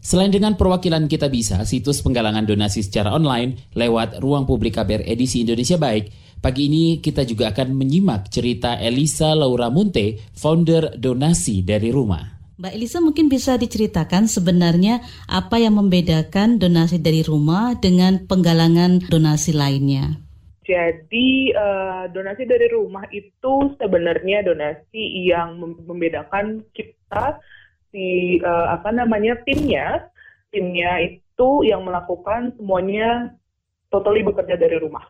Selain 0.02 0.34
dengan 0.34 0.58
perwakilan 0.58 1.06
Kita 1.06 1.30
Bisa, 1.30 1.62
situs 1.62 2.02
penggalangan 2.02 2.50
donasi 2.50 2.82
secara 2.82 3.14
online 3.14 3.70
lewat 3.78 4.18
ruang 4.18 4.50
publik 4.50 4.82
KBR 4.82 5.06
edisi 5.06 5.46
Indonesia 5.46 5.78
Baik, 5.78 6.10
pagi 6.42 6.74
ini 6.74 6.98
kita 6.98 7.22
juga 7.22 7.54
akan 7.54 7.78
menyimak 7.78 8.26
cerita 8.34 8.82
Elisa 8.82 9.38
Laura 9.38 9.70
Munte, 9.70 10.18
founder 10.34 10.98
donasi 10.98 11.62
dari 11.62 11.94
rumah. 11.94 12.42
Mbak 12.58 12.74
Elisa 12.74 12.98
mungkin 12.98 13.30
bisa 13.30 13.62
diceritakan 13.62 14.26
sebenarnya 14.26 15.06
apa 15.30 15.62
yang 15.62 15.78
membedakan 15.78 16.58
donasi 16.58 16.98
dari 16.98 17.22
rumah 17.22 17.78
dengan 17.78 18.26
penggalangan 18.26 19.06
donasi 19.06 19.54
lainnya. 19.54 20.18
Jadi 20.66 21.54
uh, 21.54 22.10
donasi 22.10 22.50
dari 22.50 22.74
rumah 22.74 23.06
itu 23.14 23.78
sebenarnya 23.78 24.50
donasi 24.50 25.30
yang 25.30 25.62
membedakan 25.62 26.66
kita 26.74 27.38
si 27.92 28.40
uh, 28.42 28.74
apa 28.74 28.90
namanya 28.96 29.38
timnya, 29.44 30.10
timnya 30.50 31.00
itu 31.04 31.68
yang 31.68 31.84
melakukan 31.84 32.56
semuanya 32.56 33.36
totally 33.92 34.24
bekerja 34.24 34.56
dari 34.56 34.80
rumah. 34.80 35.04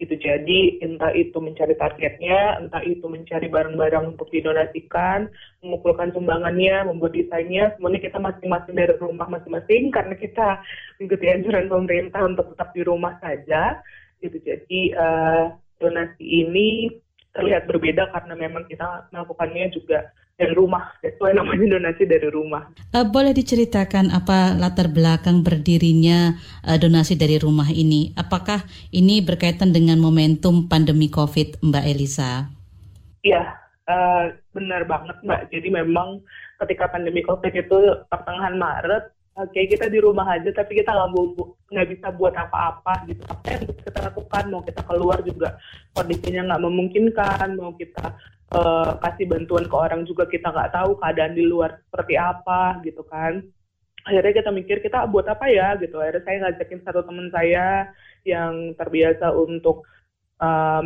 Gitu 0.00 0.16
jadi 0.16 0.80
entah 0.80 1.12
itu 1.12 1.36
mencari 1.44 1.76
targetnya 1.76 2.64
entah 2.64 2.80
itu 2.80 3.04
mencari 3.04 3.52
barang-barang 3.52 4.16
untuk 4.16 4.32
didonasikan 4.32 5.28
mengumpulkan 5.60 6.08
sumbangannya 6.16 6.88
membuat 6.88 7.12
desainnya 7.12 7.76
semuanya 7.76 8.00
kita 8.00 8.16
masing-masing 8.16 8.80
dari 8.80 8.96
rumah 8.96 9.28
masing-masing 9.28 9.92
karena 9.92 10.16
kita 10.16 10.64
mengikuti 10.96 11.26
anjuran 11.28 11.68
pemerintah 11.68 12.20
untuk 12.24 12.48
tetap 12.56 12.72
di 12.72 12.80
rumah 12.80 13.20
saja. 13.20 13.84
Gitu 14.24 14.40
jadi 14.40 14.80
uh, 14.96 15.44
donasi 15.76 16.24
ini 16.24 16.96
terlihat 17.36 17.68
berbeda 17.68 18.08
karena 18.10 18.34
memang 18.40 18.64
kita 18.72 19.04
melakukannya 19.12 19.68
juga 19.68 20.08
dari 20.40 20.56
rumah. 20.56 20.96
Sesuai 21.04 21.36
namanya 21.36 21.76
donasi 21.76 22.08
dari 22.08 22.28
rumah. 22.32 22.72
Uh, 22.96 23.04
boleh 23.04 23.36
diceritakan 23.36 24.08
apa 24.08 24.56
latar 24.56 24.88
belakang 24.88 25.44
berdirinya 25.44 26.40
uh, 26.64 26.80
donasi 26.80 27.20
dari 27.20 27.36
rumah 27.36 27.68
ini? 27.68 28.16
Apakah 28.16 28.64
ini 28.88 29.20
berkaitan 29.20 29.76
dengan 29.76 30.00
momentum 30.00 30.64
pandemi 30.64 31.12
COVID, 31.12 31.60
Mbak 31.60 31.84
Elisa? 31.84 32.48
Iya, 33.20 33.52
uh, 33.84 34.32
benar 34.56 34.88
banget 34.88 35.20
Mbak. 35.20 35.52
Jadi 35.52 35.68
memang 35.68 36.24
ketika 36.64 36.88
pandemi 36.88 37.20
COVID 37.20 37.52
itu 37.52 37.76
pertengahan 38.08 38.56
Maret, 38.56 39.12
oke 39.44 39.60
kita 39.66 39.86
di 39.88 39.98
rumah 40.00 40.26
aja 40.36 40.50
tapi 40.52 40.80
kita 40.80 40.92
nggak 41.70 41.88
bisa 41.88 42.12
buat 42.14 42.34
apa-apa 42.36 43.08
gitu. 43.08 43.22
Apa 43.28 43.46
yang 43.56 43.62
kita 43.68 43.98
lakukan 44.10 44.44
mau 44.52 44.62
kita 44.62 44.82
keluar 44.84 45.18
juga 45.24 45.56
kondisinya 45.96 46.52
nggak 46.52 46.62
memungkinkan 46.64 47.48
mau 47.56 47.72
kita 47.74 48.14
uh, 48.54 48.98
kasih 49.00 49.26
bantuan 49.30 49.64
ke 49.66 49.76
orang 49.76 50.02
juga 50.04 50.26
kita 50.26 50.50
nggak 50.50 50.72
tahu 50.74 50.98
keadaan 50.98 51.34
di 51.34 51.44
luar 51.46 51.80
seperti 51.88 52.14
apa 52.18 52.78
gitu 52.84 53.02
kan. 53.06 53.42
Akhirnya 54.04 54.32
kita 54.32 54.50
mikir 54.50 54.76
kita 54.80 55.04
buat 55.12 55.28
apa 55.28 55.44
ya? 55.52 55.76
gitu. 55.76 56.00
Akhirnya 56.00 56.24
saya 56.24 56.36
ngajakin 56.48 56.80
satu 56.84 57.00
teman 57.04 57.28
saya 57.28 57.92
yang 58.24 58.72
terbiasa 58.76 59.28
untuk 59.36 59.84
uh, 60.40 60.82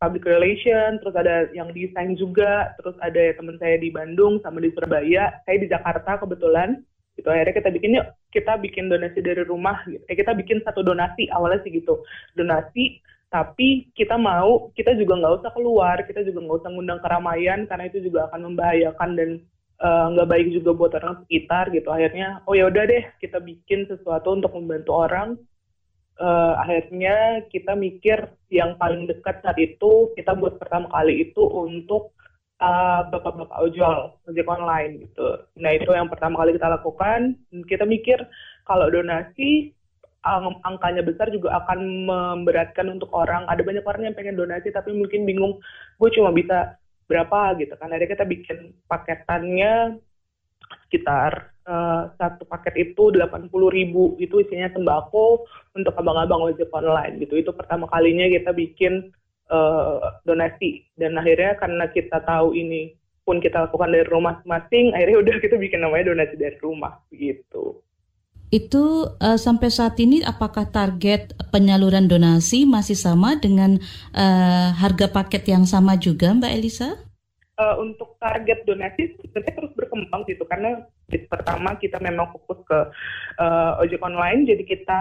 public 0.00 0.24
relation, 0.24 0.96
terus 1.00 1.12
ada 1.12 1.48
yang 1.52 1.68
desain 1.76 2.16
juga, 2.16 2.72
terus 2.80 2.96
ada 3.04 3.36
teman 3.36 3.60
saya 3.60 3.76
di 3.76 3.92
Bandung 3.92 4.40
sama 4.40 4.60
di 4.60 4.72
Surabaya, 4.72 5.40
saya 5.44 5.56
di 5.60 5.68
Jakarta 5.68 6.16
kebetulan 6.20 6.80
gitu. 7.20 7.28
Akhirnya 7.28 7.54
kita 7.54 7.70
bikin 7.70 7.90
yuk 8.00 8.06
kita 8.32 8.52
bikin 8.56 8.88
donasi 8.88 9.20
dari 9.20 9.44
rumah 9.44 9.84
gitu. 9.84 10.02
eh 10.08 10.16
kita 10.16 10.32
bikin 10.32 10.64
satu 10.64 10.80
donasi 10.80 11.28
awalnya 11.30 11.60
sih 11.62 11.72
gitu. 11.76 12.00
Donasi 12.34 13.04
tapi 13.30 13.86
kita 13.94 14.18
mau 14.18 14.74
kita 14.74 14.98
juga 14.98 15.14
nggak 15.22 15.34
usah 15.38 15.50
keluar 15.54 16.02
kita 16.02 16.26
juga 16.26 16.42
nggak 16.42 16.58
usah 16.66 16.70
ngundang 16.74 16.98
keramaian 16.98 17.62
karena 17.70 17.86
itu 17.86 18.02
juga 18.02 18.26
akan 18.26 18.40
membahayakan 18.50 19.10
dan 19.14 19.30
eh, 19.78 20.06
nggak 20.16 20.26
uh, 20.26 20.30
baik 20.34 20.48
juga 20.50 20.70
buat 20.74 20.92
orang 20.98 21.22
sekitar 21.24 21.70
gitu. 21.70 21.88
Akhirnya 21.94 22.42
oh 22.48 22.58
ya 22.58 22.66
udah 22.66 22.84
deh 22.90 23.04
kita 23.22 23.38
bikin 23.38 23.86
sesuatu 23.86 24.34
untuk 24.34 24.50
membantu 24.58 24.92
orang. 24.96 25.38
Uh, 26.20 26.52
akhirnya 26.60 27.48
kita 27.48 27.72
mikir 27.72 28.28
yang 28.52 28.76
paling 28.76 29.08
dekat 29.08 29.40
saat 29.40 29.56
itu 29.56 30.12
kita 30.12 30.36
buat 30.36 30.60
pertama 30.60 30.84
kali 30.92 31.24
itu 31.24 31.40
untuk 31.40 32.12
uh, 32.60 33.00
bapak-bapak 33.08 33.58
ojol 33.58 34.14
ojek 34.28 34.46
online 34.46 35.08
gitu. 35.08 35.40
Nah 35.58 35.72
itu 35.74 35.90
yang 35.90 36.12
pertama 36.12 36.44
kali 36.44 36.54
kita 36.54 36.68
lakukan. 36.68 37.34
Kita 37.66 37.84
mikir 37.88 38.20
kalau 38.68 38.86
donasi 38.92 39.72
ang 40.20 40.60
angkanya 40.68 41.00
besar 41.00 41.32
juga 41.32 41.56
akan 41.64 42.06
memberatkan 42.06 42.92
untuk 42.92 43.08
orang. 43.16 43.48
Ada 43.48 43.64
banyak 43.64 43.84
orang 43.88 44.12
yang 44.12 44.16
pengen 44.16 44.36
donasi 44.36 44.68
tapi 44.68 44.92
mungkin 44.92 45.24
bingung, 45.24 45.56
gue 45.96 46.10
cuma 46.12 46.28
bisa 46.30 46.76
berapa 47.08 47.56
gitu 47.56 47.74
kan. 47.80 47.90
Akhirnya 47.90 48.14
kita 48.14 48.24
bikin 48.28 48.76
paketannya 48.84 49.96
sekitar 50.86 51.56
uh, 51.66 52.12
satu 52.20 52.44
paket 52.46 52.92
itu 52.92 53.10
80 53.10 53.48
ribu 53.50 54.14
itu 54.20 54.38
isinya 54.44 54.70
sembako 54.70 55.48
untuk 55.74 55.96
abang-abang 55.96 56.52
ojek 56.52 56.68
online 56.70 57.16
gitu. 57.24 57.40
Itu 57.40 57.56
pertama 57.56 57.88
kalinya 57.88 58.28
kita 58.28 58.52
bikin 58.52 59.10
uh, 59.50 60.22
donasi 60.24 60.86
dan 60.96 61.18
akhirnya 61.18 61.58
karena 61.58 61.84
kita 61.90 62.22
tahu 62.24 62.54
ini 62.56 62.94
pun 63.26 63.38
kita 63.38 63.68
lakukan 63.68 63.92
dari 63.92 64.06
rumah 64.08 64.40
masing-masing 64.40 64.96
akhirnya 64.96 65.18
udah 65.20 65.34
kita 65.38 65.54
bikin 65.60 65.84
namanya 65.84 66.14
donasi 66.14 66.34
dari 66.38 66.56
rumah 66.62 66.98
gitu 67.12 67.82
itu 68.50 69.06
uh, 69.22 69.38
sampai 69.38 69.70
saat 69.70 69.94
ini 70.02 70.26
apakah 70.26 70.66
target 70.66 71.38
penyaluran 71.54 72.10
donasi 72.10 72.66
masih 72.66 72.98
sama 72.98 73.38
dengan 73.38 73.78
uh, 74.10 74.74
harga 74.74 75.06
paket 75.06 75.46
yang 75.46 75.62
sama 75.62 75.94
juga 75.94 76.34
Mbak 76.34 76.52
Elisa? 76.58 76.98
Uh, 77.54 77.78
untuk 77.78 78.18
target 78.18 78.66
donasi 78.66 79.14
sebenarnya 79.14 79.54
terus 79.54 79.72
berkembang 79.78 80.26
gitu 80.26 80.42
karena 80.50 80.82
pertama 81.30 81.78
kita 81.78 82.02
memang 82.02 82.34
fokus 82.34 82.58
ke 82.66 82.78
uh, 83.38 83.78
ojek 83.78 84.02
online 84.02 84.48
jadi 84.48 84.64
kita 84.66 84.98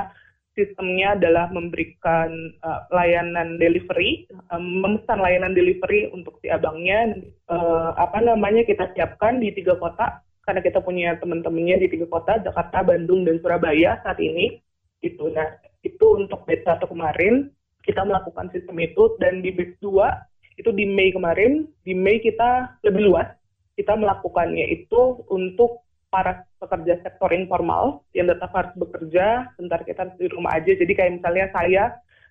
sistemnya 0.60 1.16
adalah 1.16 1.48
memberikan 1.48 2.28
uh, 2.60 2.84
layanan 2.92 3.56
delivery, 3.56 4.28
um, 4.52 4.84
memesan 4.84 5.24
layanan 5.24 5.56
delivery 5.56 6.12
untuk 6.12 6.36
si 6.44 6.52
abangnya. 6.52 7.16
Uh, 7.48 7.96
apa 7.96 8.20
namanya 8.20 8.68
kita 8.68 8.92
siapkan 8.92 9.40
di 9.40 9.56
tiga 9.56 9.80
kota 9.80 10.20
karena 10.44 10.60
kita 10.60 10.84
punya 10.84 11.16
teman-temannya 11.24 11.80
di 11.80 11.88
tiga 11.88 12.12
kota 12.12 12.44
Jakarta, 12.44 12.84
Bandung, 12.84 13.24
dan 13.24 13.40
Surabaya 13.40 14.04
saat 14.04 14.20
ini. 14.20 14.60
Itu 15.00 15.32
nah 15.32 15.48
itu 15.80 16.06
untuk 16.20 16.44
batch 16.44 16.68
satu 16.68 16.92
kemarin 16.92 17.48
kita 17.88 18.04
melakukan 18.04 18.52
sistem 18.52 18.76
itu 18.84 19.16
dan 19.24 19.40
di 19.40 19.56
batch 19.56 19.80
2 19.80 20.60
itu 20.60 20.76
di 20.76 20.84
Mei 20.84 21.16
kemarin 21.16 21.72
di 21.88 21.96
Mei 21.96 22.20
kita 22.20 22.76
lebih 22.84 23.08
luas 23.08 23.32
kita 23.80 23.96
melakukannya 23.96 24.68
itu 24.76 25.24
untuk 25.32 25.88
para 26.12 26.44
pekerja 26.60 27.00
sektor 27.02 27.32
informal 27.32 28.04
yang 28.12 28.28
tetap 28.28 28.52
harus 28.52 28.76
bekerja, 28.76 29.50
sebentar 29.56 29.82
kita 29.88 30.14
di 30.20 30.28
rumah 30.30 30.60
aja. 30.60 30.76
Jadi 30.76 30.92
kayak 30.94 31.24
misalnya 31.24 31.48
saya, 31.56 31.84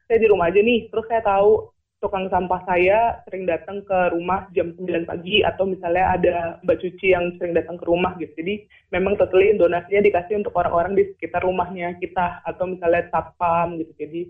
saya 0.05 0.19
di 0.21 0.29
rumah 0.29 0.53
aja 0.53 0.61
nih, 0.61 0.87
terus 0.93 1.09
saya 1.09 1.25
tahu 1.25 1.73
tukang 1.99 2.31
sampah 2.31 2.63
saya 2.63 3.19
sering 3.27 3.43
datang 3.43 3.83
ke 3.83 3.99
rumah 4.15 4.47
jam 4.55 4.71
9 4.79 5.03
pagi 5.03 5.43
atau 5.43 5.67
misalnya 5.67 6.15
ada 6.15 6.37
mbak 6.63 6.79
cuci 6.79 7.11
yang 7.11 7.35
sering 7.39 7.59
datang 7.59 7.75
ke 7.75 7.85
rumah 7.91 8.15
gitu. 8.23 8.31
Jadi 8.39 8.71
memang 8.95 9.19
totally 9.19 9.59
donasinya 9.59 10.07
dikasih 10.07 10.39
untuk 10.39 10.55
orang-orang 10.55 10.95
di 10.95 11.05
sekitar 11.17 11.43
rumahnya 11.43 11.99
kita 11.99 12.39
atau 12.47 12.71
misalnya 12.71 13.11
satpam 13.11 13.83
gitu. 13.83 13.93
Jadi 13.99 14.21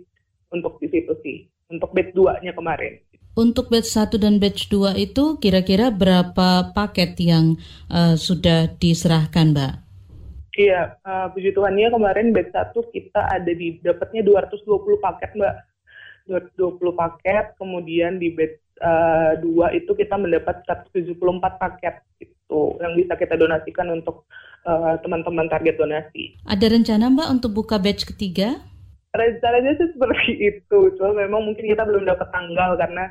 untuk 0.48 0.80
di 0.80 0.88
situ 0.88 1.12
sih. 1.20 1.44
Untuk 1.68 1.92
bed 1.92 2.16
2-nya 2.16 2.56
kemarin. 2.56 2.96
Untuk 3.36 3.68
batch 3.68 3.92
1 3.92 4.16
dan 4.16 4.40
batch 4.40 4.72
2 4.72 4.96
itu 4.96 5.36
kira-kira 5.36 5.92
berapa 5.92 6.72
paket 6.72 7.14
yang 7.20 7.60
uh, 7.92 8.16
sudah 8.16 8.72
diserahkan, 8.80 9.52
Mbak? 9.52 9.87
Iya, 10.58 10.98
uh, 11.06 11.30
puji 11.30 11.54
Tuhannya 11.54 11.94
kemarin 11.94 12.34
batch 12.34 12.50
1 12.50 12.74
kita 12.90 13.30
ada 13.30 13.52
di 13.54 13.78
dapatnya 13.78 14.26
220 14.26 14.98
paket, 14.98 15.30
Mbak. 15.38 15.54
220 16.28 16.98
paket, 16.98 17.54
kemudian 17.56 18.18
di 18.18 18.34
batch 18.34 18.58
uh, 18.82 19.38
eh, 19.38 19.70
2 19.72 19.78
itu 19.78 19.94
kita 19.94 20.18
mendapat 20.18 20.66
174 20.66 21.14
paket 21.62 22.02
itu 22.18 22.62
yang 22.82 22.92
bisa 22.98 23.14
kita 23.14 23.38
donasikan 23.38 23.86
untuk 23.94 24.26
teman-teman 25.00 25.46
uh, 25.46 25.52
target 25.54 25.78
donasi. 25.78 26.36
Ada 26.44 26.66
rencana 26.68 27.06
Mbak 27.08 27.28
untuk 27.38 27.50
buka 27.54 27.78
batch 27.78 28.04
ketiga? 28.04 28.58
rencananya 29.16 29.72
sih 29.80 29.88
seperti 29.96 30.32
itu 30.36 30.78
cuma 31.00 31.16
memang 31.16 31.40
mungkin 31.48 31.64
kita 31.64 31.80
belum 31.80 32.04
dapat 32.04 32.28
tanggal 32.28 32.76
karena 32.76 33.08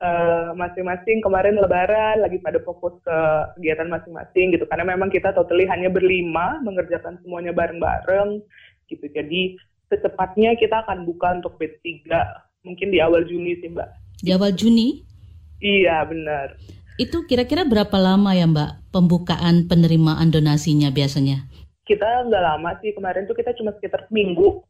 uh, 0.00 0.50
masing-masing 0.56 1.20
kemarin 1.20 1.60
lebaran 1.60 2.24
lagi 2.24 2.40
pada 2.40 2.58
fokus 2.64 2.96
ke 3.04 3.18
kegiatan 3.60 3.88
masing-masing 3.88 4.56
gitu. 4.56 4.64
Karena 4.66 4.96
memang 4.96 5.12
kita 5.12 5.30
totally 5.36 5.68
hanya 5.68 5.92
berlima 5.92 6.58
mengerjakan 6.64 7.20
semuanya 7.22 7.52
bareng-bareng 7.54 8.40
gitu. 8.88 9.06
Jadi 9.12 9.60
secepatnya 9.92 10.56
kita 10.56 10.82
akan 10.88 11.04
buka 11.06 11.38
untuk 11.38 11.60
batch 11.60 11.78
3 11.82 12.66
mungkin 12.66 12.88
di 12.92 12.98
awal 13.00 13.24
Juni 13.24 13.56
sih 13.60 13.70
mbak. 13.72 13.88
Di 14.20 14.30
awal 14.36 14.52
Juni? 14.56 15.04
Iya 15.60 16.04
benar. 16.08 16.56
Itu 17.00 17.24
kira-kira 17.24 17.64
berapa 17.64 17.96
lama 17.96 18.36
ya 18.36 18.48
mbak 18.48 18.92
pembukaan 18.92 19.68
penerimaan 19.68 20.28
donasinya 20.32 20.92
biasanya? 20.92 21.48
Kita 21.84 22.28
nggak 22.28 22.44
lama 22.44 22.76
sih. 22.84 22.92
Kemarin 22.92 23.26
tuh 23.26 23.36
kita 23.36 23.56
cuma 23.56 23.72
sekitar 23.76 24.06
minggu 24.12 24.62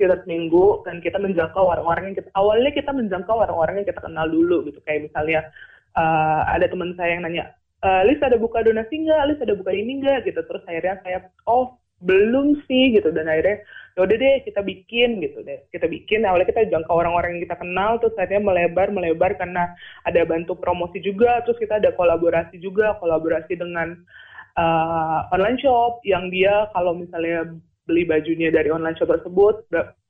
sekitar 0.00 0.24
seminggu 0.24 0.80
dan 0.88 1.04
kita 1.04 1.20
menjangkau 1.20 1.60
orang-orang 1.60 2.08
yang 2.08 2.16
kita 2.24 2.32
awalnya 2.32 2.72
kita 2.72 2.88
menjangkau 2.96 3.36
orang-orang 3.36 3.84
yang 3.84 3.88
kita 3.92 4.00
kenal 4.00 4.24
dulu 4.24 4.64
gitu. 4.64 4.80
Kayak 4.88 5.12
misalnya 5.12 5.40
uh, 5.92 6.48
ada 6.48 6.64
teman 6.72 6.96
saya 6.96 7.20
yang 7.20 7.28
nanya 7.28 7.52
uh, 7.84 8.02
Lis 8.08 8.20
ada 8.24 8.40
buka 8.40 8.64
donasi 8.64 9.04
nggak? 9.04 9.22
Lis 9.28 9.40
ada 9.44 9.54
buka 9.56 9.72
ini 9.76 10.00
nggak? 10.00 10.28
Gitu. 10.28 10.40
Terus 10.40 10.62
akhirnya 10.64 10.96
saya 11.04 11.18
oh 11.44 11.76
belum 12.00 12.64
sih 12.64 12.96
gitu. 12.96 13.12
Dan 13.12 13.28
akhirnya 13.28 13.60
ya 13.98 14.00
udah 14.06 14.16
deh 14.16 14.36
kita 14.48 14.60
bikin 14.64 15.20
gitu 15.20 15.44
deh. 15.44 15.60
Kita 15.68 15.84
bikin 15.84 16.24
awalnya 16.24 16.48
kita 16.48 16.72
jangkau 16.72 16.96
orang-orang 16.96 17.36
yang 17.36 17.44
kita 17.44 17.56
kenal 17.60 18.00
terus 18.00 18.16
akhirnya 18.16 18.40
melebar 18.40 18.88
melebar 18.88 19.36
karena 19.36 19.68
ada 20.08 20.24
bantu 20.24 20.56
promosi 20.56 21.00
juga 21.04 21.44
terus 21.44 21.60
kita 21.60 21.76
ada 21.76 21.92
kolaborasi 21.92 22.56
juga 22.56 22.96
kolaborasi 23.00 23.52
dengan 23.60 24.00
uh, 24.56 25.28
online 25.34 25.60
shop 25.60 26.00
yang 26.08 26.32
dia 26.32 26.68
kalau 26.72 26.96
misalnya 26.96 27.52
beli 27.90 28.06
bajunya 28.06 28.54
dari 28.54 28.70
online 28.70 28.94
shop 28.94 29.10
tersebut 29.10 29.66
10% 29.74 30.06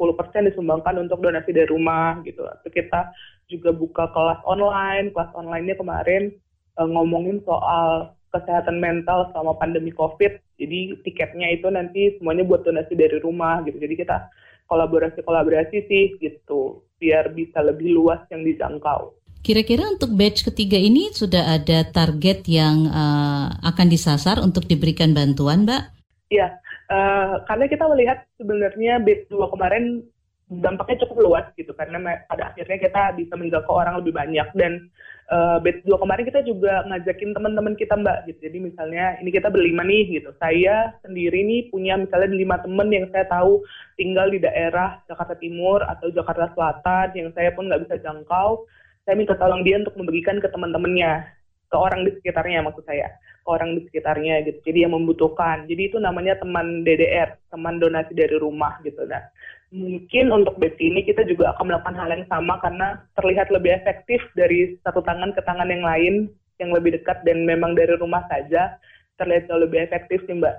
disumbangkan 0.52 1.00
untuk 1.00 1.24
donasi 1.24 1.56
dari 1.56 1.64
rumah 1.72 2.20
gitu. 2.28 2.44
Kita 2.68 3.08
juga 3.48 3.72
buka 3.72 4.12
kelas 4.12 4.44
online, 4.44 5.16
kelas 5.16 5.32
online-nya 5.32 5.80
kemarin 5.80 6.36
uh, 6.76 6.84
ngomongin 6.84 7.40
soal 7.48 8.12
kesehatan 8.36 8.76
mental 8.78 9.32
selama 9.32 9.56
pandemi 9.56 9.90
COVID. 9.96 10.60
Jadi 10.60 11.00
tiketnya 11.08 11.48
itu 11.56 11.72
nanti 11.72 12.20
semuanya 12.20 12.44
buat 12.44 12.60
donasi 12.62 12.92
dari 12.92 13.16
rumah 13.24 13.64
gitu. 13.64 13.80
Jadi 13.80 13.96
kita 13.96 14.28
kolaborasi-kolaborasi 14.68 15.88
sih 15.88 16.20
gitu, 16.20 16.84
biar 17.00 17.32
bisa 17.32 17.64
lebih 17.64 17.96
luas 17.96 18.22
yang 18.30 18.44
dijangkau. 18.44 19.18
Kira-kira 19.40 19.88
untuk 19.88 20.12
batch 20.14 20.46
ketiga 20.52 20.76
ini 20.76 21.10
sudah 21.16 21.56
ada 21.56 21.88
target 21.88 22.44
yang 22.44 22.86
uh, 22.86 23.48
akan 23.64 23.88
disasar 23.88 24.36
untuk 24.38 24.68
diberikan 24.68 25.16
bantuan, 25.16 25.64
Mbak? 25.64 25.82
Iya, 26.30 26.60
Uh, 26.90 27.38
karena 27.46 27.70
kita 27.70 27.86
melihat 27.86 28.18
sebenarnya 28.34 28.98
bid 28.98 29.30
2 29.30 29.54
kemarin 29.54 30.02
dampaknya 30.50 31.06
cukup 31.06 31.18
luas 31.22 31.46
gitu 31.54 31.70
karena 31.78 32.02
pada 32.26 32.50
akhirnya 32.50 32.82
kita 32.82 33.14
bisa 33.14 33.38
menjangkau 33.38 33.70
orang 33.70 34.02
lebih 34.02 34.10
banyak. 34.10 34.50
Dan 34.58 34.90
uh, 35.30 35.62
bet 35.62 35.86
dua 35.86 36.02
kemarin 36.02 36.26
kita 36.26 36.42
juga 36.42 36.82
ngajakin 36.90 37.30
teman-teman 37.30 37.78
kita 37.78 37.94
mbak 37.94 38.26
gitu. 38.26 38.50
Jadi 38.50 38.58
misalnya 38.58 39.14
ini 39.22 39.30
kita 39.30 39.46
berlima 39.46 39.86
nih 39.86 40.18
gitu. 40.18 40.34
Saya 40.42 40.90
sendiri 41.06 41.46
nih 41.46 41.70
punya 41.70 41.94
misalnya 41.94 42.34
lima 42.34 42.58
teman 42.58 42.90
yang 42.90 43.06
saya 43.14 43.30
tahu 43.30 43.62
tinggal 43.94 44.26
di 44.26 44.42
daerah 44.42 44.98
Jakarta 45.06 45.38
Timur 45.38 45.86
atau 45.86 46.10
Jakarta 46.10 46.50
Selatan 46.50 47.06
yang 47.14 47.30
saya 47.30 47.54
pun 47.54 47.70
nggak 47.70 47.86
bisa 47.86 48.02
jangkau. 48.02 48.66
Saya 49.06 49.14
minta 49.14 49.38
tolong 49.38 49.62
dia 49.62 49.78
untuk 49.78 49.94
membagikan 49.94 50.42
ke 50.42 50.50
teman-temannya 50.50 51.30
ke 51.70 51.76
orang 51.78 52.02
di 52.02 52.10
sekitarnya 52.18 52.66
maksud 52.66 52.82
saya 52.82 53.06
orang 53.46 53.78
di 53.78 53.86
sekitarnya 53.88 54.44
gitu 54.48 54.58
jadi 54.66 54.88
yang 54.88 54.96
membutuhkan 54.96 55.64
jadi 55.70 55.92
itu 55.92 55.96
namanya 55.96 56.36
teman 56.40 56.82
DDR 56.82 57.36
teman 57.48 57.80
donasi 57.80 58.12
dari 58.12 58.36
rumah 58.36 58.80
gitu 58.82 59.04
nah 59.06 59.22
mungkin 59.70 60.34
untuk 60.34 60.58
batch 60.58 60.82
ini 60.82 61.06
kita 61.06 61.22
juga 61.30 61.54
akan 61.54 61.70
melakukan 61.70 61.94
hal 61.94 62.10
yang 62.10 62.26
sama 62.26 62.58
karena 62.58 62.98
terlihat 63.14 63.54
lebih 63.54 63.70
efektif 63.70 64.18
dari 64.34 64.74
satu 64.82 64.98
tangan 65.06 65.30
ke 65.30 65.40
tangan 65.46 65.70
yang 65.70 65.86
lain 65.86 66.14
yang 66.58 66.74
lebih 66.74 66.98
dekat 66.98 67.22
dan 67.22 67.46
memang 67.46 67.78
dari 67.78 67.94
rumah 67.96 68.26
saja 68.28 68.76
terlihat 69.20 69.52
jauh 69.52 69.60
lebih 69.60 69.84
efektif 69.84 70.24
sih 70.24 70.32
mbak. 70.32 70.56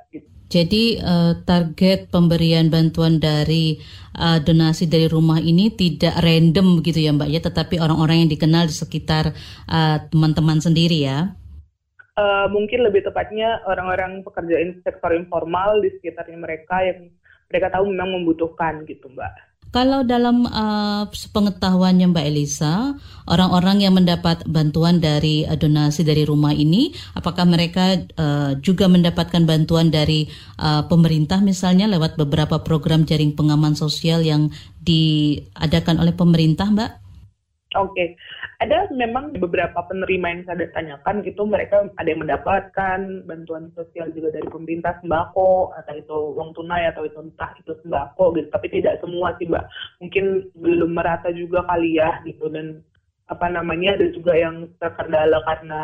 Jadi 0.52 1.00
uh, 1.00 1.42
target 1.48 2.12
pemberian 2.12 2.68
bantuan 2.70 3.18
dari 3.18 3.80
uh, 4.20 4.38
donasi 4.38 4.86
dari 4.86 5.08
rumah 5.10 5.40
ini 5.42 5.74
tidak 5.74 6.20
random 6.22 6.84
gitu 6.86 7.02
ya 7.02 7.16
mbak 7.16 7.32
ya, 7.32 7.40
tetapi 7.42 7.82
orang-orang 7.82 8.26
yang 8.26 8.30
dikenal 8.30 8.70
di 8.70 8.76
sekitar 8.76 9.34
uh, 9.66 9.98
teman-teman 10.14 10.62
sendiri 10.62 11.08
ya? 11.08 11.34
Uh, 12.22 12.46
mungkin 12.54 12.86
lebih 12.86 13.02
tepatnya 13.02 13.66
orang-orang 13.66 14.22
pekerja 14.22 14.62
sektor 14.86 15.10
informal 15.18 15.82
di 15.82 15.90
sekitarnya 15.98 16.38
mereka 16.38 16.78
yang 16.86 17.10
mereka 17.50 17.74
tahu 17.74 17.90
memang 17.90 18.22
membutuhkan 18.22 18.86
gitu 18.86 19.10
Mbak. 19.10 19.50
Kalau 19.72 20.04
dalam 20.04 20.44
uh, 20.52 21.08
pengetahuannya 21.08 22.12
Mbak 22.12 22.26
Elisa, 22.28 22.92
orang-orang 23.24 23.88
yang 23.88 23.96
mendapat 23.96 24.44
bantuan 24.44 25.00
dari 25.00 25.48
uh, 25.48 25.56
donasi 25.56 26.04
dari 26.04 26.28
rumah 26.28 26.52
ini, 26.52 26.92
apakah 27.16 27.48
mereka 27.48 27.96
uh, 28.20 28.54
juga 28.60 28.92
mendapatkan 28.92 29.48
bantuan 29.48 29.88
dari 29.88 30.28
uh, 30.60 30.84
pemerintah 30.92 31.40
misalnya 31.40 31.88
lewat 31.88 32.20
beberapa 32.20 32.60
program 32.62 33.08
jaring 33.08 33.32
pengaman 33.32 33.74
sosial 33.74 34.20
yang 34.22 34.52
diadakan 34.84 36.04
oleh 36.04 36.12
pemerintah, 36.12 36.68
Mbak? 36.68 36.92
Oke, 37.72 37.96
okay. 37.96 38.08
ada 38.60 38.92
memang 38.92 39.32
beberapa 39.32 39.80
penerima 39.88 40.28
yang 40.28 40.44
saya 40.44 40.68
tanyakan 40.76 41.24
gitu, 41.24 41.48
mereka 41.48 41.88
ada 41.96 42.08
yang 42.12 42.20
mendapatkan 42.20 43.24
bantuan 43.24 43.72
sosial 43.80 44.12
juga 44.12 44.36
dari 44.36 44.44
pemerintah 44.52 45.00
sembako, 45.00 45.72
atau 45.80 45.94
itu 45.96 46.18
uang 46.36 46.52
tunai 46.52 46.92
atau 46.92 47.08
itu 47.08 47.16
entah 47.24 47.56
itu 47.56 47.72
sembako 47.80 48.36
gitu, 48.36 48.52
tapi 48.52 48.68
tidak 48.76 49.00
semua 49.00 49.32
sih 49.40 49.48
mbak, 49.48 49.64
mungkin 50.04 50.52
belum 50.60 50.92
merata 50.92 51.32
juga 51.32 51.64
kali 51.64 51.96
ya 51.96 52.20
gitu, 52.28 52.52
dan 52.52 52.84
apa 53.32 53.48
namanya 53.48 53.96
ada 53.96 54.12
juga 54.12 54.36
yang 54.36 54.68
terkendala 54.84 55.40
karena 55.48 55.82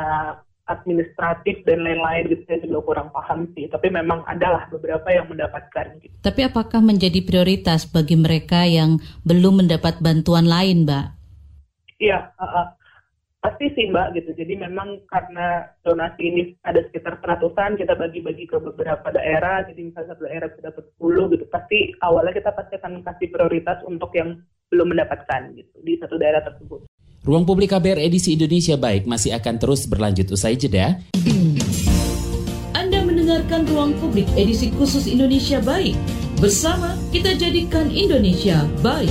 administratif 0.67 1.63
dan 1.63 1.80
lain-lain 1.80 2.28
gitu 2.28 2.43
saya 2.43 2.60
juga 2.67 2.84
kurang 2.84 3.10
paham 3.15 3.47
sih 3.56 3.71
tapi 3.71 3.88
memang 3.88 4.19
adalah 4.28 4.67
beberapa 4.67 5.08
yang 5.08 5.32
mendapatkan 5.32 5.95
gitu. 6.04 6.12
Tapi 6.19 6.43
apakah 6.43 6.84
menjadi 6.84 7.23
prioritas 7.23 7.88
bagi 7.88 8.19
mereka 8.19 8.67
yang 8.67 9.00
belum 9.23 9.63
mendapat 9.63 10.04
bantuan 10.04 10.43
lain, 10.43 10.84
Mbak? 10.84 11.16
Iya, 11.97 12.29
uh, 12.38 12.45
uh, 12.45 12.67
pasti 13.41 13.73
sih 13.73 13.89
Mbak 13.89 14.07
gitu. 14.21 14.29
Jadi 14.38 14.53
memang 14.57 15.01
karena 15.10 15.65
donasi 15.81 16.21
ini 16.29 16.41
ada 16.62 16.81
sekitar 16.86 17.17
seratusan, 17.21 17.77
kita 17.77 17.97
bagi-bagi 17.97 18.45
ke 18.45 18.57
beberapa 18.62 19.10
daerah. 19.10 19.65
Jadi 19.65 19.89
misalnya 19.89 20.13
satu 20.13 20.23
daerah 20.29 20.47
bisa 20.51 20.62
dapat 20.69 20.83
10 20.97 21.33
gitu. 21.33 21.45
Pasti 21.49 21.77
awalnya 22.01 22.33
kita 22.38 22.51
pasti 22.53 22.73
akan 22.77 23.01
kasih 23.01 23.27
prioritas 23.33 23.77
untuk 23.86 24.13
yang 24.13 24.38
belum 24.67 24.93
mendapatkan 24.93 25.41
gitu 25.55 25.75
di 25.81 25.95
satu 25.97 26.19
daerah 26.19 26.43
tersebut. 26.43 26.86
Ruang 27.25 27.43
Publik 27.43 27.75
KBR 27.75 27.99
edisi 27.99 28.39
Indonesia 28.39 28.79
Baik 28.79 29.03
masih 29.03 29.36
akan 29.36 29.55
terus 29.60 29.83
berlanjut 29.89 30.27
usai 30.31 30.55
jeda. 30.55 30.95
Anda 32.77 33.03
mendengarkan 33.03 33.67
Ruang 33.67 33.97
Publik 33.99 34.29
edisi 34.38 34.71
khusus 34.75 35.10
Indonesia 35.10 35.60
Baik. 35.60 35.97
Bersama 36.38 36.93
kita 37.10 37.33
jadikan 37.33 37.89
Indonesia 37.89 38.62
baik. 38.86 39.10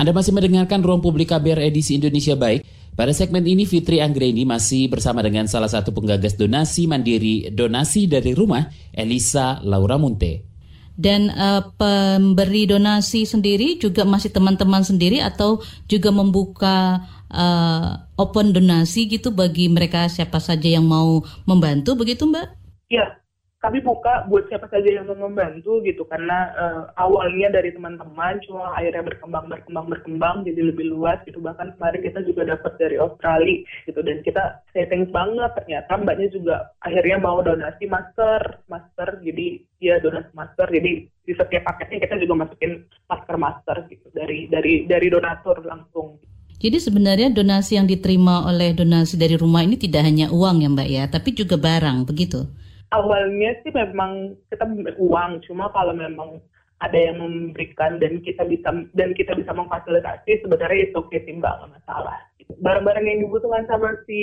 Anda 0.00 0.16
masih 0.16 0.32
mendengarkan 0.32 0.80
Ruang 0.80 1.04
Publik 1.04 1.28
KBR 1.28 1.60
edisi 1.60 2.00
Indonesia 2.00 2.32
Baik. 2.32 2.64
Pada 2.96 3.12
segmen 3.12 3.44
ini 3.44 3.68
Fitri 3.68 4.00
Anggreni 4.00 4.48
masih 4.48 4.88
bersama 4.88 5.20
dengan 5.20 5.44
salah 5.44 5.68
satu 5.68 5.92
penggagas 5.92 6.40
donasi 6.40 6.88
mandiri 6.88 7.52
donasi 7.52 8.08
dari 8.08 8.32
rumah, 8.32 8.64
Elisa 8.96 9.60
Laura 9.60 10.00
Munte. 10.00 10.48
Dan 10.96 11.28
uh, 11.28 11.68
pemberi 11.76 12.64
donasi 12.64 13.28
sendiri 13.28 13.76
juga 13.76 14.08
masih 14.08 14.32
teman-teman 14.32 14.80
sendiri 14.80 15.20
atau 15.20 15.60
juga 15.84 16.08
membuka 16.08 17.04
uh, 17.28 18.00
open 18.16 18.56
donasi 18.56 19.04
gitu 19.04 19.36
bagi 19.36 19.68
mereka 19.68 20.08
siapa 20.08 20.40
saja 20.40 20.80
yang 20.80 20.88
mau 20.88 21.20
membantu 21.44 21.92
begitu 21.92 22.24
Mbak? 22.24 22.48
Iya, 22.88 23.19
kami 23.60 23.84
buka 23.84 24.24
buat 24.32 24.48
siapa 24.48 24.72
saja 24.72 24.88
yang 24.88 25.04
mau 25.04 25.28
membantu 25.28 25.84
gitu 25.84 26.08
karena 26.08 26.48
uh, 26.56 26.82
awalnya 26.96 27.52
dari 27.52 27.76
teman-teman 27.76 28.40
cuma 28.48 28.72
akhirnya 28.72 29.04
berkembang 29.04 29.52
berkembang 29.52 29.86
berkembang 29.92 30.36
jadi 30.48 30.72
lebih 30.72 30.88
luas 30.88 31.20
gitu. 31.28 31.44
Bahkan 31.44 31.76
kemarin 31.76 32.00
kita 32.00 32.24
juga 32.24 32.56
dapat 32.56 32.72
dari 32.80 32.96
Australia 32.96 33.60
gitu 33.84 34.00
dan 34.00 34.24
kita 34.24 34.64
setting 34.72 35.12
banget. 35.12 35.52
Ternyata 35.60 35.92
mbaknya 36.00 36.28
juga 36.32 36.72
akhirnya 36.80 37.20
mau 37.20 37.44
donasi 37.44 37.84
masker 37.84 38.64
masker 38.72 39.20
jadi 39.28 39.46
ya 39.84 40.00
donasi 40.00 40.32
masker. 40.32 40.68
Jadi 40.72 40.90
di 41.28 41.32
setiap 41.36 41.62
paketnya 41.68 42.00
kita 42.00 42.16
juga 42.16 42.48
masukin 42.48 42.80
masker 43.12 43.36
masker 43.36 43.76
gitu 43.92 44.08
dari 44.16 44.48
dari 44.48 44.88
dari 44.88 45.06
donatur 45.12 45.60
langsung. 45.68 46.16
Jadi 46.60 46.76
sebenarnya 46.76 47.28
donasi 47.32 47.76
yang 47.76 47.88
diterima 47.88 48.44
oleh 48.44 48.72
donasi 48.72 49.20
dari 49.20 49.36
rumah 49.36 49.64
ini 49.64 49.80
tidak 49.80 50.04
hanya 50.04 50.28
uang 50.28 50.60
ya 50.60 50.68
Mbak 50.68 50.88
ya, 50.92 51.04
tapi 51.08 51.32
juga 51.32 51.56
barang, 51.56 52.04
begitu? 52.04 52.44
Awalnya 52.90 53.54
sih 53.62 53.72
memang 53.72 54.34
kita 54.50 54.66
uang 54.98 55.42
cuma 55.46 55.70
kalau 55.70 55.94
memang 55.94 56.42
ada 56.80 56.96
yang 56.96 57.20
memberikan 57.20 58.00
dan 58.00 58.24
kita 58.24 58.42
bisa 58.48 58.72
dan 58.96 59.12
kita 59.12 59.36
bisa 59.36 59.52
memfasilitasi 59.52 60.40
sebenarnya 60.40 60.88
itu 60.88 60.96
oke 60.96 61.12
sih 61.12 61.36
mbak 61.36 61.52
nggak 61.60 61.72
masalah. 61.76 62.18
Barang-barang 62.60 63.06
yang 63.06 63.20
dibutuhkan 63.28 63.62
sama 63.70 63.94
si 64.08 64.18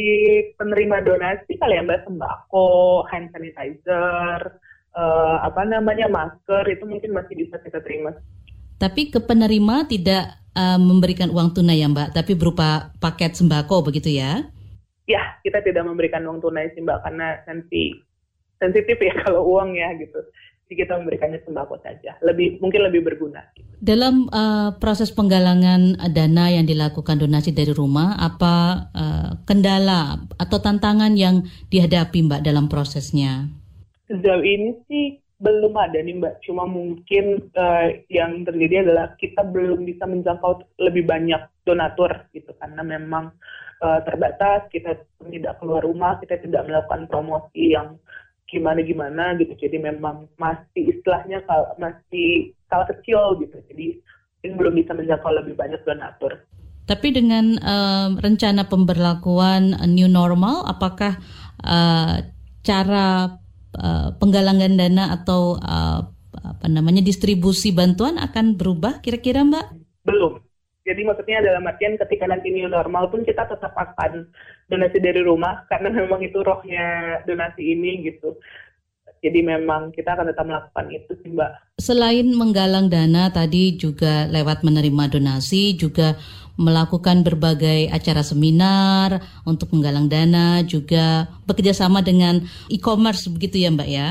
penerima 0.57 1.05
donasi 1.05 1.53
kali 1.61 1.77
ya 1.77 1.85
mbak 1.85 2.03
sembako 2.03 3.05
hand 3.13 3.29
sanitizer 3.31 4.57
uh, 4.97 5.37
apa 5.45 5.61
namanya 5.69 6.09
masker 6.09 6.65
itu 6.67 6.83
mungkin 6.89 7.13
masih 7.13 7.45
bisa 7.45 7.61
kita 7.61 7.79
terima. 7.85 8.11
Tapi 8.81 9.13
ke 9.13 9.21
penerima 9.21 9.85
tidak 9.85 10.41
uh, 10.57 10.81
memberikan 10.81 11.29
uang 11.29 11.53
tunai 11.53 11.85
ya 11.85 11.87
mbak? 11.87 12.17
Tapi 12.17 12.33
berupa 12.33 12.89
paket 12.97 13.37
sembako 13.37 13.85
begitu 13.85 14.17
ya? 14.17 14.49
Ya 15.05 15.37
kita 15.45 15.61
tidak 15.61 15.85
memberikan 15.85 16.25
uang 16.25 16.41
tunai 16.41 16.73
sih 16.73 16.81
mbak 16.81 17.05
karena 17.05 17.37
nanti 17.45 18.06
sensitif 18.61 18.97
ya 18.99 19.13
kalau 19.25 19.45
uang 19.57 19.73
ya 19.77 19.93
gitu. 19.97 20.19
Jadi 20.67 20.83
kita 20.83 20.99
memberikannya 20.99 21.39
sembako 21.47 21.79
saja, 21.79 22.19
lebih 22.19 22.59
mungkin 22.59 22.83
lebih 22.83 22.99
berguna. 23.07 23.39
Dalam 23.79 24.27
uh, 24.35 24.75
proses 24.75 25.15
penggalangan 25.15 25.95
dana 26.11 26.51
yang 26.51 26.67
dilakukan 26.67 27.23
donasi 27.23 27.55
dari 27.55 27.71
rumah, 27.71 28.19
apa 28.19 28.55
uh, 28.91 29.31
kendala 29.47 30.27
atau 30.35 30.59
tantangan 30.59 31.15
yang 31.15 31.47
dihadapi 31.71 32.19
Mbak 32.19 32.43
dalam 32.43 32.67
prosesnya? 32.67 33.47
Sejauh 34.11 34.43
ini 34.43 34.75
sih 34.91 35.23
belum 35.39 35.71
ada 35.77 36.03
nih 36.03 36.19
Mbak, 36.19 36.35
cuma 36.43 36.67
mungkin 36.67 37.47
uh, 37.55 37.87
yang 38.11 38.43
terjadi 38.43 38.83
adalah 38.89 39.15
kita 39.15 39.47
belum 39.47 39.87
bisa 39.87 40.03
menjangkau 40.03 40.67
lebih 40.83 41.07
banyak 41.07 41.47
donatur 41.63 42.27
gitu 42.35 42.51
karena 42.59 42.83
memang 42.83 43.31
uh, 43.85 43.99
terbatas, 44.01 44.65
kita 44.73 44.97
tidak 45.29 45.61
keluar 45.61 45.85
rumah, 45.85 46.17
kita 46.17 46.41
tidak 46.41 46.65
melakukan 46.65 47.05
promosi 47.05 47.77
yang 47.77 48.01
gimana 48.47 48.79
gimana 48.79 49.35
gitu 49.35 49.53
jadi 49.59 49.77
memang 49.79 50.31
masih 50.39 50.95
istilahnya 50.95 51.43
kalau 51.45 51.67
masih 51.75 52.55
skala 52.67 52.87
kecil 52.87 53.35
gitu 53.43 53.59
jadi 53.71 53.99
ini 54.45 54.53
belum 54.53 54.73
bisa 54.77 54.93
menjangkau 54.93 55.31
lebih 55.33 55.57
banyak 55.57 55.81
donatur. 55.83 56.45
Tapi 56.87 57.11
dengan 57.11 57.59
uh, 57.59 58.15
rencana 58.15 58.63
pemberlakuan 58.71 59.75
new 59.91 60.07
normal, 60.07 60.63
apakah 60.63 61.19
uh, 61.67 62.23
cara 62.63 63.35
uh, 63.75 64.07
penggalangan 64.15 64.79
dana 64.79 65.11
atau 65.19 65.59
uh, 65.59 65.99
apa 66.37 66.65
namanya 66.71 67.03
distribusi 67.03 67.75
bantuan 67.75 68.15
akan 68.15 68.55
berubah 68.55 69.03
kira-kira 69.03 69.43
Mbak? 69.43 69.67
Belum. 70.07 70.39
Jadi 70.87 71.03
maksudnya 71.03 71.43
dalam 71.43 71.67
artian 71.67 71.99
ketika 71.99 72.31
nanti 72.31 72.47
new 72.47 72.71
normal 72.71 73.11
pun 73.11 73.27
kita 73.27 73.43
tetap 73.43 73.75
akan 73.75 74.31
donasi 74.71 75.03
dari 75.03 75.19
rumah 75.19 75.67
karena 75.67 75.91
memang 75.91 76.23
itu 76.23 76.39
rohnya 76.39 77.19
donasi 77.27 77.75
ini 77.75 78.07
gitu. 78.07 78.39
Jadi 79.19 79.43
memang 79.43 79.91
kita 79.91 80.15
akan 80.15 80.31
tetap 80.31 80.47
melakukan 80.47 80.87
itu 80.93 81.11
sih 81.19 81.35
Mbak. 81.35 81.51
Selain 81.83 82.27
menggalang 82.31 82.87
dana 82.87 83.27
tadi 83.27 83.75
juga 83.75 84.31
lewat 84.31 84.63
menerima 84.63 85.19
donasi 85.19 85.75
juga 85.75 86.15
melakukan 86.57 87.21
berbagai 87.21 87.93
acara 87.93 88.25
seminar 88.25 89.21
untuk 89.45 89.71
menggalang 89.71 90.09
dana, 90.09 90.65
juga 90.65 91.29
bekerja 91.45 91.71
sama 91.71 92.01
dengan 92.01 92.43
e-commerce 92.67 93.29
begitu 93.29 93.61
ya 93.61 93.69
Mbak 93.69 93.89
ya. 93.89 94.09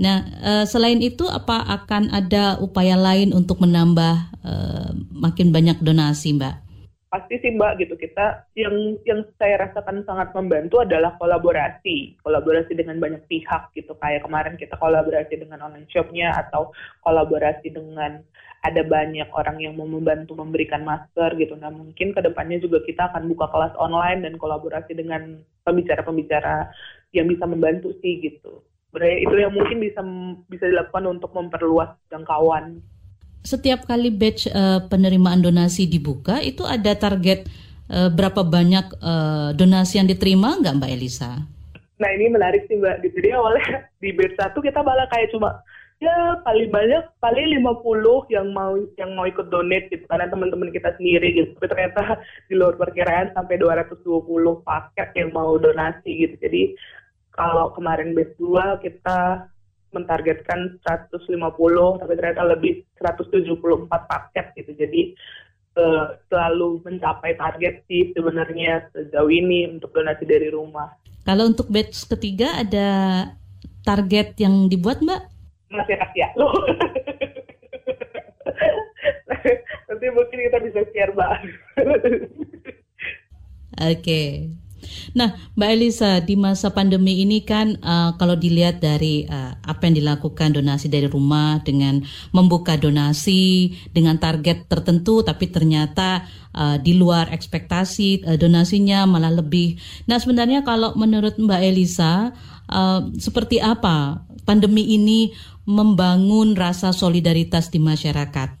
Nah, 0.00 0.16
uh, 0.40 0.64
selain 0.64 1.02
itu 1.02 1.26
apa 1.28 1.60
akan 1.82 2.14
ada 2.14 2.56
upaya 2.62 2.96
lain 2.96 3.34
untuk 3.36 3.60
menambah 3.60 4.14
uh, 4.46 4.90
makin 5.12 5.52
banyak 5.52 5.82
donasi, 5.82 6.32
Mbak? 6.38 6.70
pasti 7.10 7.42
sih 7.42 7.50
mbak 7.58 7.82
gitu 7.82 7.98
kita 7.98 8.46
yang 8.54 8.94
yang 9.02 9.26
saya 9.34 9.66
rasakan 9.66 10.06
sangat 10.06 10.30
membantu 10.30 10.78
adalah 10.78 11.18
kolaborasi 11.18 12.14
kolaborasi 12.22 12.70
dengan 12.78 13.02
banyak 13.02 13.26
pihak 13.26 13.74
gitu 13.74 13.98
kayak 13.98 14.22
kemarin 14.22 14.54
kita 14.54 14.78
kolaborasi 14.78 15.42
dengan 15.42 15.58
online 15.58 15.90
shopnya 15.90 16.30
atau 16.38 16.70
kolaborasi 17.02 17.74
dengan 17.74 18.22
ada 18.60 18.84
banyak 18.84 19.28
orang 19.32 19.56
yang 19.60 19.76
mau 19.76 19.88
membantu 19.88 20.36
memberikan 20.36 20.84
masker 20.84 21.36
gitu 21.40 21.56
nah 21.56 21.72
mungkin 21.72 22.12
ke 22.12 22.20
depannya 22.20 22.60
juga 22.60 22.84
kita 22.84 23.08
akan 23.12 23.28
buka 23.32 23.48
kelas 23.48 23.74
online 23.80 24.24
dan 24.24 24.36
kolaborasi 24.36 24.92
dengan 24.92 25.40
pembicara-pembicara 25.64 26.68
yang 27.16 27.26
bisa 27.26 27.44
membantu 27.48 27.92
sih 28.00 28.20
gitu 28.20 28.62
Berarti 28.90 29.22
itu 29.22 29.34
yang 29.38 29.54
mungkin 29.54 29.78
bisa 29.78 30.02
bisa 30.50 30.66
dilakukan 30.66 31.06
untuk 31.06 31.30
memperluas 31.30 31.94
jangkauan 32.10 32.82
setiap 33.40 33.88
kali 33.88 34.12
batch 34.12 34.52
uh, 34.52 34.84
penerimaan 34.88 35.40
donasi 35.40 35.88
dibuka 35.88 36.44
itu 36.44 36.64
ada 36.68 36.92
target 36.92 37.48
uh, 37.88 38.12
berapa 38.12 38.44
banyak 38.44 39.00
uh, 39.00 39.50
donasi 39.56 39.96
yang 40.00 40.08
diterima 40.08 40.60
nggak 40.60 40.76
Mbak 40.76 40.90
Elisa? 40.92 41.40
Nah 42.00 42.10
ini 42.16 42.28
menarik 42.28 42.68
sih 42.68 42.76
Mbak. 42.76 42.96
Jadi 43.00 43.28
awalnya 43.32 43.88
di 44.02 44.12
batch 44.12 44.36
satu 44.36 44.60
kita 44.60 44.84
malah 44.84 45.08
kayak 45.08 45.32
cuma 45.32 45.64
ya 46.00 46.40
paling 46.40 46.72
banyak 46.72 47.04
paling 47.20 47.60
50 47.60 48.32
yang 48.32 48.48
mau 48.56 48.72
yang 48.96 49.12
mau 49.12 49.28
ikut 49.28 49.52
donate 49.52 49.92
gitu 49.92 50.08
karena 50.08 50.32
teman-teman 50.32 50.72
kita 50.72 50.96
sendiri 50.96 51.28
gitu 51.36 51.52
tapi 51.60 51.66
ternyata 51.68 52.24
di 52.48 52.56
luar 52.56 52.80
perkiraan 52.80 53.36
sampai 53.36 53.60
220 53.60 54.00
paket 54.64 55.08
yang 55.12 55.28
mau 55.36 55.60
donasi 55.60 56.24
gitu 56.24 56.34
jadi 56.40 56.72
kalau 57.36 57.76
kemarin 57.76 58.16
batch 58.16 58.32
2 58.40 58.80
kita 58.80 59.44
mentargetkan 59.92 60.80
150 60.88 61.36
tapi 62.00 62.12
ternyata 62.16 62.42
lebih 62.48 62.80
174 62.96 63.52
paket 63.92 64.46
gitu 64.56 64.72
jadi 64.72 65.02
uh, 65.76 66.16
selalu 66.32 66.80
mencapai 66.80 67.36
target 67.36 67.84
sih 67.86 68.08
sebenarnya 68.16 68.88
sejauh 68.96 69.28
ini 69.28 69.68
untuk 69.68 69.92
donasi 69.92 70.24
dari 70.24 70.48
rumah. 70.48 70.96
Kalau 71.28 71.52
untuk 71.52 71.68
batch 71.68 72.08
ketiga 72.08 72.64
ada 72.64 72.88
target 73.84 74.40
yang 74.40 74.66
dibuat 74.66 75.04
Mbak? 75.04 75.39
Masih 75.70 75.94
rahasia 75.96 76.28
loh. 76.34 76.50
Nanti 79.86 80.06
mungkin 80.10 80.38
kita 80.50 80.58
bisa 80.66 80.80
share 80.90 81.14
Mbak. 81.14 81.30
Oke. 83.78 83.96
Okay. 83.96 84.30
Nah, 85.12 85.36
Mbak 85.56 85.70
Elisa, 85.70 86.12
di 86.24 86.38
masa 86.38 86.72
pandemi 86.72 87.20
ini 87.20 87.44
kan 87.44 87.76
uh, 87.82 88.16
kalau 88.16 88.38
dilihat 88.38 88.80
dari 88.80 89.28
uh, 89.28 89.52
apa 89.60 89.90
yang 89.90 90.00
dilakukan 90.00 90.56
donasi 90.56 90.88
dari 90.88 91.10
rumah 91.10 91.60
dengan 91.60 92.00
membuka 92.32 92.80
donasi 92.80 93.74
dengan 93.92 94.16
target 94.16 94.70
tertentu, 94.70 95.20
tapi 95.20 95.52
ternyata 95.52 96.24
uh, 96.56 96.80
di 96.80 96.96
luar 96.96 97.28
ekspektasi 97.34 98.24
uh, 98.24 98.38
donasinya 98.40 99.04
malah 99.04 99.34
lebih. 99.34 99.76
Nah, 100.08 100.16
sebenarnya 100.16 100.64
kalau 100.64 100.96
menurut 100.96 101.36
Mbak 101.36 101.60
Elisa, 101.60 102.32
uh, 102.70 103.00
seperti 103.20 103.60
apa 103.60 104.24
pandemi 104.48 104.96
ini 104.96 105.30
membangun 105.68 106.56
rasa 106.56 106.92
solidaritas 106.94 107.68
di 107.68 107.78
masyarakat? 107.82 108.60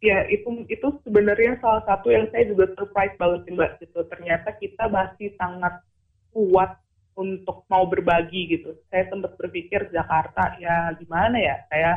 ya 0.00 0.24
itu 0.32 0.64
itu 0.72 0.88
sebenarnya 1.04 1.60
salah 1.60 1.84
satu 1.84 2.08
yang 2.08 2.24
saya 2.32 2.48
juga 2.48 2.72
surprise 2.72 3.14
banget 3.20 3.40
sih 3.44 3.52
mbak 3.52 3.70
gitu. 3.84 4.00
Ternyata 4.08 4.48
kita 4.56 4.84
masih 4.88 5.28
sangat 5.36 5.84
kuat 6.32 6.80
untuk 7.14 7.68
mau 7.68 7.84
berbagi 7.84 8.48
gitu. 8.48 8.72
Saya 8.88 9.06
sempat 9.12 9.36
berpikir 9.36 9.92
Jakarta 9.92 10.56
ya 10.56 10.96
gimana 10.96 11.36
ya? 11.36 11.56
Saya 11.68 11.90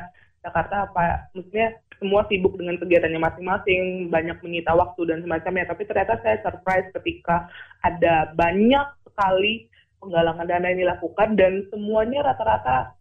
Jakarta 0.44 0.92
apa? 0.92 1.32
Maksudnya 1.32 1.80
semua 1.96 2.28
sibuk 2.28 2.60
dengan 2.60 2.76
kegiatannya 2.76 3.20
masing-masing 3.24 4.12
banyak 4.12 4.36
menyita 4.44 4.76
waktu 4.76 5.02
dan 5.08 5.24
semacamnya. 5.24 5.72
Tapi 5.72 5.88
ternyata 5.88 6.20
saya 6.20 6.44
surprise 6.44 6.92
ketika 7.00 7.48
ada 7.80 8.36
banyak 8.36 8.88
sekali 9.08 9.72
penggalangan 10.04 10.44
dana 10.44 10.68
yang 10.76 10.84
dilakukan 10.84 11.39
dan 11.39 11.63
semuanya 11.72 12.28
rata-rata 12.28 12.92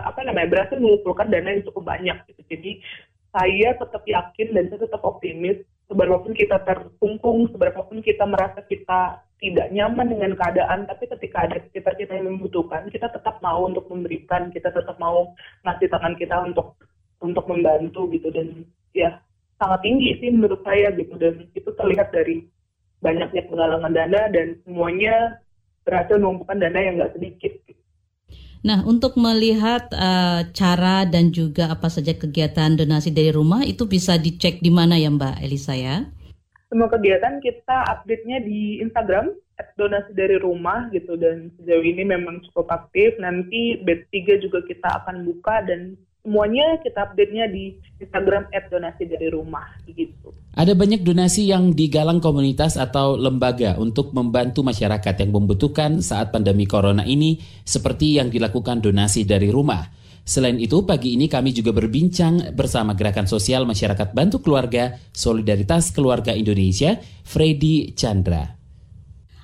apa 0.00 0.20
namanya 0.24 0.48
berhasil 0.48 0.80
mengumpulkan 0.80 1.28
dana 1.28 1.52
yang 1.52 1.64
cukup 1.68 1.84
banyak 1.84 2.16
gitu 2.32 2.42
jadi 2.48 2.70
saya 3.36 3.68
tetap 3.76 4.02
yakin 4.08 4.48
dan 4.56 4.64
saya 4.72 4.80
tetap 4.88 5.02
optimis 5.04 5.60
seberapapun 5.86 6.34
kita 6.34 6.56
terkungkung, 6.66 7.50
seberapapun 7.52 8.02
kita 8.02 8.26
merasa 8.26 8.62
kita 8.66 9.22
tidak 9.36 9.68
nyaman 9.68 10.08
dengan 10.08 10.32
keadaan, 10.32 10.88
tapi 10.88 11.04
ketika 11.06 11.44
ada 11.44 11.60
sekitar 11.68 11.92
kita 12.00 12.16
yang 12.16 12.32
membutuhkan, 12.32 12.88
kita 12.88 13.12
tetap 13.12 13.36
mau 13.44 13.68
untuk 13.68 13.84
memberikan, 13.92 14.48
kita 14.48 14.72
tetap 14.72 14.96
mau 14.96 15.36
ngasih 15.62 15.88
tangan 15.92 16.16
kita 16.16 16.36
untuk 16.48 16.80
untuk 17.20 17.44
membantu 17.48 18.08
gitu 18.12 18.28
dan 18.28 18.64
ya 18.92 19.20
sangat 19.56 19.80
tinggi 19.84 20.20
sih 20.20 20.28
menurut 20.28 20.60
saya 20.64 20.92
gitu 20.92 21.16
dan 21.16 21.48
itu 21.56 21.70
terlihat 21.72 22.12
dari 22.12 22.44
banyaknya 23.00 23.44
penggalangan 23.48 23.92
dana 23.92 24.20
dan 24.32 24.56
semuanya 24.64 25.40
berhasil 25.84 26.16
mengumpulkan 26.20 26.60
dana 26.60 26.80
yang 26.80 26.94
nggak 27.00 27.14
sedikit. 27.16 27.52
Gitu. 27.64 27.82
Nah, 28.66 28.82
untuk 28.82 29.14
melihat 29.14 29.86
uh, 29.94 30.42
cara 30.50 31.06
dan 31.06 31.30
juga 31.30 31.70
apa 31.70 31.86
saja 31.86 32.10
kegiatan 32.18 32.74
donasi 32.74 33.14
dari 33.14 33.30
rumah 33.30 33.62
itu 33.62 33.86
bisa 33.86 34.18
dicek 34.18 34.58
di 34.58 34.74
mana 34.74 34.98
ya 34.98 35.06
Mbak 35.06 35.38
Elisa 35.38 35.78
ya? 35.78 36.02
Semua 36.66 36.90
kegiatan 36.90 37.38
kita 37.38 37.86
update-nya 37.94 38.42
di 38.42 38.82
Instagram 38.82 39.30
donasi 39.78 40.12
dari 40.12 40.36
rumah 40.40 40.88
gitu 40.90 41.14
dan 41.14 41.54
sejauh 41.56 41.84
ini 41.84 42.02
memang 42.02 42.42
cukup 42.50 42.66
aktif. 42.74 43.14
Nanti 43.22 43.78
batch 43.86 44.10
3 44.10 44.42
juga 44.44 44.58
kita 44.66 44.88
akan 45.04 45.24
buka 45.30 45.62
dan 45.62 45.94
semuanya 46.26 46.82
kita 46.82 47.06
update-nya 47.06 47.46
di 47.46 47.78
Instagram 48.02 48.50
@donasi 48.50 49.06
dari 49.06 49.30
rumah 49.30 49.78
gitu. 49.86 50.34
Ada 50.58 50.74
banyak 50.74 51.06
donasi 51.06 51.46
yang 51.46 51.70
digalang 51.70 52.18
komunitas 52.18 52.74
atau 52.74 53.14
lembaga 53.14 53.78
untuk 53.78 54.10
membantu 54.10 54.66
masyarakat 54.66 55.14
yang 55.22 55.30
membutuhkan 55.30 56.02
saat 56.02 56.34
pandemi 56.34 56.66
corona 56.66 57.06
ini 57.06 57.38
seperti 57.62 58.18
yang 58.18 58.26
dilakukan 58.34 58.82
donasi 58.82 59.22
dari 59.22 59.54
rumah. 59.54 59.86
Selain 60.26 60.58
itu, 60.58 60.82
pagi 60.82 61.14
ini 61.14 61.30
kami 61.30 61.54
juga 61.54 61.70
berbincang 61.70 62.50
bersama 62.50 62.98
Gerakan 62.98 63.30
Sosial 63.30 63.62
Masyarakat 63.62 64.10
Bantu 64.10 64.42
Keluarga 64.42 64.98
Solidaritas 65.14 65.94
Keluarga 65.94 66.34
Indonesia, 66.34 66.98
Freddy 67.22 67.94
Chandra. 67.94 68.58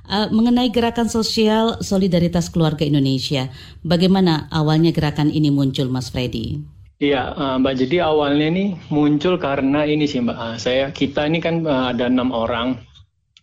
Uh, 0.03 0.27
mengenai 0.35 0.75
gerakan 0.75 1.07
sosial 1.07 1.79
solidaritas 1.79 2.51
keluarga 2.51 2.83
Indonesia, 2.83 3.47
bagaimana 3.87 4.51
awalnya 4.51 4.91
gerakan 4.91 5.31
ini 5.31 5.55
muncul, 5.55 5.87
Mas 5.87 6.11
Freddy? 6.11 6.72
Iya, 7.03 7.35
uh, 7.35 7.57
Mbak. 7.59 7.75
Jadi 7.83 7.97
awalnya 7.99 8.47
ini 8.47 8.65
muncul 8.95 9.35
karena 9.35 9.83
ini 9.83 10.07
sih, 10.07 10.23
Mbak. 10.23 10.39
Uh, 10.39 10.55
saya 10.55 10.95
kita 10.95 11.27
ini 11.27 11.43
kan 11.43 11.67
uh, 11.67 11.91
ada 11.91 12.07
enam 12.07 12.31
orang 12.31 12.79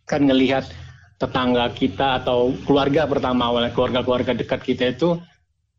kan 0.07 0.23
ngelihat 0.23 0.63
tetangga 1.19 1.67
kita 1.75 2.23
atau 2.23 2.55
keluarga 2.63 3.03
pertama 3.03 3.51
awalnya 3.51 3.75
keluarga-keluarga 3.75 4.31
dekat 4.39 4.63
kita 4.63 4.95
itu 4.95 5.19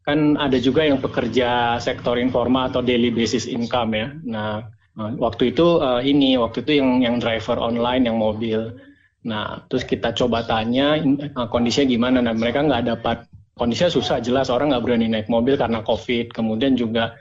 kan 0.05 0.37
ada 0.37 0.61
juga 0.61 0.85
yang 0.85 1.01
pekerja 1.01 1.81
sektor 1.81 2.21
informal 2.21 2.69
atau 2.69 2.85
daily 2.85 3.09
basis 3.09 3.49
income 3.49 3.97
ya. 3.97 4.13
Nah, 4.29 4.69
waktu 5.17 5.57
itu 5.57 5.81
ini 6.05 6.37
waktu 6.37 6.61
itu 6.61 6.85
yang 6.85 7.01
yang 7.01 7.17
driver 7.17 7.57
online 7.57 8.05
yang 8.05 8.21
mobil 8.21 8.77
Nah, 9.21 9.61
terus 9.69 9.85
kita 9.85 10.17
coba 10.17 10.49
tanya 10.49 10.97
kondisinya 11.53 11.87
gimana. 11.93 12.19
Nah, 12.25 12.33
mereka 12.33 12.65
nggak 12.65 12.85
dapat 12.89 13.29
kondisinya 13.53 13.93
susah 13.93 14.17
jelas 14.25 14.49
orang 14.49 14.73
nggak 14.73 14.85
berani 14.85 15.13
naik 15.13 15.29
mobil 15.29 15.61
karena 15.61 15.85
COVID. 15.85 16.33
Kemudian 16.33 16.73
juga 16.73 17.21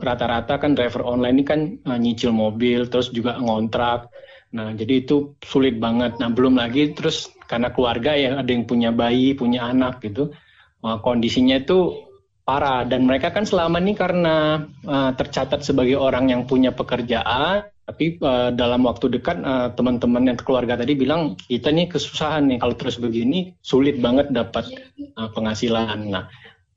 rata-rata 0.00 0.58
uh, 0.58 0.60
kan 0.60 0.74
driver 0.74 1.06
online 1.06 1.40
ini 1.40 1.44
kan 1.46 1.60
uh, 1.86 1.98
nyicil 1.98 2.34
mobil, 2.34 2.90
terus 2.90 3.14
juga 3.14 3.38
ngontrak. 3.38 4.10
Nah, 4.54 4.74
jadi 4.74 5.06
itu 5.06 5.34
sulit 5.42 5.78
banget. 5.78 6.18
Nah, 6.18 6.30
belum 6.30 6.58
lagi 6.58 6.94
terus 6.94 7.30
karena 7.46 7.70
keluarga 7.70 8.14
ya 8.14 8.38
ada 8.42 8.50
yang 8.50 8.66
punya 8.66 8.90
bayi, 8.90 9.34
punya 9.34 9.66
anak 9.66 10.02
gitu. 10.02 10.34
Uh, 10.82 10.98
kondisinya 11.02 11.58
itu 11.62 12.06
parah 12.44 12.84
dan 12.84 13.08
mereka 13.08 13.32
kan 13.32 13.48
selama 13.48 13.80
ini 13.80 13.96
karena 13.96 14.68
uh, 14.84 15.10
tercatat 15.16 15.64
sebagai 15.64 15.96
orang 15.96 16.28
yang 16.28 16.44
punya 16.44 16.76
pekerjaan 16.76 17.64
tapi 17.84 18.16
uh, 18.20 18.48
dalam 18.52 18.84
waktu 18.88 19.16
dekat 19.16 19.44
uh, 19.44 19.68
teman-teman 19.76 20.32
yang 20.32 20.38
keluarga 20.40 20.76
tadi 20.76 20.96
bilang 20.96 21.36
kita 21.48 21.68
nih 21.68 21.88
kesusahan 21.88 22.48
nih 22.48 22.60
kalau 22.60 22.76
terus 22.76 22.96
begini 22.96 23.52
sulit 23.60 24.00
banget 24.00 24.32
dapat 24.32 24.72
uh, 25.20 25.28
penghasilan. 25.32 26.08
Nah, 26.08 26.28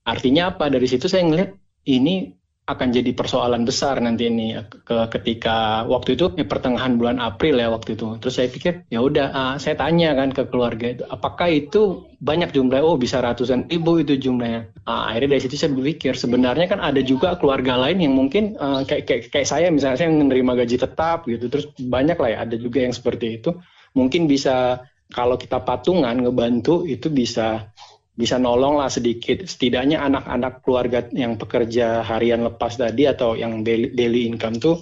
artinya 0.04 0.52
apa? 0.52 0.68
Dari 0.68 0.88
situ 0.88 1.08
saya 1.08 1.24
ngeliat 1.24 1.52
ini 1.88 2.32
akan 2.68 2.92
jadi 2.92 3.16
persoalan 3.16 3.64
besar 3.64 3.96
nanti 4.04 4.28
ini 4.28 4.52
ke 4.84 5.08
ketika 5.16 5.88
waktu 5.88 6.20
itu 6.20 6.36
ya, 6.36 6.44
pertengahan 6.44 7.00
bulan 7.00 7.16
April 7.16 7.64
ya 7.64 7.72
waktu 7.72 7.96
itu. 7.96 8.20
Terus 8.20 8.36
saya 8.36 8.52
pikir 8.52 8.84
ya 8.92 9.00
udah 9.00 9.28
uh, 9.32 9.56
saya 9.56 9.80
tanya 9.80 10.12
kan 10.20 10.36
ke 10.36 10.44
keluarga 10.52 10.92
itu 10.92 11.04
apakah 11.08 11.48
itu 11.48 12.04
banyak 12.20 12.52
jumlah 12.52 12.84
oh 12.84 13.00
bisa 13.00 13.24
ratusan 13.24 13.72
ribu 13.72 14.04
itu 14.04 14.20
jumlahnya. 14.20 14.68
Uh, 14.84 15.08
akhirnya 15.08 15.40
dari 15.40 15.42
situ 15.48 15.56
saya 15.56 15.72
berpikir 15.72 16.20
sebenarnya 16.20 16.68
kan 16.68 16.84
ada 16.84 17.00
juga 17.00 17.40
keluarga 17.40 17.80
lain 17.80 18.04
yang 18.04 18.14
mungkin 18.20 18.60
uh, 18.60 18.84
kayak, 18.84 19.08
kayak 19.08 19.22
kayak 19.32 19.48
saya 19.48 19.72
misalnya 19.72 20.04
saya 20.04 20.12
menerima 20.12 20.52
gaji 20.68 20.76
tetap 20.76 21.24
gitu. 21.24 21.48
Terus 21.48 21.72
banyak 21.80 22.20
lah 22.20 22.30
ya 22.36 22.38
ada 22.44 22.56
juga 22.60 22.84
yang 22.84 22.92
seperti 22.92 23.40
itu. 23.40 23.56
Mungkin 23.96 24.28
bisa 24.28 24.84
kalau 25.08 25.40
kita 25.40 25.64
patungan 25.64 26.20
ngebantu 26.20 26.84
itu 26.84 27.08
bisa 27.08 27.72
bisa 28.18 28.42
nolong 28.42 28.82
lah 28.82 28.90
sedikit. 28.90 29.46
Setidaknya 29.46 30.02
anak-anak 30.02 30.66
keluarga 30.66 31.06
yang 31.14 31.38
pekerja 31.38 32.02
harian 32.02 32.42
lepas 32.42 32.74
tadi 32.76 33.06
atau 33.06 33.38
yang 33.38 33.62
daily, 33.62 34.26
income 34.26 34.58
tuh 34.58 34.82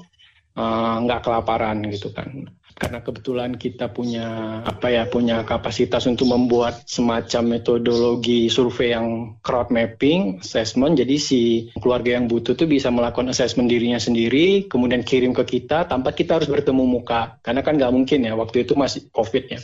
uh, 0.55 0.95
nggak 1.03 1.27
kelaparan 1.27 1.83
gitu 1.91 2.15
kan. 2.15 2.47
Karena 2.75 2.99
kebetulan 2.99 3.55
kita 3.55 3.87
punya 3.87 4.59
apa 4.67 4.91
ya 4.91 5.07
punya 5.07 5.47
kapasitas 5.47 6.11
untuk 6.11 6.27
membuat 6.27 6.83
semacam 6.83 7.55
metodologi 7.55 8.51
survei 8.51 8.91
yang 8.91 9.39
crowd 9.39 9.71
mapping 9.71 10.43
assessment. 10.43 10.99
Jadi 10.99 11.15
si 11.15 11.41
keluarga 11.79 12.19
yang 12.19 12.27
butuh 12.27 12.51
tuh 12.51 12.67
bisa 12.67 12.91
melakukan 12.91 13.31
assessment 13.31 13.71
dirinya 13.71 13.95
sendiri 13.95 14.67
kemudian 14.67 15.07
kirim 15.07 15.31
ke 15.31 15.43
kita 15.47 15.87
tanpa 15.87 16.11
kita 16.11 16.35
harus 16.35 16.51
bertemu 16.51 16.83
muka. 16.83 17.39
Karena 17.39 17.63
kan 17.63 17.79
nggak 17.79 17.95
mungkin 17.95 18.27
ya 18.27 18.35
waktu 18.35 18.67
itu 18.67 18.75
masih 18.75 19.07
covid 19.15 19.55
ya. 19.55 19.59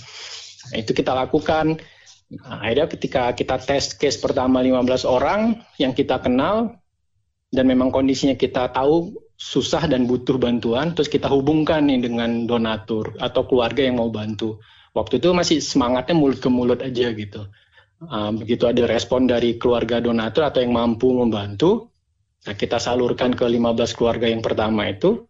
Nah, 0.71 0.77
itu 0.79 0.95
kita 0.95 1.11
lakukan 1.11 1.83
Nah, 2.31 2.63
akhirnya 2.63 2.87
ketika 2.87 3.35
kita 3.35 3.59
tes 3.59 3.91
case 3.91 4.15
pertama 4.15 4.63
15 4.63 5.03
orang 5.03 5.59
yang 5.75 5.91
kita 5.91 6.15
kenal 6.23 6.79
dan 7.51 7.67
memang 7.67 7.91
kondisinya 7.91 8.39
kita 8.39 8.71
tahu 8.71 9.11
susah 9.35 9.83
dan 9.91 10.07
butuh 10.07 10.39
bantuan, 10.39 10.95
terus 10.95 11.11
kita 11.11 11.27
hubungkan 11.27 11.83
nih 11.91 12.07
dengan 12.07 12.47
donatur 12.47 13.11
atau 13.19 13.43
keluarga 13.43 13.83
yang 13.83 13.99
mau 13.99 14.07
bantu. 14.07 14.63
Waktu 14.95 15.19
itu 15.19 15.35
masih 15.35 15.57
semangatnya 15.59 16.15
mulut 16.15 16.39
ke 16.39 16.47
mulut 16.47 16.79
aja 16.79 17.11
gitu. 17.11 17.51
Uh, 18.01 18.31
begitu 18.33 18.65
ada 18.65 18.87
respon 18.87 19.27
dari 19.27 19.59
keluarga 19.59 19.99
donatur 19.99 20.47
atau 20.47 20.63
yang 20.63 20.73
mampu 20.73 21.11
membantu, 21.11 21.91
nah 22.47 22.55
kita 22.55 22.79
salurkan 22.79 23.35
ke 23.35 23.45
15 23.45 23.97
keluarga 23.97 24.25
yang 24.25 24.41
pertama 24.41 24.89
itu, 24.89 25.27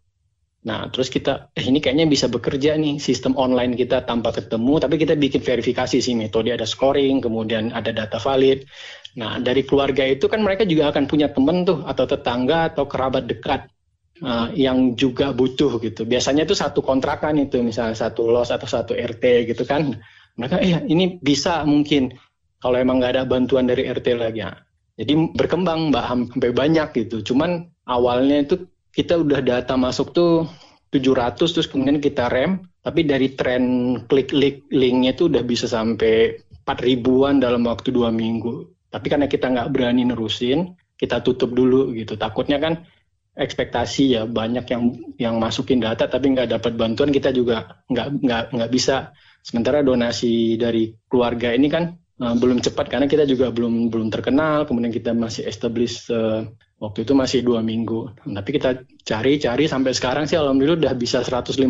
Nah, 0.61 0.93
terus 0.93 1.09
kita, 1.09 1.49
eh 1.57 1.65
ini 1.65 1.81
kayaknya 1.81 2.05
bisa 2.05 2.29
bekerja 2.29 2.77
nih 2.77 3.01
sistem 3.01 3.33
online 3.33 3.73
kita 3.73 4.05
tanpa 4.05 4.29
ketemu, 4.29 4.77
tapi 4.77 5.01
kita 5.01 5.17
bikin 5.17 5.41
verifikasi 5.41 5.97
sih 5.97 6.13
metode 6.13 6.53
ada 6.53 6.69
scoring, 6.69 7.17
kemudian 7.17 7.73
ada 7.73 7.89
data 7.89 8.21
valid. 8.21 8.69
Nah, 9.17 9.41
dari 9.41 9.65
keluarga 9.65 10.05
itu 10.05 10.29
kan 10.29 10.45
mereka 10.45 10.61
juga 10.69 10.93
akan 10.93 11.09
punya 11.09 11.33
teman 11.33 11.65
tuh 11.65 11.81
atau 11.81 12.05
tetangga 12.05 12.69
atau 12.69 12.85
kerabat 12.85 13.25
dekat 13.25 13.73
uh, 14.21 14.53
yang 14.53 14.93
juga 14.93 15.33
butuh 15.33 15.81
gitu. 15.81 16.05
Biasanya 16.05 16.45
itu 16.45 16.53
satu 16.53 16.85
kontrakan 16.85 17.41
itu, 17.41 17.57
misalnya 17.65 17.97
satu 17.97 18.29
los 18.29 18.53
atau 18.53 18.69
satu 18.69 18.93
RT 18.93 19.49
gitu 19.49 19.65
kan. 19.65 19.97
Mereka, 20.37 20.61
eh 20.61 20.77
ini 20.85 21.17
bisa 21.17 21.65
mungkin 21.65 22.13
kalau 22.61 22.77
emang 22.77 23.01
nggak 23.01 23.17
ada 23.17 23.23
bantuan 23.25 23.65
dari 23.65 23.89
RT 23.89 24.07
lagi. 24.13 24.45
Ya. 24.45 24.53
Jadi 25.01 25.33
berkembang 25.33 25.89
mbak 25.89 26.05
sampai 26.05 26.53
banyak 26.53 26.87
gitu. 26.93 27.33
Cuman 27.33 27.65
awalnya 27.89 28.45
itu 28.45 28.69
kita 28.91 29.19
udah 29.19 29.39
data 29.39 29.73
masuk 29.79 30.11
tuh 30.11 30.47
700 30.91 31.39
terus 31.39 31.67
kemudian 31.71 32.03
kita 32.03 32.27
rem. 32.27 32.67
Tapi 32.81 33.05
dari 33.05 33.37
tren 33.37 33.95
klik 34.09 34.33
link 34.33 34.67
linknya 34.73 35.13
tuh 35.13 35.29
udah 35.31 35.43
bisa 35.45 35.69
sampai 35.69 36.41
4 36.65 36.87
ribuan 36.87 37.39
dalam 37.39 37.63
waktu 37.63 37.93
dua 37.93 38.11
minggu. 38.11 38.67
Tapi 38.91 39.07
karena 39.07 39.31
kita 39.31 39.47
nggak 39.47 39.71
berani 39.71 40.03
nerusin 40.03 40.75
kita 40.99 41.23
tutup 41.23 41.55
dulu 41.55 41.95
gitu. 41.95 42.19
Takutnya 42.19 42.61
kan 42.61 42.83
ekspektasi 43.31 44.19
ya 44.19 44.27
banyak 44.27 44.67
yang 44.67 44.83
yang 45.15 45.35
masukin 45.39 45.79
data 45.79 46.05
tapi 46.05 46.35
nggak 46.35 46.51
dapat 46.59 46.73
bantuan. 46.75 47.09
Kita 47.09 47.31
juga 47.31 47.81
nggak 47.87 48.07
nggak 48.21 48.43
nggak 48.53 48.71
bisa. 48.73 49.15
Sementara 49.41 49.81
donasi 49.81 50.59
dari 50.59 50.93
keluarga 51.09 51.49
ini 51.49 51.65
kan 51.71 52.00
uh, 52.21 52.35
belum 52.37 52.61
cepat 52.61 52.87
karena 52.87 53.09
kita 53.09 53.25
juga 53.25 53.49
belum 53.49 53.89
belum 53.89 54.13
terkenal 54.13 54.69
kemudian 54.69 54.93
kita 54.93 55.11
masih 55.17 55.49
establish 55.49 56.05
uh, 56.13 56.45
Waktu 56.81 57.05
itu 57.05 57.13
masih 57.13 57.39
dua 57.45 57.61
minggu. 57.61 58.09
Tapi 58.25 58.49
kita 58.57 58.81
cari-cari 59.05 59.69
sampai 59.69 59.93
sekarang 59.93 60.25
sih 60.25 60.33
alhamdulillah 60.33 60.89
udah 60.89 60.93
bisa 60.97 61.21
157 61.21 61.61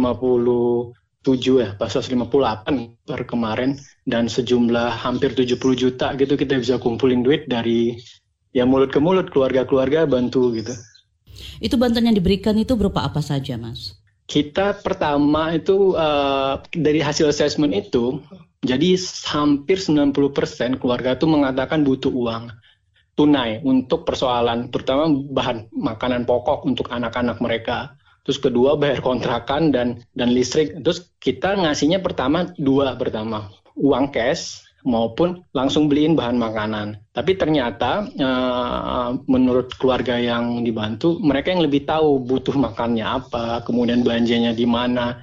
ya, 1.59 1.75
pas 1.75 1.91
158 1.91 2.15
per 3.03 3.21
kemarin 3.27 3.75
dan 4.07 4.31
sejumlah 4.31 5.03
hampir 5.03 5.35
70 5.35 5.59
juta 5.75 6.15
gitu 6.15 6.39
kita 6.39 6.55
bisa 6.63 6.79
kumpulin 6.79 7.27
duit 7.27 7.43
dari 7.51 7.99
ya 8.55 8.63
mulut 8.63 8.95
ke 8.95 9.03
mulut 9.03 9.27
keluarga-keluarga 9.35 10.07
bantu 10.07 10.55
gitu. 10.55 10.71
Itu 11.59 11.75
bantuan 11.75 12.07
yang 12.07 12.15
diberikan 12.15 12.55
itu 12.55 12.79
berupa 12.79 13.03
apa 13.03 13.19
saja, 13.19 13.59
Mas? 13.59 14.00
Kita 14.31 14.79
pertama 14.79 15.51
itu 15.51 15.91
uh, 15.91 16.63
dari 16.71 17.03
hasil 17.03 17.27
assessment 17.27 17.75
itu 17.75 18.23
jadi 18.63 18.95
hampir 19.27 19.75
90% 19.75 20.15
keluarga 20.79 21.19
itu 21.19 21.27
mengatakan 21.27 21.83
butuh 21.83 22.07
uang 22.07 22.47
tunai 23.19 23.59
untuk 23.67 24.07
persoalan 24.07 24.71
terutama 24.71 25.11
bahan 25.11 25.67
makanan 25.75 26.23
pokok 26.23 26.63
untuk 26.63 26.87
anak-anak 26.95 27.43
mereka. 27.43 27.91
Terus 28.23 28.39
kedua 28.39 28.79
bayar 28.79 29.03
kontrakan 29.03 29.75
dan 29.75 29.99
dan 30.15 30.31
listrik. 30.31 30.79
Terus 30.79 31.11
kita 31.19 31.59
ngasihnya 31.59 31.99
pertama 31.99 32.47
dua 32.55 32.95
pertama 32.95 33.51
uang 33.75 34.15
cash 34.15 34.63
maupun 34.87 35.45
langsung 35.53 35.87
beliin 35.87 36.17
bahan 36.17 36.37
makanan. 36.37 36.97
Tapi 37.11 37.35
ternyata 37.35 38.07
uh, 38.07 39.09
menurut 39.27 39.75
keluarga 39.75 40.15
yang 40.17 40.63
dibantu 40.63 41.19
mereka 41.19 41.51
yang 41.51 41.63
lebih 41.63 41.83
tahu 41.83 42.23
butuh 42.23 42.55
makannya 42.55 43.03
apa, 43.03 43.61
kemudian 43.67 44.01
belanjanya 44.01 44.55
di 44.55 44.63
mana 44.63 45.19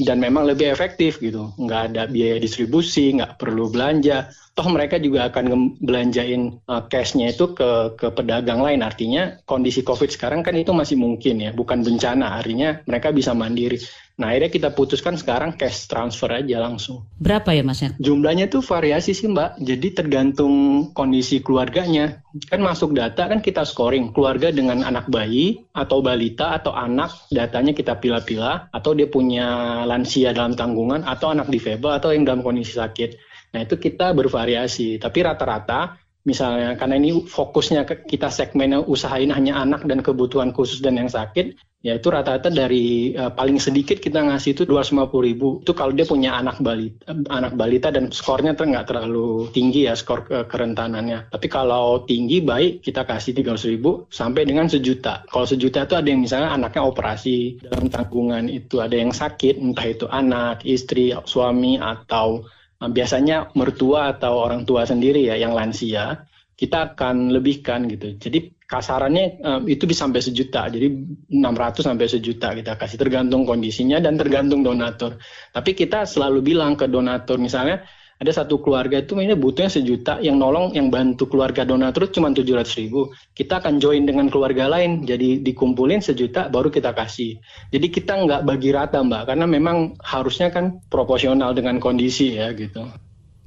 dan 0.00 0.18
memang 0.18 0.48
lebih 0.48 0.72
efektif 0.72 1.20
gitu. 1.20 1.52
Nggak 1.60 1.92
ada 1.92 2.02
biaya 2.08 2.40
distribusi 2.40 3.12
nggak 3.12 3.36
perlu 3.36 3.68
belanja. 3.68 4.32
Toh 4.52 4.68
mereka 4.68 5.00
juga 5.00 5.32
akan 5.32 5.80
belanjain 5.80 6.60
uh, 6.68 6.84
cashnya 6.88 7.32
itu 7.32 7.52
ke 7.56 7.96
ke 7.96 8.08
pedagang 8.12 8.60
lain. 8.60 8.84
Artinya 8.84 9.40
kondisi 9.48 9.80
covid 9.80 10.12
sekarang 10.12 10.44
kan 10.44 10.56
itu 10.56 10.72
masih 10.72 10.96
mungkin 11.00 11.40
ya 11.40 11.50
bukan 11.52 11.84
bencana. 11.84 12.40
Artinya 12.40 12.80
mereka 12.84 13.12
bisa 13.12 13.32
mandiri 13.32 13.80
Nah 14.20 14.36
akhirnya 14.36 14.52
kita 14.52 14.68
putuskan 14.76 15.16
sekarang 15.16 15.56
cash 15.56 15.88
transfer 15.88 16.28
aja 16.28 16.60
langsung. 16.60 17.08
Berapa 17.16 17.56
ya 17.56 17.64
mas? 17.64 17.80
Jumlahnya 17.96 18.52
tuh 18.52 18.60
variasi 18.60 19.16
sih 19.16 19.30
mbak. 19.30 19.56
Jadi 19.64 19.96
tergantung 19.96 20.88
kondisi 20.92 21.40
keluarganya. 21.40 22.20
Kan 22.52 22.60
masuk 22.60 22.92
data 22.92 23.28
kan 23.28 23.40
kita 23.40 23.64
scoring 23.64 24.12
keluarga 24.12 24.52
dengan 24.52 24.84
anak 24.84 25.08
bayi 25.08 25.64
atau 25.72 26.04
balita 26.04 26.52
atau 26.52 26.76
anak 26.76 27.12
datanya 27.32 27.72
kita 27.72 27.96
pilih-pilih 27.96 28.68
atau 28.68 28.92
dia 28.92 29.08
punya 29.08 29.80
lansia 29.88 30.36
dalam 30.36 30.52
tanggungan 30.52 31.08
atau 31.08 31.32
anak 31.32 31.48
difabel 31.48 31.96
atau 31.96 32.12
yang 32.12 32.28
dalam 32.28 32.44
kondisi 32.44 32.76
sakit. 32.76 33.16
Nah 33.52 33.64
itu 33.64 33.76
kita 33.76 34.16
bervariasi. 34.16 34.96
Tapi 35.00 35.18
rata-rata 35.24 36.01
misalnya 36.22 36.78
karena 36.78 36.98
ini 36.98 37.26
fokusnya 37.26 37.86
kita 38.06 38.30
segmennya 38.30 38.82
usahain 38.82 39.34
hanya 39.34 39.58
anak 39.58 39.82
dan 39.86 40.00
kebutuhan 40.00 40.54
khusus 40.54 40.78
dan 40.78 40.98
yang 40.98 41.10
sakit 41.10 41.58
ya 41.82 41.98
itu 41.98 42.08
rata-rata 42.08 42.48
dari 42.48 43.12
uh, 43.18 43.34
paling 43.34 43.58
sedikit 43.58 43.98
kita 43.98 44.22
ngasih 44.22 44.54
itu 44.54 44.62
250 44.64 45.10
ribu. 45.28 45.48
Itu 45.60 45.74
kalau 45.74 45.90
dia 45.90 46.06
punya 46.06 46.38
anak 46.38 46.62
balita 46.62 47.10
anak 47.28 47.58
balita 47.58 47.90
dan 47.90 48.14
skornya 48.14 48.54
nggak 48.54 48.86
terlalu 48.86 49.50
tinggi 49.50 49.90
ya 49.90 49.98
skor 49.98 50.24
ke 50.24 50.46
kerentanannya. 50.46 51.28
Tapi 51.34 51.46
kalau 51.50 52.06
tinggi 52.06 52.40
baik 52.40 52.86
kita 52.86 53.02
kasih 53.02 53.34
300 53.42 53.72
ribu 53.74 54.06
sampai 54.08 54.46
dengan 54.46 54.70
sejuta. 54.70 55.26
Kalau 55.26 55.44
sejuta 55.44 55.84
itu 55.84 55.98
ada 55.98 56.08
yang 56.08 56.22
misalnya 56.22 56.54
anaknya 56.54 56.82
operasi 56.86 57.58
dalam 57.66 57.90
tanggungan 57.90 58.46
itu 58.46 58.78
ada 58.78 58.94
yang 58.94 59.10
sakit 59.10 59.58
entah 59.58 59.86
itu 59.90 60.06
anak 60.06 60.62
istri 60.62 61.10
suami 61.26 61.82
atau 61.82 62.46
biasanya 62.90 63.54
mertua 63.54 64.16
atau 64.16 64.42
orang 64.42 64.66
tua 64.66 64.82
sendiri 64.82 65.28
ya 65.30 65.38
yang 65.38 65.54
lansia 65.54 66.26
kita 66.56 66.94
akan 66.94 67.34
lebihkan 67.34 67.90
gitu. 67.90 68.14
Jadi 68.18 68.54
kasarannya 68.70 69.42
um, 69.42 69.62
itu 69.66 69.82
bisa 69.84 70.06
sampai 70.06 70.22
sejuta. 70.22 70.70
Jadi 70.70 70.86
600 71.28 71.82
sampai 71.82 72.06
sejuta 72.06 72.54
kita 72.54 72.78
kasih 72.78 72.98
tergantung 73.02 73.42
kondisinya 73.42 73.98
dan 73.98 74.14
tergantung 74.14 74.62
donatur. 74.62 75.18
Tapi 75.50 75.70
kita 75.74 76.06
selalu 76.06 76.54
bilang 76.54 76.78
ke 76.78 76.86
donatur 76.86 77.42
misalnya 77.42 77.82
ada 78.22 78.30
satu 78.30 78.62
keluarga 78.62 79.02
itu 79.02 79.18
ini 79.18 79.34
butuhnya 79.34 79.66
sejuta 79.66 80.22
yang 80.22 80.38
nolong 80.38 80.70
yang 80.78 80.94
bantu 80.94 81.26
keluarga 81.26 81.66
donatur 81.66 82.06
cuma 82.14 82.30
tujuh 82.30 82.54
ratus 82.54 82.78
ribu 82.78 83.10
kita 83.34 83.58
akan 83.58 83.82
join 83.82 84.06
dengan 84.06 84.30
keluarga 84.30 84.70
lain 84.70 85.02
jadi 85.02 85.42
dikumpulin 85.42 85.98
sejuta 85.98 86.46
baru 86.46 86.70
kita 86.70 86.94
kasih 86.94 87.42
jadi 87.74 87.86
kita 87.90 88.22
nggak 88.22 88.46
bagi 88.46 88.70
rata 88.70 89.02
mbak 89.02 89.26
karena 89.26 89.50
memang 89.50 89.98
harusnya 89.98 90.54
kan 90.54 90.78
proporsional 90.86 91.50
dengan 91.50 91.82
kondisi 91.82 92.38
ya 92.38 92.54
gitu 92.54 92.86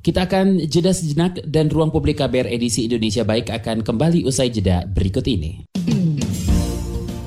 kita 0.03 0.27
akan 0.27 0.67
jeda 0.67 0.91
sejenak 0.91 1.39
dan 1.47 1.71
ruang 1.71 1.89
publik 1.89 2.21
KBR 2.21 2.45
edisi 2.45 2.85
Indonesia 2.85 3.25
Baik 3.25 3.49
akan 3.49 3.81
kembali 3.81 4.21
usai 4.21 4.53
jeda 4.53 4.85
berikut 4.85 5.25
ini. 5.25 5.65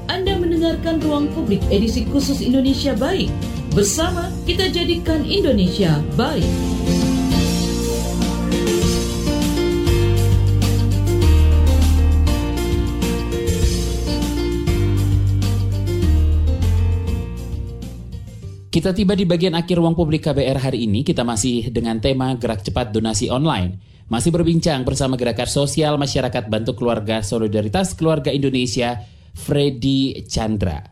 Anda 0.06 0.38
mendengarkan 0.38 1.02
ruang 1.02 1.26
publik 1.34 1.58
edisi 1.74 2.06
khusus 2.06 2.38
Indonesia 2.38 2.94
Baik. 2.94 3.34
Bersama 3.74 4.30
kita 4.46 4.70
jadikan 4.70 5.26
Indonesia 5.26 5.98
baik. 6.14 6.46
Kita 18.68 18.92
tiba 18.92 19.16
di 19.16 19.24
bagian 19.24 19.56
akhir 19.56 19.80
ruang 19.80 19.96
publik 19.96 20.28
KBR 20.28 20.60
hari 20.60 20.84
ini. 20.84 21.00
Kita 21.00 21.24
masih 21.24 21.72
dengan 21.72 21.96
tema 22.04 22.36
gerak 22.36 22.60
cepat 22.60 22.92
donasi 22.92 23.32
online. 23.32 23.80
Masih 24.12 24.28
berbincang 24.28 24.84
bersama 24.84 25.16
Gerakan 25.16 25.48
Sosial 25.48 25.96
Masyarakat 25.96 26.52
Bantu 26.52 26.76
Keluarga 26.76 27.24
Solidaritas 27.24 27.96
Keluarga 27.96 28.28
Indonesia, 28.28 29.00
Freddy 29.32 30.20
Chandra. 30.28 30.84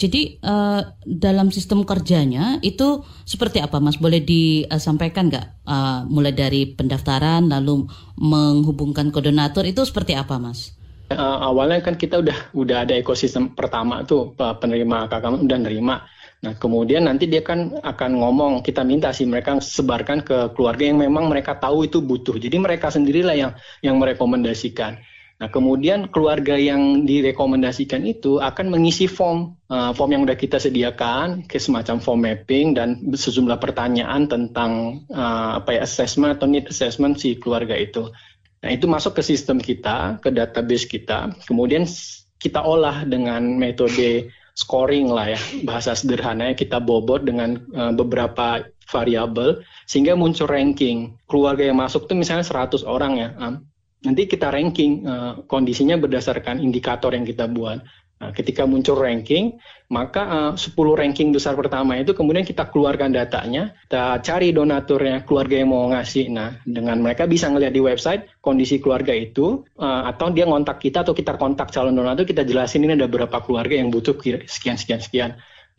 Jadi 0.00 0.40
uh, 0.40 0.80
dalam 1.04 1.52
sistem 1.52 1.84
kerjanya 1.84 2.56
itu 2.64 3.04
seperti 3.28 3.60
apa, 3.60 3.76
Mas? 3.76 4.00
Boleh 4.00 4.24
disampaikan 4.24 5.28
nggak? 5.28 5.68
Uh, 5.68 6.08
mulai 6.08 6.32
dari 6.32 6.64
pendaftaran, 6.64 7.52
lalu 7.52 7.84
menghubungkan 8.16 9.12
ke 9.12 9.20
donatur 9.20 9.68
itu 9.68 9.84
seperti 9.84 10.16
apa, 10.16 10.40
Mas? 10.40 10.72
Uh, 11.12 11.44
awalnya 11.44 11.84
kan 11.84 12.00
kita 12.00 12.24
udah 12.24 12.56
udah 12.56 12.88
ada 12.88 12.96
ekosistem 12.96 13.52
pertama 13.52 14.00
tuh 14.08 14.32
penerima 14.32 15.12
KKM 15.12 15.44
udah 15.44 15.58
nerima 15.60 16.00
Nah, 16.40 16.56
kemudian 16.56 17.04
nanti 17.04 17.28
dia 17.28 17.44
kan 17.44 17.76
akan 17.84 18.16
ngomong, 18.16 18.52
kita 18.64 18.80
minta 18.80 19.12
sih 19.12 19.28
mereka 19.28 19.60
sebarkan 19.60 20.24
ke 20.24 20.56
keluarga 20.56 20.88
yang 20.88 20.96
memang 20.96 21.28
mereka 21.28 21.52
tahu 21.60 21.84
itu 21.84 22.00
butuh. 22.00 22.40
Jadi 22.40 22.56
mereka 22.56 22.88
sendirilah 22.88 23.36
yang 23.36 23.52
yang 23.84 24.00
merekomendasikan. 24.00 24.96
Nah, 25.40 25.48
kemudian 25.48 26.08
keluarga 26.12 26.52
yang 26.52 27.08
direkomendasikan 27.08 28.04
itu 28.04 28.40
akan 28.44 28.72
mengisi 28.72 29.08
form, 29.08 29.56
uh, 29.72 29.92
form 29.96 30.12
yang 30.12 30.22
sudah 30.28 30.36
kita 30.36 30.60
sediakan, 30.60 31.48
ke 31.48 31.56
semacam 31.56 31.96
form 31.96 32.20
mapping 32.28 32.76
dan 32.76 33.00
sejumlah 33.08 33.56
pertanyaan 33.56 34.28
tentang 34.28 35.04
uh, 35.08 35.60
apa 35.60 35.76
ya 35.76 35.80
assessment 35.84 36.36
atau 36.36 36.44
need 36.44 36.68
assessment 36.68 37.16
si 37.16 37.40
keluarga 37.40 37.72
itu. 37.72 38.12
Nah, 38.60 38.68
itu 38.68 38.84
masuk 38.84 39.16
ke 39.16 39.22
sistem 39.24 39.56
kita, 39.60 40.20
ke 40.20 40.28
database 40.28 40.84
kita. 40.84 41.32
Kemudian 41.48 41.88
kita 42.36 42.60
olah 42.60 43.08
dengan 43.08 43.40
metode 43.56 44.28
scoring 44.54 45.10
lah 45.10 45.34
ya. 45.34 45.40
Bahasa 45.66 45.94
sederhananya 45.94 46.56
kita 46.56 46.78
bobot 46.80 47.26
dengan 47.26 47.60
uh, 47.74 47.92
beberapa 47.94 48.64
variabel 48.90 49.62
sehingga 49.86 50.18
muncul 50.18 50.50
ranking. 50.50 51.14
Keluarga 51.30 51.66
yang 51.66 51.78
masuk 51.78 52.10
tuh 52.10 52.18
misalnya 52.18 52.46
100 52.46 52.82
orang 52.86 53.12
ya 53.18 53.28
um, 53.38 53.62
nanti 54.00 54.24
kita 54.24 54.48
ranking 54.48 55.04
uh, 55.04 55.44
kondisinya 55.44 56.00
berdasarkan 56.00 56.60
indikator 56.64 57.12
yang 57.12 57.28
kita 57.28 57.44
buat 57.44 57.84
Nah, 58.20 58.36
ketika 58.36 58.68
muncul 58.68 59.00
ranking, 59.00 59.56
maka 59.88 60.52
uh, 60.52 60.52
10 60.52 60.76
ranking 60.76 61.32
besar 61.32 61.56
pertama 61.56 61.96
itu 61.96 62.12
kemudian 62.12 62.44
kita 62.44 62.68
keluarkan 62.68 63.16
datanya, 63.16 63.72
kita 63.88 64.20
cari 64.20 64.52
donaturnya, 64.52 65.24
keluarga 65.24 65.56
yang 65.56 65.72
mau 65.72 65.88
ngasih. 65.88 66.28
Nah, 66.28 66.60
dengan 66.68 67.00
mereka 67.00 67.24
bisa 67.24 67.48
ngelihat 67.48 67.72
di 67.72 67.80
website 67.80 68.28
kondisi 68.44 68.76
keluarga 68.76 69.16
itu, 69.16 69.64
uh, 69.80 70.04
atau 70.04 70.28
dia 70.36 70.44
ngontak 70.44 70.84
kita 70.84 71.00
atau 71.00 71.16
kita 71.16 71.40
kontak 71.40 71.72
calon 71.72 71.96
donatur, 71.96 72.28
kita 72.28 72.44
jelasin 72.44 72.84
ini 72.84 72.92
ada 72.92 73.08
berapa 73.08 73.40
keluarga 73.40 73.80
yang 73.80 73.88
butuh 73.88 74.12
sekian 74.44 74.76
sekian 74.76 75.00
sekian. 75.00 75.30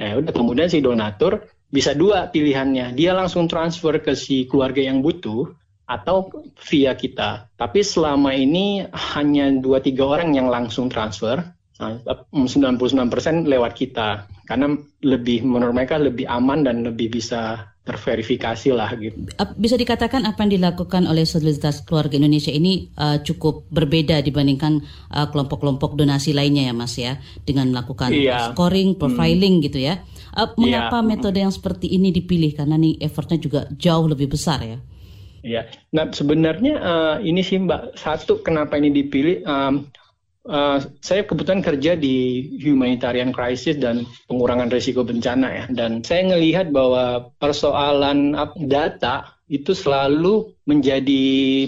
Nah, 0.01 0.17
udah 0.17 0.33
kemudian 0.33 0.65
si 0.65 0.81
donatur 0.81 1.45
bisa 1.69 1.93
dua 1.93 2.33
pilihannya, 2.33 2.97
dia 2.97 3.13
langsung 3.13 3.45
transfer 3.45 4.01
ke 4.01 4.17
si 4.17 4.49
keluarga 4.49 4.81
yang 4.81 5.05
butuh 5.05 5.45
atau 5.85 6.25
via 6.65 6.97
kita. 6.97 7.53
Tapi 7.53 7.85
selama 7.85 8.33
ini 8.33 8.81
hanya 9.13 9.53
dua 9.61 9.77
tiga 9.77 10.09
orang 10.09 10.33
yang 10.33 10.49
langsung 10.49 10.89
transfer 10.89 11.45
99% 11.81 13.49
lewat 13.49 13.73
kita 13.73 14.29
karena 14.45 14.77
lebih 15.01 15.41
menurut 15.41 15.73
mereka 15.73 15.97
lebih 15.97 16.29
aman 16.29 16.61
dan 16.61 16.85
lebih 16.85 17.09
bisa 17.09 17.71
terverifikasi 17.81 18.69
lah 18.77 18.93
gitu. 18.93 19.17
Bisa 19.57 19.73
dikatakan 19.73 20.21
apa 20.29 20.45
yang 20.45 20.61
dilakukan 20.61 21.09
oleh 21.09 21.25
Solidaritas 21.25 21.81
Keluarga 21.81 22.13
Indonesia 22.13 22.53
ini 22.53 22.93
uh, 22.93 23.17
cukup 23.25 23.65
berbeda 23.73 24.21
dibandingkan 24.21 24.85
uh, 25.09 25.27
kelompok-kelompok 25.33 25.97
donasi 25.97 26.37
lainnya 26.37 26.69
ya 26.69 26.73
Mas 26.77 26.93
ya 26.93 27.17
dengan 27.41 27.73
melakukan 27.73 28.13
iya. 28.13 28.53
scoring, 28.53 28.93
hmm. 28.93 28.99
profiling 29.01 29.55
hmm. 29.57 29.63
gitu 29.65 29.79
ya. 29.81 29.97
Uh, 30.37 30.53
mengapa 30.61 31.01
iya. 31.01 31.07
metode 31.09 31.39
yang 31.41 31.49
seperti 31.49 31.89
ini 31.89 32.13
dipilih 32.13 32.53
karena 32.53 32.77
nih 32.77 33.01
effortnya 33.01 33.41
juga 33.41 33.65
jauh 33.73 34.05
lebih 34.05 34.29
besar 34.29 34.61
ya? 34.61 34.77
Iya. 35.41 35.65
Nah 35.97 36.13
sebenarnya 36.13 36.73
uh, 36.77 37.17
ini 37.25 37.41
sih 37.41 37.57
Mbak 37.57 37.97
satu 37.97 38.45
kenapa 38.45 38.77
ini 38.77 38.93
dipilih 38.93 39.41
um, 39.41 39.89
Uh, 40.41 40.81
saya 41.05 41.21
kebetulan 41.21 41.61
kerja 41.61 41.93
di 41.93 42.49
humanitarian 42.65 43.29
crisis 43.29 43.77
dan 43.77 44.09
pengurangan 44.25 44.73
risiko 44.73 45.05
bencana 45.05 45.47
ya, 45.53 45.65
dan 45.69 46.01
saya 46.01 46.33
melihat 46.33 46.73
bahwa 46.73 47.29
persoalan 47.37 48.33
data 48.65 49.37
itu 49.53 49.77
selalu 49.77 50.49
menjadi 50.65 51.21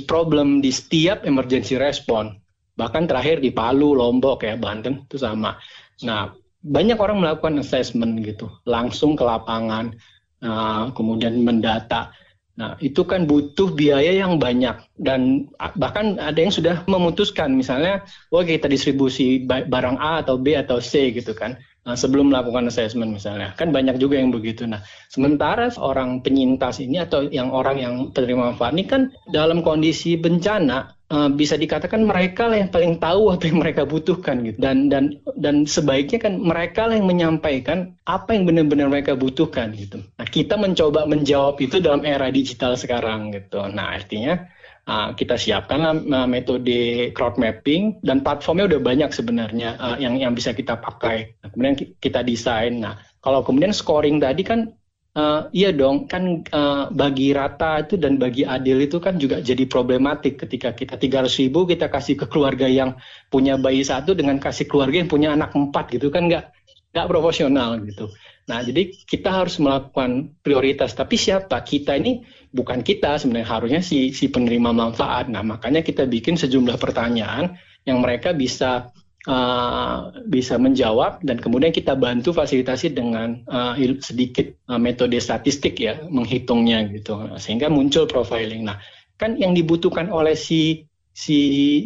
problem 0.09 0.57
di 0.57 0.73
setiap 0.73 1.21
emergency 1.21 1.77
response. 1.77 2.33
Bahkan 2.73 3.05
terakhir 3.05 3.45
di 3.45 3.53
Palu, 3.53 3.93
Lombok 3.93 4.41
ya, 4.41 4.57
Banten 4.57 5.05
itu 5.05 5.21
sama. 5.21 5.53
Nah, 6.01 6.33
banyak 6.65 6.97
orang 6.97 7.21
melakukan 7.21 7.61
assessment 7.61 8.25
gitu, 8.25 8.49
langsung 8.65 9.13
ke 9.13 9.21
lapangan, 9.21 9.93
uh, 10.41 10.89
kemudian 10.97 11.45
mendata. 11.45 12.09
Nah, 12.53 12.77
itu 12.77 13.01
kan 13.01 13.25
butuh 13.25 13.73
biaya 13.73 14.13
yang 14.13 14.37
banyak 14.37 14.77
dan 15.01 15.49
bahkan 15.73 16.21
ada 16.21 16.37
yang 16.37 16.53
sudah 16.53 16.85
memutuskan 16.85 17.49
misalnya, 17.57 18.05
oh 18.29 18.45
kita 18.45 18.69
distribusi 18.69 19.41
barang 19.49 19.97
A 19.97 20.21
atau 20.21 20.37
B 20.37 20.53
atau 20.53 20.77
C 20.77 21.09
gitu 21.17 21.33
kan. 21.33 21.57
Nah, 21.83 21.99
sebelum 21.99 22.31
melakukan 22.31 22.69
assessment 22.69 23.11
misalnya. 23.11 23.51
Kan 23.59 23.75
banyak 23.75 23.99
juga 23.99 24.15
yang 24.15 24.31
begitu. 24.31 24.63
Nah, 24.63 24.79
sementara 25.11 25.67
orang 25.81 26.23
penyintas 26.23 26.79
ini 26.79 27.01
atau 27.01 27.27
yang 27.27 27.51
orang 27.51 27.75
yang 27.81 27.93
penerima 28.15 28.55
manfaat 28.55 28.71
ini 28.77 28.85
kan 28.87 29.11
dalam 29.33 29.59
kondisi 29.65 30.15
bencana 30.15 30.95
uh, 31.13 31.29
bisa 31.29 31.53
dikatakan 31.53 32.01
mereka 32.01 32.49
lah 32.49 32.57
yang 32.65 32.73
paling 32.73 32.97
tahu 32.97 33.29
apa 33.29 33.45
yang 33.45 33.61
mereka 33.61 33.85
butuhkan 33.85 34.41
gitu 34.41 34.57
dan 34.57 34.89
dan 34.89 35.21
dan 35.37 35.69
sebaiknya 35.69 36.17
kan 36.25 36.41
mereka 36.41 36.89
lah 36.89 36.97
yang 36.97 37.05
menyampaikan 37.05 37.93
apa 38.09 38.33
yang 38.33 38.49
benar-benar 38.49 38.89
mereka 38.89 39.13
butuhkan 39.13 39.77
gitu. 39.77 40.01
Nah 40.17 40.25
kita 40.25 40.57
mencoba 40.57 41.05
menjawab 41.05 41.61
itu 41.61 41.77
dalam 41.77 42.01
era 42.01 42.33
digital 42.33 42.73
sekarang 42.73 43.29
gitu. 43.31 43.61
Nah 43.69 43.93
artinya 43.93 44.49
uh, 44.89 45.13
kita 45.13 45.37
siapkan 45.37 45.85
uh, 45.85 46.27
metode 46.27 47.13
crowd 47.13 47.37
mapping 47.37 48.01
dan 48.01 48.25
platformnya 48.25 48.65
udah 48.73 48.81
banyak 48.81 49.09
sebenarnya 49.13 49.77
uh, 49.77 49.97
yang 50.01 50.17
yang 50.17 50.33
bisa 50.33 50.51
kita 50.51 50.81
pakai. 50.81 51.37
Nah, 51.45 51.47
kemudian 51.53 51.75
kita 52.01 52.25
desain. 52.25 52.81
Nah 52.81 52.97
kalau 53.21 53.45
kemudian 53.45 53.71
scoring 53.71 54.17
tadi 54.17 54.43
kan 54.43 54.73
Uh, 55.13 55.45
iya 55.53 55.69
dong, 55.69 56.09
kan 56.09 56.41
uh, 56.49 56.89
bagi 56.89 57.37
rata 57.37 57.85
itu 57.85 58.01
dan 58.01 58.17
bagi 58.17 58.49
adil 58.49 58.81
itu 58.81 58.97
kan 58.97 59.21
juga 59.21 59.45
jadi 59.45 59.69
problematik 59.69 60.41
ketika 60.41 60.73
kita 60.73 60.97
300 60.97 61.29
ribu 61.37 61.69
kita 61.69 61.85
kasih 61.85 62.17
ke 62.17 62.25
keluarga 62.25 62.65
yang 62.65 62.97
punya 63.29 63.53
bayi 63.61 63.85
satu 63.85 64.17
dengan 64.17 64.41
kasih 64.41 64.65
keluarga 64.65 65.05
yang 65.05 65.11
punya 65.13 65.29
anak 65.37 65.53
empat 65.53 65.93
gitu 65.93 66.09
kan 66.09 66.25
nggak 66.25 66.49
nggak 66.97 67.05
proporsional 67.05 67.77
gitu. 67.85 68.09
Nah 68.49 68.65
jadi 68.65 68.89
kita 69.05 69.29
harus 69.29 69.61
melakukan 69.61 70.33
prioritas. 70.41 70.97
Tapi 70.97 71.13
siapa 71.13 71.61
kita 71.61 71.93
ini 71.93 72.25
bukan 72.49 72.81
kita 72.81 73.21
sebenarnya 73.21 73.49
harusnya 73.49 73.81
si 73.85 74.11
si 74.17 74.33
penerima 74.33 74.73
manfaat. 74.73 75.29
Nah 75.29 75.45
makanya 75.45 75.85
kita 75.85 76.09
bikin 76.09 76.41
sejumlah 76.41 76.81
pertanyaan 76.81 77.53
yang 77.85 78.01
mereka 78.01 78.33
bisa 78.33 78.89
uh, 79.27 80.11
bisa 80.27 80.59
menjawab 80.59 81.23
dan 81.23 81.39
kemudian 81.39 81.71
kita 81.71 81.95
bantu 81.95 82.35
fasilitasi 82.35 82.91
dengan 82.91 83.43
uh, 83.47 83.75
sedikit 84.03 84.51
uh, 84.67 84.79
metode 84.79 85.15
statistik 85.19 85.79
ya 85.79 86.03
menghitungnya 86.07 86.83
gitu 86.91 87.19
sehingga 87.39 87.71
muncul 87.71 88.07
profiling. 88.07 88.67
Nah 88.67 88.77
kan 89.15 89.39
yang 89.39 89.55
dibutuhkan 89.55 90.11
oleh 90.11 90.35
si 90.35 90.83
si 91.13 91.37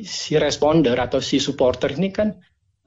si 0.08 0.40
responder 0.40 0.96
atau 0.96 1.20
si 1.20 1.38
supporter 1.38 1.94
ini 2.00 2.10
kan 2.10 2.34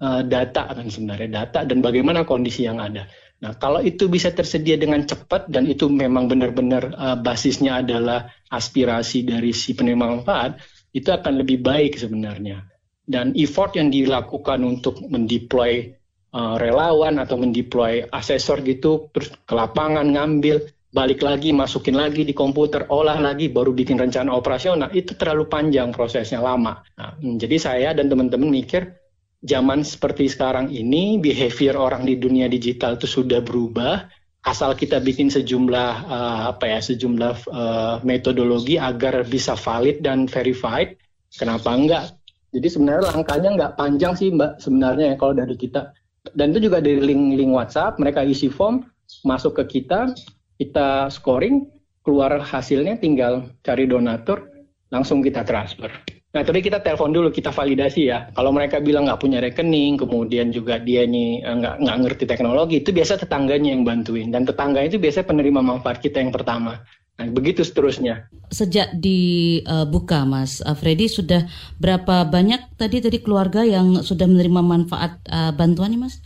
uh, 0.00 0.22
data 0.24 0.72
kan 0.72 0.88
sebenarnya 0.88 1.28
data 1.28 1.68
dan 1.68 1.84
bagaimana 1.84 2.24
kondisi 2.24 2.64
yang 2.66 2.80
ada. 2.80 3.06
Nah, 3.40 3.56
kalau 3.56 3.80
itu 3.80 4.04
bisa 4.04 4.28
tersedia 4.36 4.76
dengan 4.76 5.00
cepat 5.00 5.48
dan 5.48 5.64
itu 5.64 5.88
memang 5.88 6.28
benar-benar 6.28 6.92
uh, 6.92 7.16
basisnya 7.16 7.80
adalah 7.80 8.28
aspirasi 8.52 9.24
dari 9.24 9.56
si 9.56 9.72
penerima 9.72 10.20
manfaat, 10.20 10.60
itu 10.92 11.08
akan 11.08 11.40
lebih 11.40 11.64
baik 11.64 11.96
sebenarnya 11.96 12.69
dan 13.10 13.34
effort 13.34 13.74
yang 13.74 13.90
dilakukan 13.90 14.62
untuk 14.62 15.02
mendeploy 15.10 15.90
uh, 16.30 16.56
relawan 16.62 17.18
atau 17.18 17.34
mendeploy 17.42 18.06
asesor 18.14 18.62
gitu 18.62 19.10
terus 19.10 19.34
ke 19.34 19.54
lapangan 19.54 20.06
ngambil 20.06 20.62
balik 20.90 21.22
lagi 21.22 21.54
masukin 21.54 21.94
lagi 21.94 22.26
di 22.26 22.34
komputer 22.34 22.86
olah 22.90 23.18
lagi 23.18 23.46
baru 23.46 23.70
bikin 23.70 23.98
rencana 23.98 24.34
operasional 24.34 24.90
itu 24.90 25.14
terlalu 25.14 25.46
panjang 25.46 25.94
prosesnya 25.94 26.42
lama. 26.42 26.82
Nah, 26.98 27.14
jadi 27.18 27.56
saya 27.62 27.90
dan 27.94 28.10
teman-teman 28.10 28.50
mikir 28.50 28.98
zaman 29.46 29.86
seperti 29.86 30.26
sekarang 30.26 30.68
ini 30.74 31.22
behavior 31.22 31.78
orang 31.78 32.02
di 32.02 32.18
dunia 32.18 32.50
digital 32.50 32.98
itu 32.98 33.06
sudah 33.06 33.38
berubah. 33.38 34.10
Asal 34.40 34.72
kita 34.72 34.98
bikin 35.04 35.28
sejumlah 35.28 35.92
uh, 36.08 36.40
apa 36.56 36.64
ya 36.64 36.80
sejumlah 36.80 37.34
uh, 37.52 37.96
metodologi 38.02 38.80
agar 38.80 39.22
bisa 39.28 39.52
valid 39.52 40.00
dan 40.00 40.26
verified 40.26 40.96
kenapa 41.36 41.70
enggak 41.76 42.04
jadi 42.50 42.66
sebenarnya 42.66 43.14
langkahnya 43.14 43.50
nggak 43.54 43.72
panjang 43.78 44.12
sih 44.18 44.34
Mbak 44.34 44.58
sebenarnya 44.58 45.14
ya 45.14 45.16
kalau 45.16 45.34
dari 45.34 45.54
kita. 45.54 45.94
Dan 46.34 46.52
itu 46.52 46.68
juga 46.68 46.82
dari 46.84 47.00
link-link 47.00 47.54
WhatsApp, 47.54 47.96
mereka 47.96 48.20
isi 48.26 48.52
form, 48.52 48.84
masuk 49.24 49.56
ke 49.62 49.80
kita, 49.80 50.12
kita 50.60 51.08
scoring, 51.08 51.64
keluar 52.04 52.42
hasilnya 52.42 53.00
tinggal 53.00 53.48
cari 53.64 53.88
donatur, 53.88 54.50
langsung 54.92 55.24
kita 55.24 55.46
transfer. 55.46 55.88
Nah, 56.30 56.46
tapi 56.46 56.62
kita 56.62 56.78
telepon 56.78 57.10
dulu, 57.10 57.34
kita 57.34 57.50
validasi 57.50 58.06
ya. 58.06 58.30
Kalau 58.38 58.54
mereka 58.54 58.78
bilang 58.78 59.10
nggak 59.10 59.18
punya 59.18 59.42
rekening, 59.42 59.98
kemudian 59.98 60.54
juga 60.54 60.78
dia 60.78 61.02
nih 61.02 61.42
eh, 61.42 61.54
nggak 61.58 61.82
nggak 61.82 61.96
ngerti 62.06 62.24
teknologi, 62.26 62.78
itu 62.78 62.94
biasa 62.94 63.18
tetangganya 63.18 63.74
yang 63.74 63.82
bantuin. 63.82 64.30
Dan 64.30 64.46
tetangga 64.46 64.86
itu 64.86 64.94
biasa 65.02 65.26
penerima 65.26 65.58
manfaat 65.58 65.98
kita 65.98 66.22
yang 66.22 66.30
pertama. 66.30 66.78
Nah, 67.20 67.28
begitu 67.28 67.60
seterusnya. 67.60 68.32
Sejak 68.48 68.96
dibuka, 68.96 70.24
Mas 70.24 70.64
uh, 70.64 70.72
Freddy, 70.72 71.04
sudah 71.04 71.44
berapa 71.76 72.24
banyak 72.24 72.80
tadi 72.80 73.04
dari 73.04 73.20
keluarga 73.20 73.60
yang 73.60 74.00
sudah 74.00 74.24
menerima 74.24 74.64
manfaat 74.64 75.20
uh, 75.28 75.52
bantuan 75.52 75.92
nih, 75.92 76.00
Mas? 76.00 76.24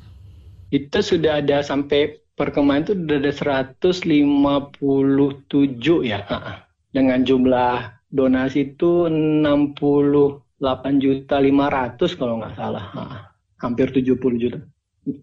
Itu 0.71 1.03
sudah 1.03 1.43
ada 1.43 1.67
sampai 1.67 2.23
perkemahan 2.39 2.87
itu 2.87 2.95
sudah 2.95 3.19
ada 3.19 3.33
157 3.35 4.07
ya, 6.07 6.23
dengan 6.95 7.27
jumlah 7.27 7.75
donasi 8.15 8.79
itu 8.79 9.11
68 9.11 11.03
juta 11.03 11.37
500 11.43 12.15
kalau 12.15 12.39
nggak 12.39 12.55
salah, 12.55 12.85
hampir 13.59 13.91
70 13.91 14.15
juta. 14.39 14.63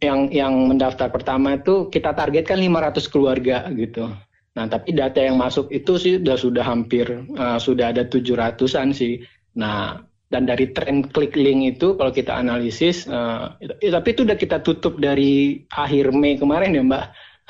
Yang 0.03 0.19
yang 0.35 0.53
mendaftar 0.67 1.07
pertama 1.07 1.55
itu 1.55 1.87
kita 1.87 2.11
targetkan 2.11 2.59
500 2.59 3.07
keluarga 3.07 3.71
gitu. 3.71 4.11
Nah, 4.51 4.67
tapi 4.67 4.91
data 4.91 5.23
yang 5.23 5.39
masuk 5.39 5.71
itu 5.71 5.95
sih 5.95 6.19
sudah 6.19 6.35
sudah 6.35 6.63
hampir 6.67 7.07
uh, 7.39 7.55
sudah 7.55 7.95
ada 7.95 8.03
700-an 8.03 8.91
sih. 8.91 9.23
Nah, 9.55 10.03
dan 10.31 10.47
dari 10.47 10.71
tren 10.71 11.07
klik 11.11 11.35
link 11.35 11.75
itu 11.75 11.95
kalau 11.99 12.11
kita 12.11 12.39
analisis 12.39 13.03
uh, 13.11 13.51
tapi 13.67 14.07
itu 14.15 14.23
udah 14.23 14.39
kita 14.39 14.63
tutup 14.63 14.95
dari 14.99 15.63
akhir 15.71 16.11
Mei 16.11 16.35
kemarin 16.35 16.75
ya, 16.75 16.83
Mbak. 16.83 17.05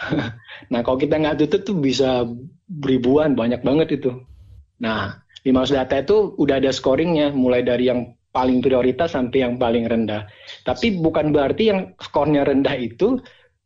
nah, 0.74 0.80
kalau 0.86 0.97
kita 0.97 1.18
nggak 1.18 1.41
tutup 1.45 1.62
tuh 1.74 1.78
bisa 1.78 2.26
ribuan, 2.86 3.34
banyak 3.34 3.62
banget 3.66 4.02
itu. 4.02 4.22
Nah, 4.82 5.18
500 5.41 5.78
data 5.78 5.95
itu 6.06 6.18
udah 6.38 6.62
ada 6.62 6.70
scoringnya, 6.70 7.34
mulai 7.34 7.66
dari 7.66 7.89
yang 7.89 8.14
paling 8.32 8.64
prioritas 8.64 9.14
sampai 9.14 9.43
yang 9.43 9.58
paling 9.58 9.86
rendah. 9.86 10.26
Tapi 10.64 11.02
bukan 11.02 11.36
berarti 11.36 11.64
yang 11.74 11.80
skornya 11.99 12.47
rendah 12.47 12.78
itu 12.78 13.20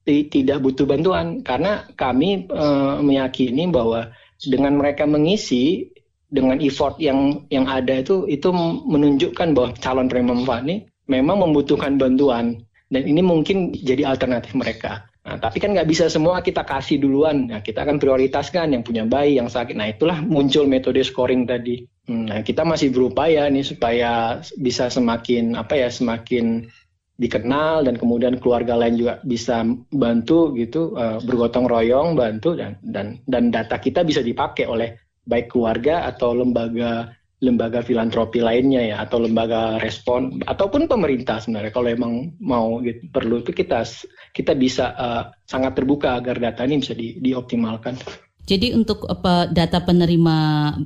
tidak 0.05 0.61
butuh 0.61 0.85
bantuan, 0.85 1.41
karena 1.41 1.89
kami 1.97 2.45
e, 2.45 2.65
meyakini 3.01 3.65
bahwa 3.73 4.13
dengan 4.37 4.77
mereka 4.77 5.09
mengisi 5.09 5.89
dengan 6.29 6.61
effort 6.61 7.01
yang 7.01 7.45
yang 7.49 7.65
ada 7.65 8.01
itu 8.01 8.29
itu 8.29 8.53
menunjukkan 8.85 9.57
bahwa 9.57 9.69
calon 9.81 10.09
manfaat 10.09 10.61
ini 10.67 10.85
memang 11.09 11.41
membutuhkan 11.41 11.97
bantuan 11.97 12.61
dan 12.93 13.03
ini 13.05 13.21
mungkin 13.25 13.73
jadi 13.73 14.05
alternatif 14.05 14.53
mereka. 14.53 15.09
Nah, 15.25 15.41
tapi 15.41 15.57
kan 15.57 15.73
nggak 15.73 15.89
bisa 15.89 16.05
semua 16.05 16.45
kita 16.45 16.61
kasih 16.61 17.01
duluan. 17.01 17.49
Nah, 17.49 17.65
kita 17.65 17.81
akan 17.81 17.97
prioritaskan 17.97 18.77
yang 18.77 18.85
punya 18.85 19.09
bayi, 19.09 19.41
yang 19.41 19.49
sakit. 19.49 19.73
Nah, 19.73 19.89
itulah 19.89 20.21
muncul 20.21 20.69
metode 20.69 21.01
scoring 21.01 21.49
tadi. 21.49 21.81
Hmm, 22.05 22.29
nah, 22.29 22.45
kita 22.45 22.61
masih 22.61 22.93
berupaya 22.93 23.49
nih 23.49 23.65
supaya 23.65 24.37
bisa 24.61 24.85
semakin 24.85 25.57
apa 25.57 25.81
ya, 25.81 25.89
semakin 25.89 26.69
dikenal 27.15 27.87
dan 27.87 27.95
kemudian 27.95 28.37
keluarga 28.43 28.75
lain 28.75 28.99
juga 28.99 29.23
bisa 29.23 29.63
bantu 29.91 30.51
gitu, 30.59 30.95
uh, 30.99 31.23
bergotong 31.23 31.67
royong 31.67 32.13
bantu 32.19 32.59
dan 32.59 32.75
dan 32.83 33.23
dan 33.25 33.51
data 33.51 33.79
kita 33.79 34.03
bisa 34.03 34.19
dipakai 34.19 34.67
oleh 34.67 34.99
baik 35.25 35.51
keluarga 35.51 36.05
atau 36.11 36.35
lembaga 36.35 37.15
lembaga 37.43 37.83
filantropi 37.83 38.39
lainnya 38.39 38.81
ya 38.81 38.95
atau 39.03 39.19
lembaga 39.19 39.77
respon 39.83 40.39
ataupun 40.47 40.87
pemerintah 40.87 41.43
sebenarnya 41.43 41.71
kalau 41.75 41.89
emang 41.91 42.13
mau 42.39 42.79
gitu, 42.79 43.11
perlu 43.11 43.43
itu 43.43 43.51
kita 43.51 43.83
kita 44.31 44.55
bisa 44.55 44.95
uh, 44.95 45.23
sangat 45.43 45.75
terbuka 45.75 46.19
agar 46.19 46.39
data 46.39 46.63
ini 46.63 46.79
bisa 46.79 46.95
di, 46.95 47.19
dioptimalkan. 47.19 47.99
Jadi 48.45 48.77
untuk 48.77 49.09
apa 49.09 49.49
data 49.49 49.81
penerima 49.81 50.37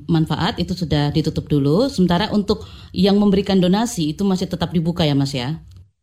manfaat 0.07 0.63
itu 0.63 0.71
sudah 0.71 1.11
ditutup 1.11 1.43
dulu, 1.51 1.91
sementara 1.91 2.31
untuk 2.31 2.63
yang 2.95 3.19
memberikan 3.19 3.59
donasi 3.59 4.15
itu 4.15 4.23
masih 4.23 4.47
tetap 4.47 4.71
dibuka 4.71 5.03
ya 5.03 5.11
Mas 5.11 5.35
ya? 5.35 5.59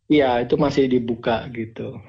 Iya 0.07 0.39
itu 0.43 0.55
masih 0.55 0.87
dibuka 0.87 1.43
gitu. 1.51 1.99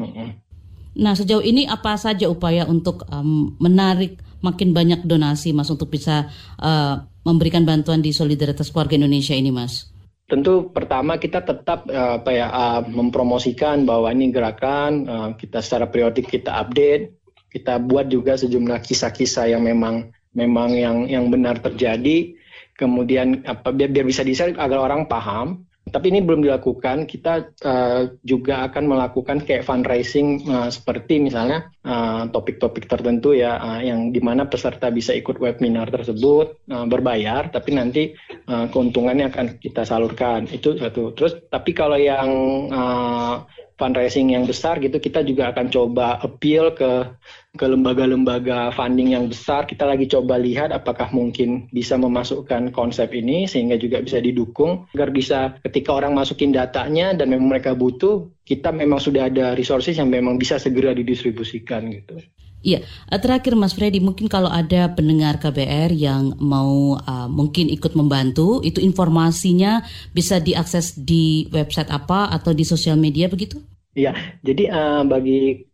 Nah 0.98 1.12
sejauh 1.14 1.42
ini 1.42 1.66
apa 1.66 1.98
saja 1.98 2.30
upaya 2.30 2.66
untuk 2.66 3.06
um, 3.10 3.54
menarik 3.58 4.22
makin 4.38 4.70
banyak 4.70 5.02
donasi 5.02 5.50
Mas 5.50 5.70
untuk 5.70 5.90
bisa 5.90 6.30
uh, 6.62 7.02
memberikan 7.26 7.66
bantuan 7.66 7.98
di 7.98 8.14
solidaritas 8.14 8.70
keluarga 8.70 8.94
Indonesia 8.94 9.34
ini 9.34 9.50
Mas? 9.50 9.90
Tentu 10.30 10.70
pertama 10.70 11.18
kita 11.18 11.42
tetap 11.42 11.90
uh, 11.90 12.22
apa 12.22 12.30
ya 12.30 12.46
uh, 12.50 12.80
mempromosikan 12.86 13.82
bahwa 13.82 14.14
ini 14.14 14.30
gerakan 14.30 14.92
uh, 15.08 15.30
kita 15.34 15.58
secara 15.58 15.90
periodik 15.90 16.30
kita 16.30 16.54
update, 16.54 17.18
kita 17.50 17.82
buat 17.82 18.06
juga 18.06 18.38
sejumlah 18.38 18.78
kisah-kisah 18.78 19.50
yang 19.50 19.66
memang 19.66 20.14
memang 20.38 20.70
yang 20.76 20.96
yang 21.10 21.26
benar 21.32 21.58
terjadi, 21.58 22.36
kemudian 22.78 23.42
apa 23.42 23.74
biar, 23.74 23.90
biar 23.90 24.06
bisa 24.06 24.22
di 24.22 24.36
agar 24.38 24.78
orang 24.78 25.10
paham 25.10 25.67
tapi 25.90 26.14
ini 26.14 26.20
belum 26.24 26.44
dilakukan. 26.44 27.08
Kita 27.08 27.54
uh, 27.64 28.02
juga 28.22 28.68
akan 28.68 28.84
melakukan 28.88 29.44
kayak 29.44 29.66
fundraising 29.66 30.44
uh, 30.48 30.68
seperti 30.68 31.20
misalnya 31.20 31.68
eh, 31.82 32.22
topik-topik 32.30 32.84
uh, 32.86 32.90
tertentu 32.96 33.32
ya, 33.32 33.58
uh, 33.58 33.80
yang 33.80 34.12
di 34.12 34.20
mana 34.20 34.46
peserta 34.46 34.92
bisa 34.92 35.16
ikut 35.16 35.40
webinar 35.40 35.88
tersebut 35.88 36.60
uh, 36.70 36.86
berbayar, 36.86 37.48
tapi 37.48 37.70
nanti 37.76 38.02
uh, 38.48 38.68
keuntungannya 38.68 39.32
akan 39.32 39.46
kita 39.60 39.82
salurkan. 39.84 40.46
Itu 40.48 40.76
satu. 40.76 41.12
Terus 41.16 41.48
tapi 41.48 41.72
kalau 41.72 41.96
yang 41.96 42.28
uh, 42.72 43.44
fundraising 43.78 44.34
yang 44.34 44.44
besar 44.44 44.82
gitu 44.82 44.98
kita 44.98 45.22
juga 45.22 45.54
akan 45.54 45.70
coba 45.70 46.18
appeal 46.18 46.74
ke 46.74 47.14
ke 47.54 47.64
lembaga-lembaga 47.64 48.74
funding 48.74 49.14
yang 49.14 49.30
besar 49.30 49.64
kita 49.64 49.86
lagi 49.86 50.10
coba 50.10 50.36
lihat 50.36 50.74
apakah 50.74 51.08
mungkin 51.14 51.70
bisa 51.70 51.94
memasukkan 51.94 52.74
konsep 52.74 53.14
ini 53.14 53.46
sehingga 53.46 53.78
juga 53.78 54.02
bisa 54.02 54.18
didukung 54.18 54.90
agar 54.92 55.14
bisa 55.14 55.38
ketika 55.62 55.94
orang 55.94 56.12
masukin 56.12 56.50
datanya 56.50 57.14
dan 57.14 57.30
memang 57.30 57.54
mereka 57.54 57.72
butuh 57.78 58.26
kita 58.42 58.74
memang 58.74 58.98
sudah 58.98 59.30
ada 59.30 59.54
resources 59.54 59.94
yang 59.94 60.10
memang 60.10 60.36
bisa 60.36 60.58
segera 60.58 60.90
didistribusikan 60.92 61.86
gitu. 61.94 62.18
Iya, 62.58 62.82
eh, 62.82 63.20
terakhir 63.22 63.54
Mas 63.54 63.70
Freddy, 63.70 64.02
mungkin 64.02 64.26
kalau 64.26 64.50
ada 64.50 64.90
pendengar 64.90 65.38
KBR 65.38 65.94
yang 65.94 66.34
mau 66.42 66.98
uh, 66.98 67.30
mungkin 67.30 67.70
ikut 67.70 67.94
membantu, 67.94 68.58
itu 68.66 68.82
informasinya 68.82 69.86
bisa 70.10 70.42
diakses 70.42 70.98
di 70.98 71.46
website 71.54 71.88
apa 71.94 72.26
atau 72.34 72.50
di 72.50 72.66
sosial 72.66 72.98
media 72.98 73.30
begitu? 73.30 73.62
Iya, 73.94 74.14
jadi 74.42 74.74
uh, 74.74 75.02
bagi 75.06 75.68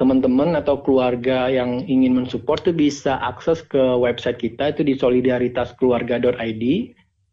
teman-teman 0.00 0.56
atau 0.56 0.80
keluarga 0.80 1.52
yang 1.52 1.84
ingin 1.84 2.16
mensupport 2.16 2.56
itu 2.64 2.72
bisa 2.72 3.20
akses 3.20 3.60
ke 3.68 3.76
website 4.00 4.40
kita 4.40 4.72
itu 4.72 4.80
di 4.80 4.96
solidaritaskeluarga.id. 4.96 6.64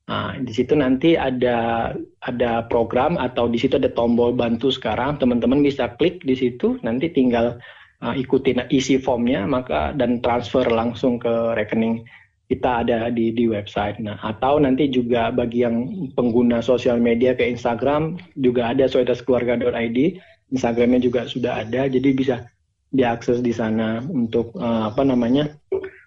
Nah, 0.07 0.35
di 0.39 0.51
situ 0.51 0.75
nanti 0.75 1.15
ada 1.15 1.91
ada 2.27 2.67
program 2.67 3.15
atau 3.15 3.47
di 3.47 3.55
situ 3.55 3.79
ada 3.79 3.87
tombol 3.91 4.35
bantu 4.35 4.67
sekarang. 4.67 5.15
Teman-teman 5.15 5.63
bisa 5.63 5.95
klik 5.95 6.19
di 6.27 6.35
situ, 6.35 6.75
nanti 6.83 7.07
tinggal 7.07 7.55
uh, 8.03 8.13
ikutin 8.13 8.69
isi 8.69 9.01
formnya 9.01 9.45
maka 9.45 9.93
dan 9.93 10.21
transfer 10.21 10.65
langsung 10.67 11.17
ke 11.17 11.55
rekening 11.57 12.05
kita 12.47 12.87
ada 12.87 13.11
di 13.11 13.35
di 13.35 13.43
website. 13.51 13.99
Nah, 13.99 14.15
atau 14.23 14.55
nanti 14.55 14.87
juga 14.87 15.35
bagi 15.35 15.67
yang 15.67 16.07
pengguna 16.15 16.63
sosial 16.63 16.95
media 16.95 17.35
ke 17.35 17.43
Instagram 17.43 18.15
juga 18.39 18.71
ada 18.71 18.87
solidaritaskeluarga.id. 18.87 19.99
Instagramnya 20.47 21.03
juga 21.03 21.27
sudah 21.27 21.59
ada, 21.67 21.91
jadi 21.91 22.09
bisa 22.15 22.47
diakses 22.95 23.43
di 23.43 23.51
sana 23.51 23.99
untuk 24.07 24.55
uh, 24.55 24.87
apa 24.87 25.03
namanya 25.03 25.51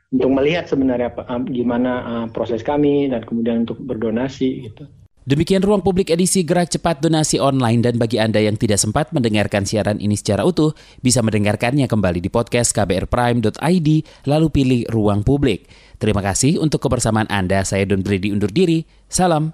untuk 0.09 0.33
melihat 0.33 0.65
sebenarnya 0.65 1.13
apa, 1.13 1.29
uh, 1.29 1.45
gimana 1.45 1.93
uh, 2.09 2.27
proses 2.33 2.65
kami 2.65 3.13
dan 3.13 3.21
kemudian 3.21 3.69
untuk 3.69 3.77
berdonasi 3.85 4.73
gitu. 4.73 4.89
Demikian 5.29 5.61
ruang 5.61 5.85
publik 5.85 6.09
edisi 6.09 6.41
Gerak 6.49 6.73
Cepat 6.73 7.05
Donasi 7.05 7.37
Online 7.37 7.85
dan 7.85 8.01
bagi 8.01 8.17
Anda 8.17 8.41
yang 8.41 8.57
tidak 8.57 8.81
sempat 8.81 9.13
mendengarkan 9.13 9.69
siaran 9.69 10.01
ini 10.01 10.17
secara 10.17 10.49
utuh, 10.49 10.73
bisa 11.05 11.21
mendengarkannya 11.21 11.85
kembali 11.85 12.25
di 12.25 12.33
podcast 12.33 12.73
kbrprime.id 12.73 13.89
lalu 14.25 14.47
pilih 14.49 14.81
Ruang 14.89 15.21
Publik. 15.21 15.69
Terima 16.01 16.25
kasih 16.25 16.57
untuk 16.57 16.81
kebersamaan 16.81 17.29
Anda. 17.29 17.61
Saya 17.69 17.85
Don 17.85 18.01
Brady 18.01 18.33
undur 18.33 18.49
diri. 18.49 18.89
Salam. 19.13 19.53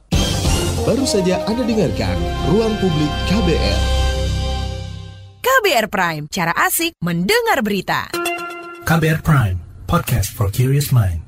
Baru 0.86 1.02
saja 1.02 1.42
Anda 1.50 1.66
dengarkan 1.66 2.14
Ruang 2.46 2.78
Publik 2.78 3.12
KBR. 3.26 3.78
KBR 5.42 5.86
Prime, 5.90 6.24
cara 6.30 6.54
asik 6.54 6.94
mendengar 7.02 7.58
berita. 7.66 8.06
KBR 8.86 9.18
Prime, 9.26 9.58
podcast 9.90 10.30
for 10.30 10.46
curious 10.46 10.94
mind. 10.94 11.25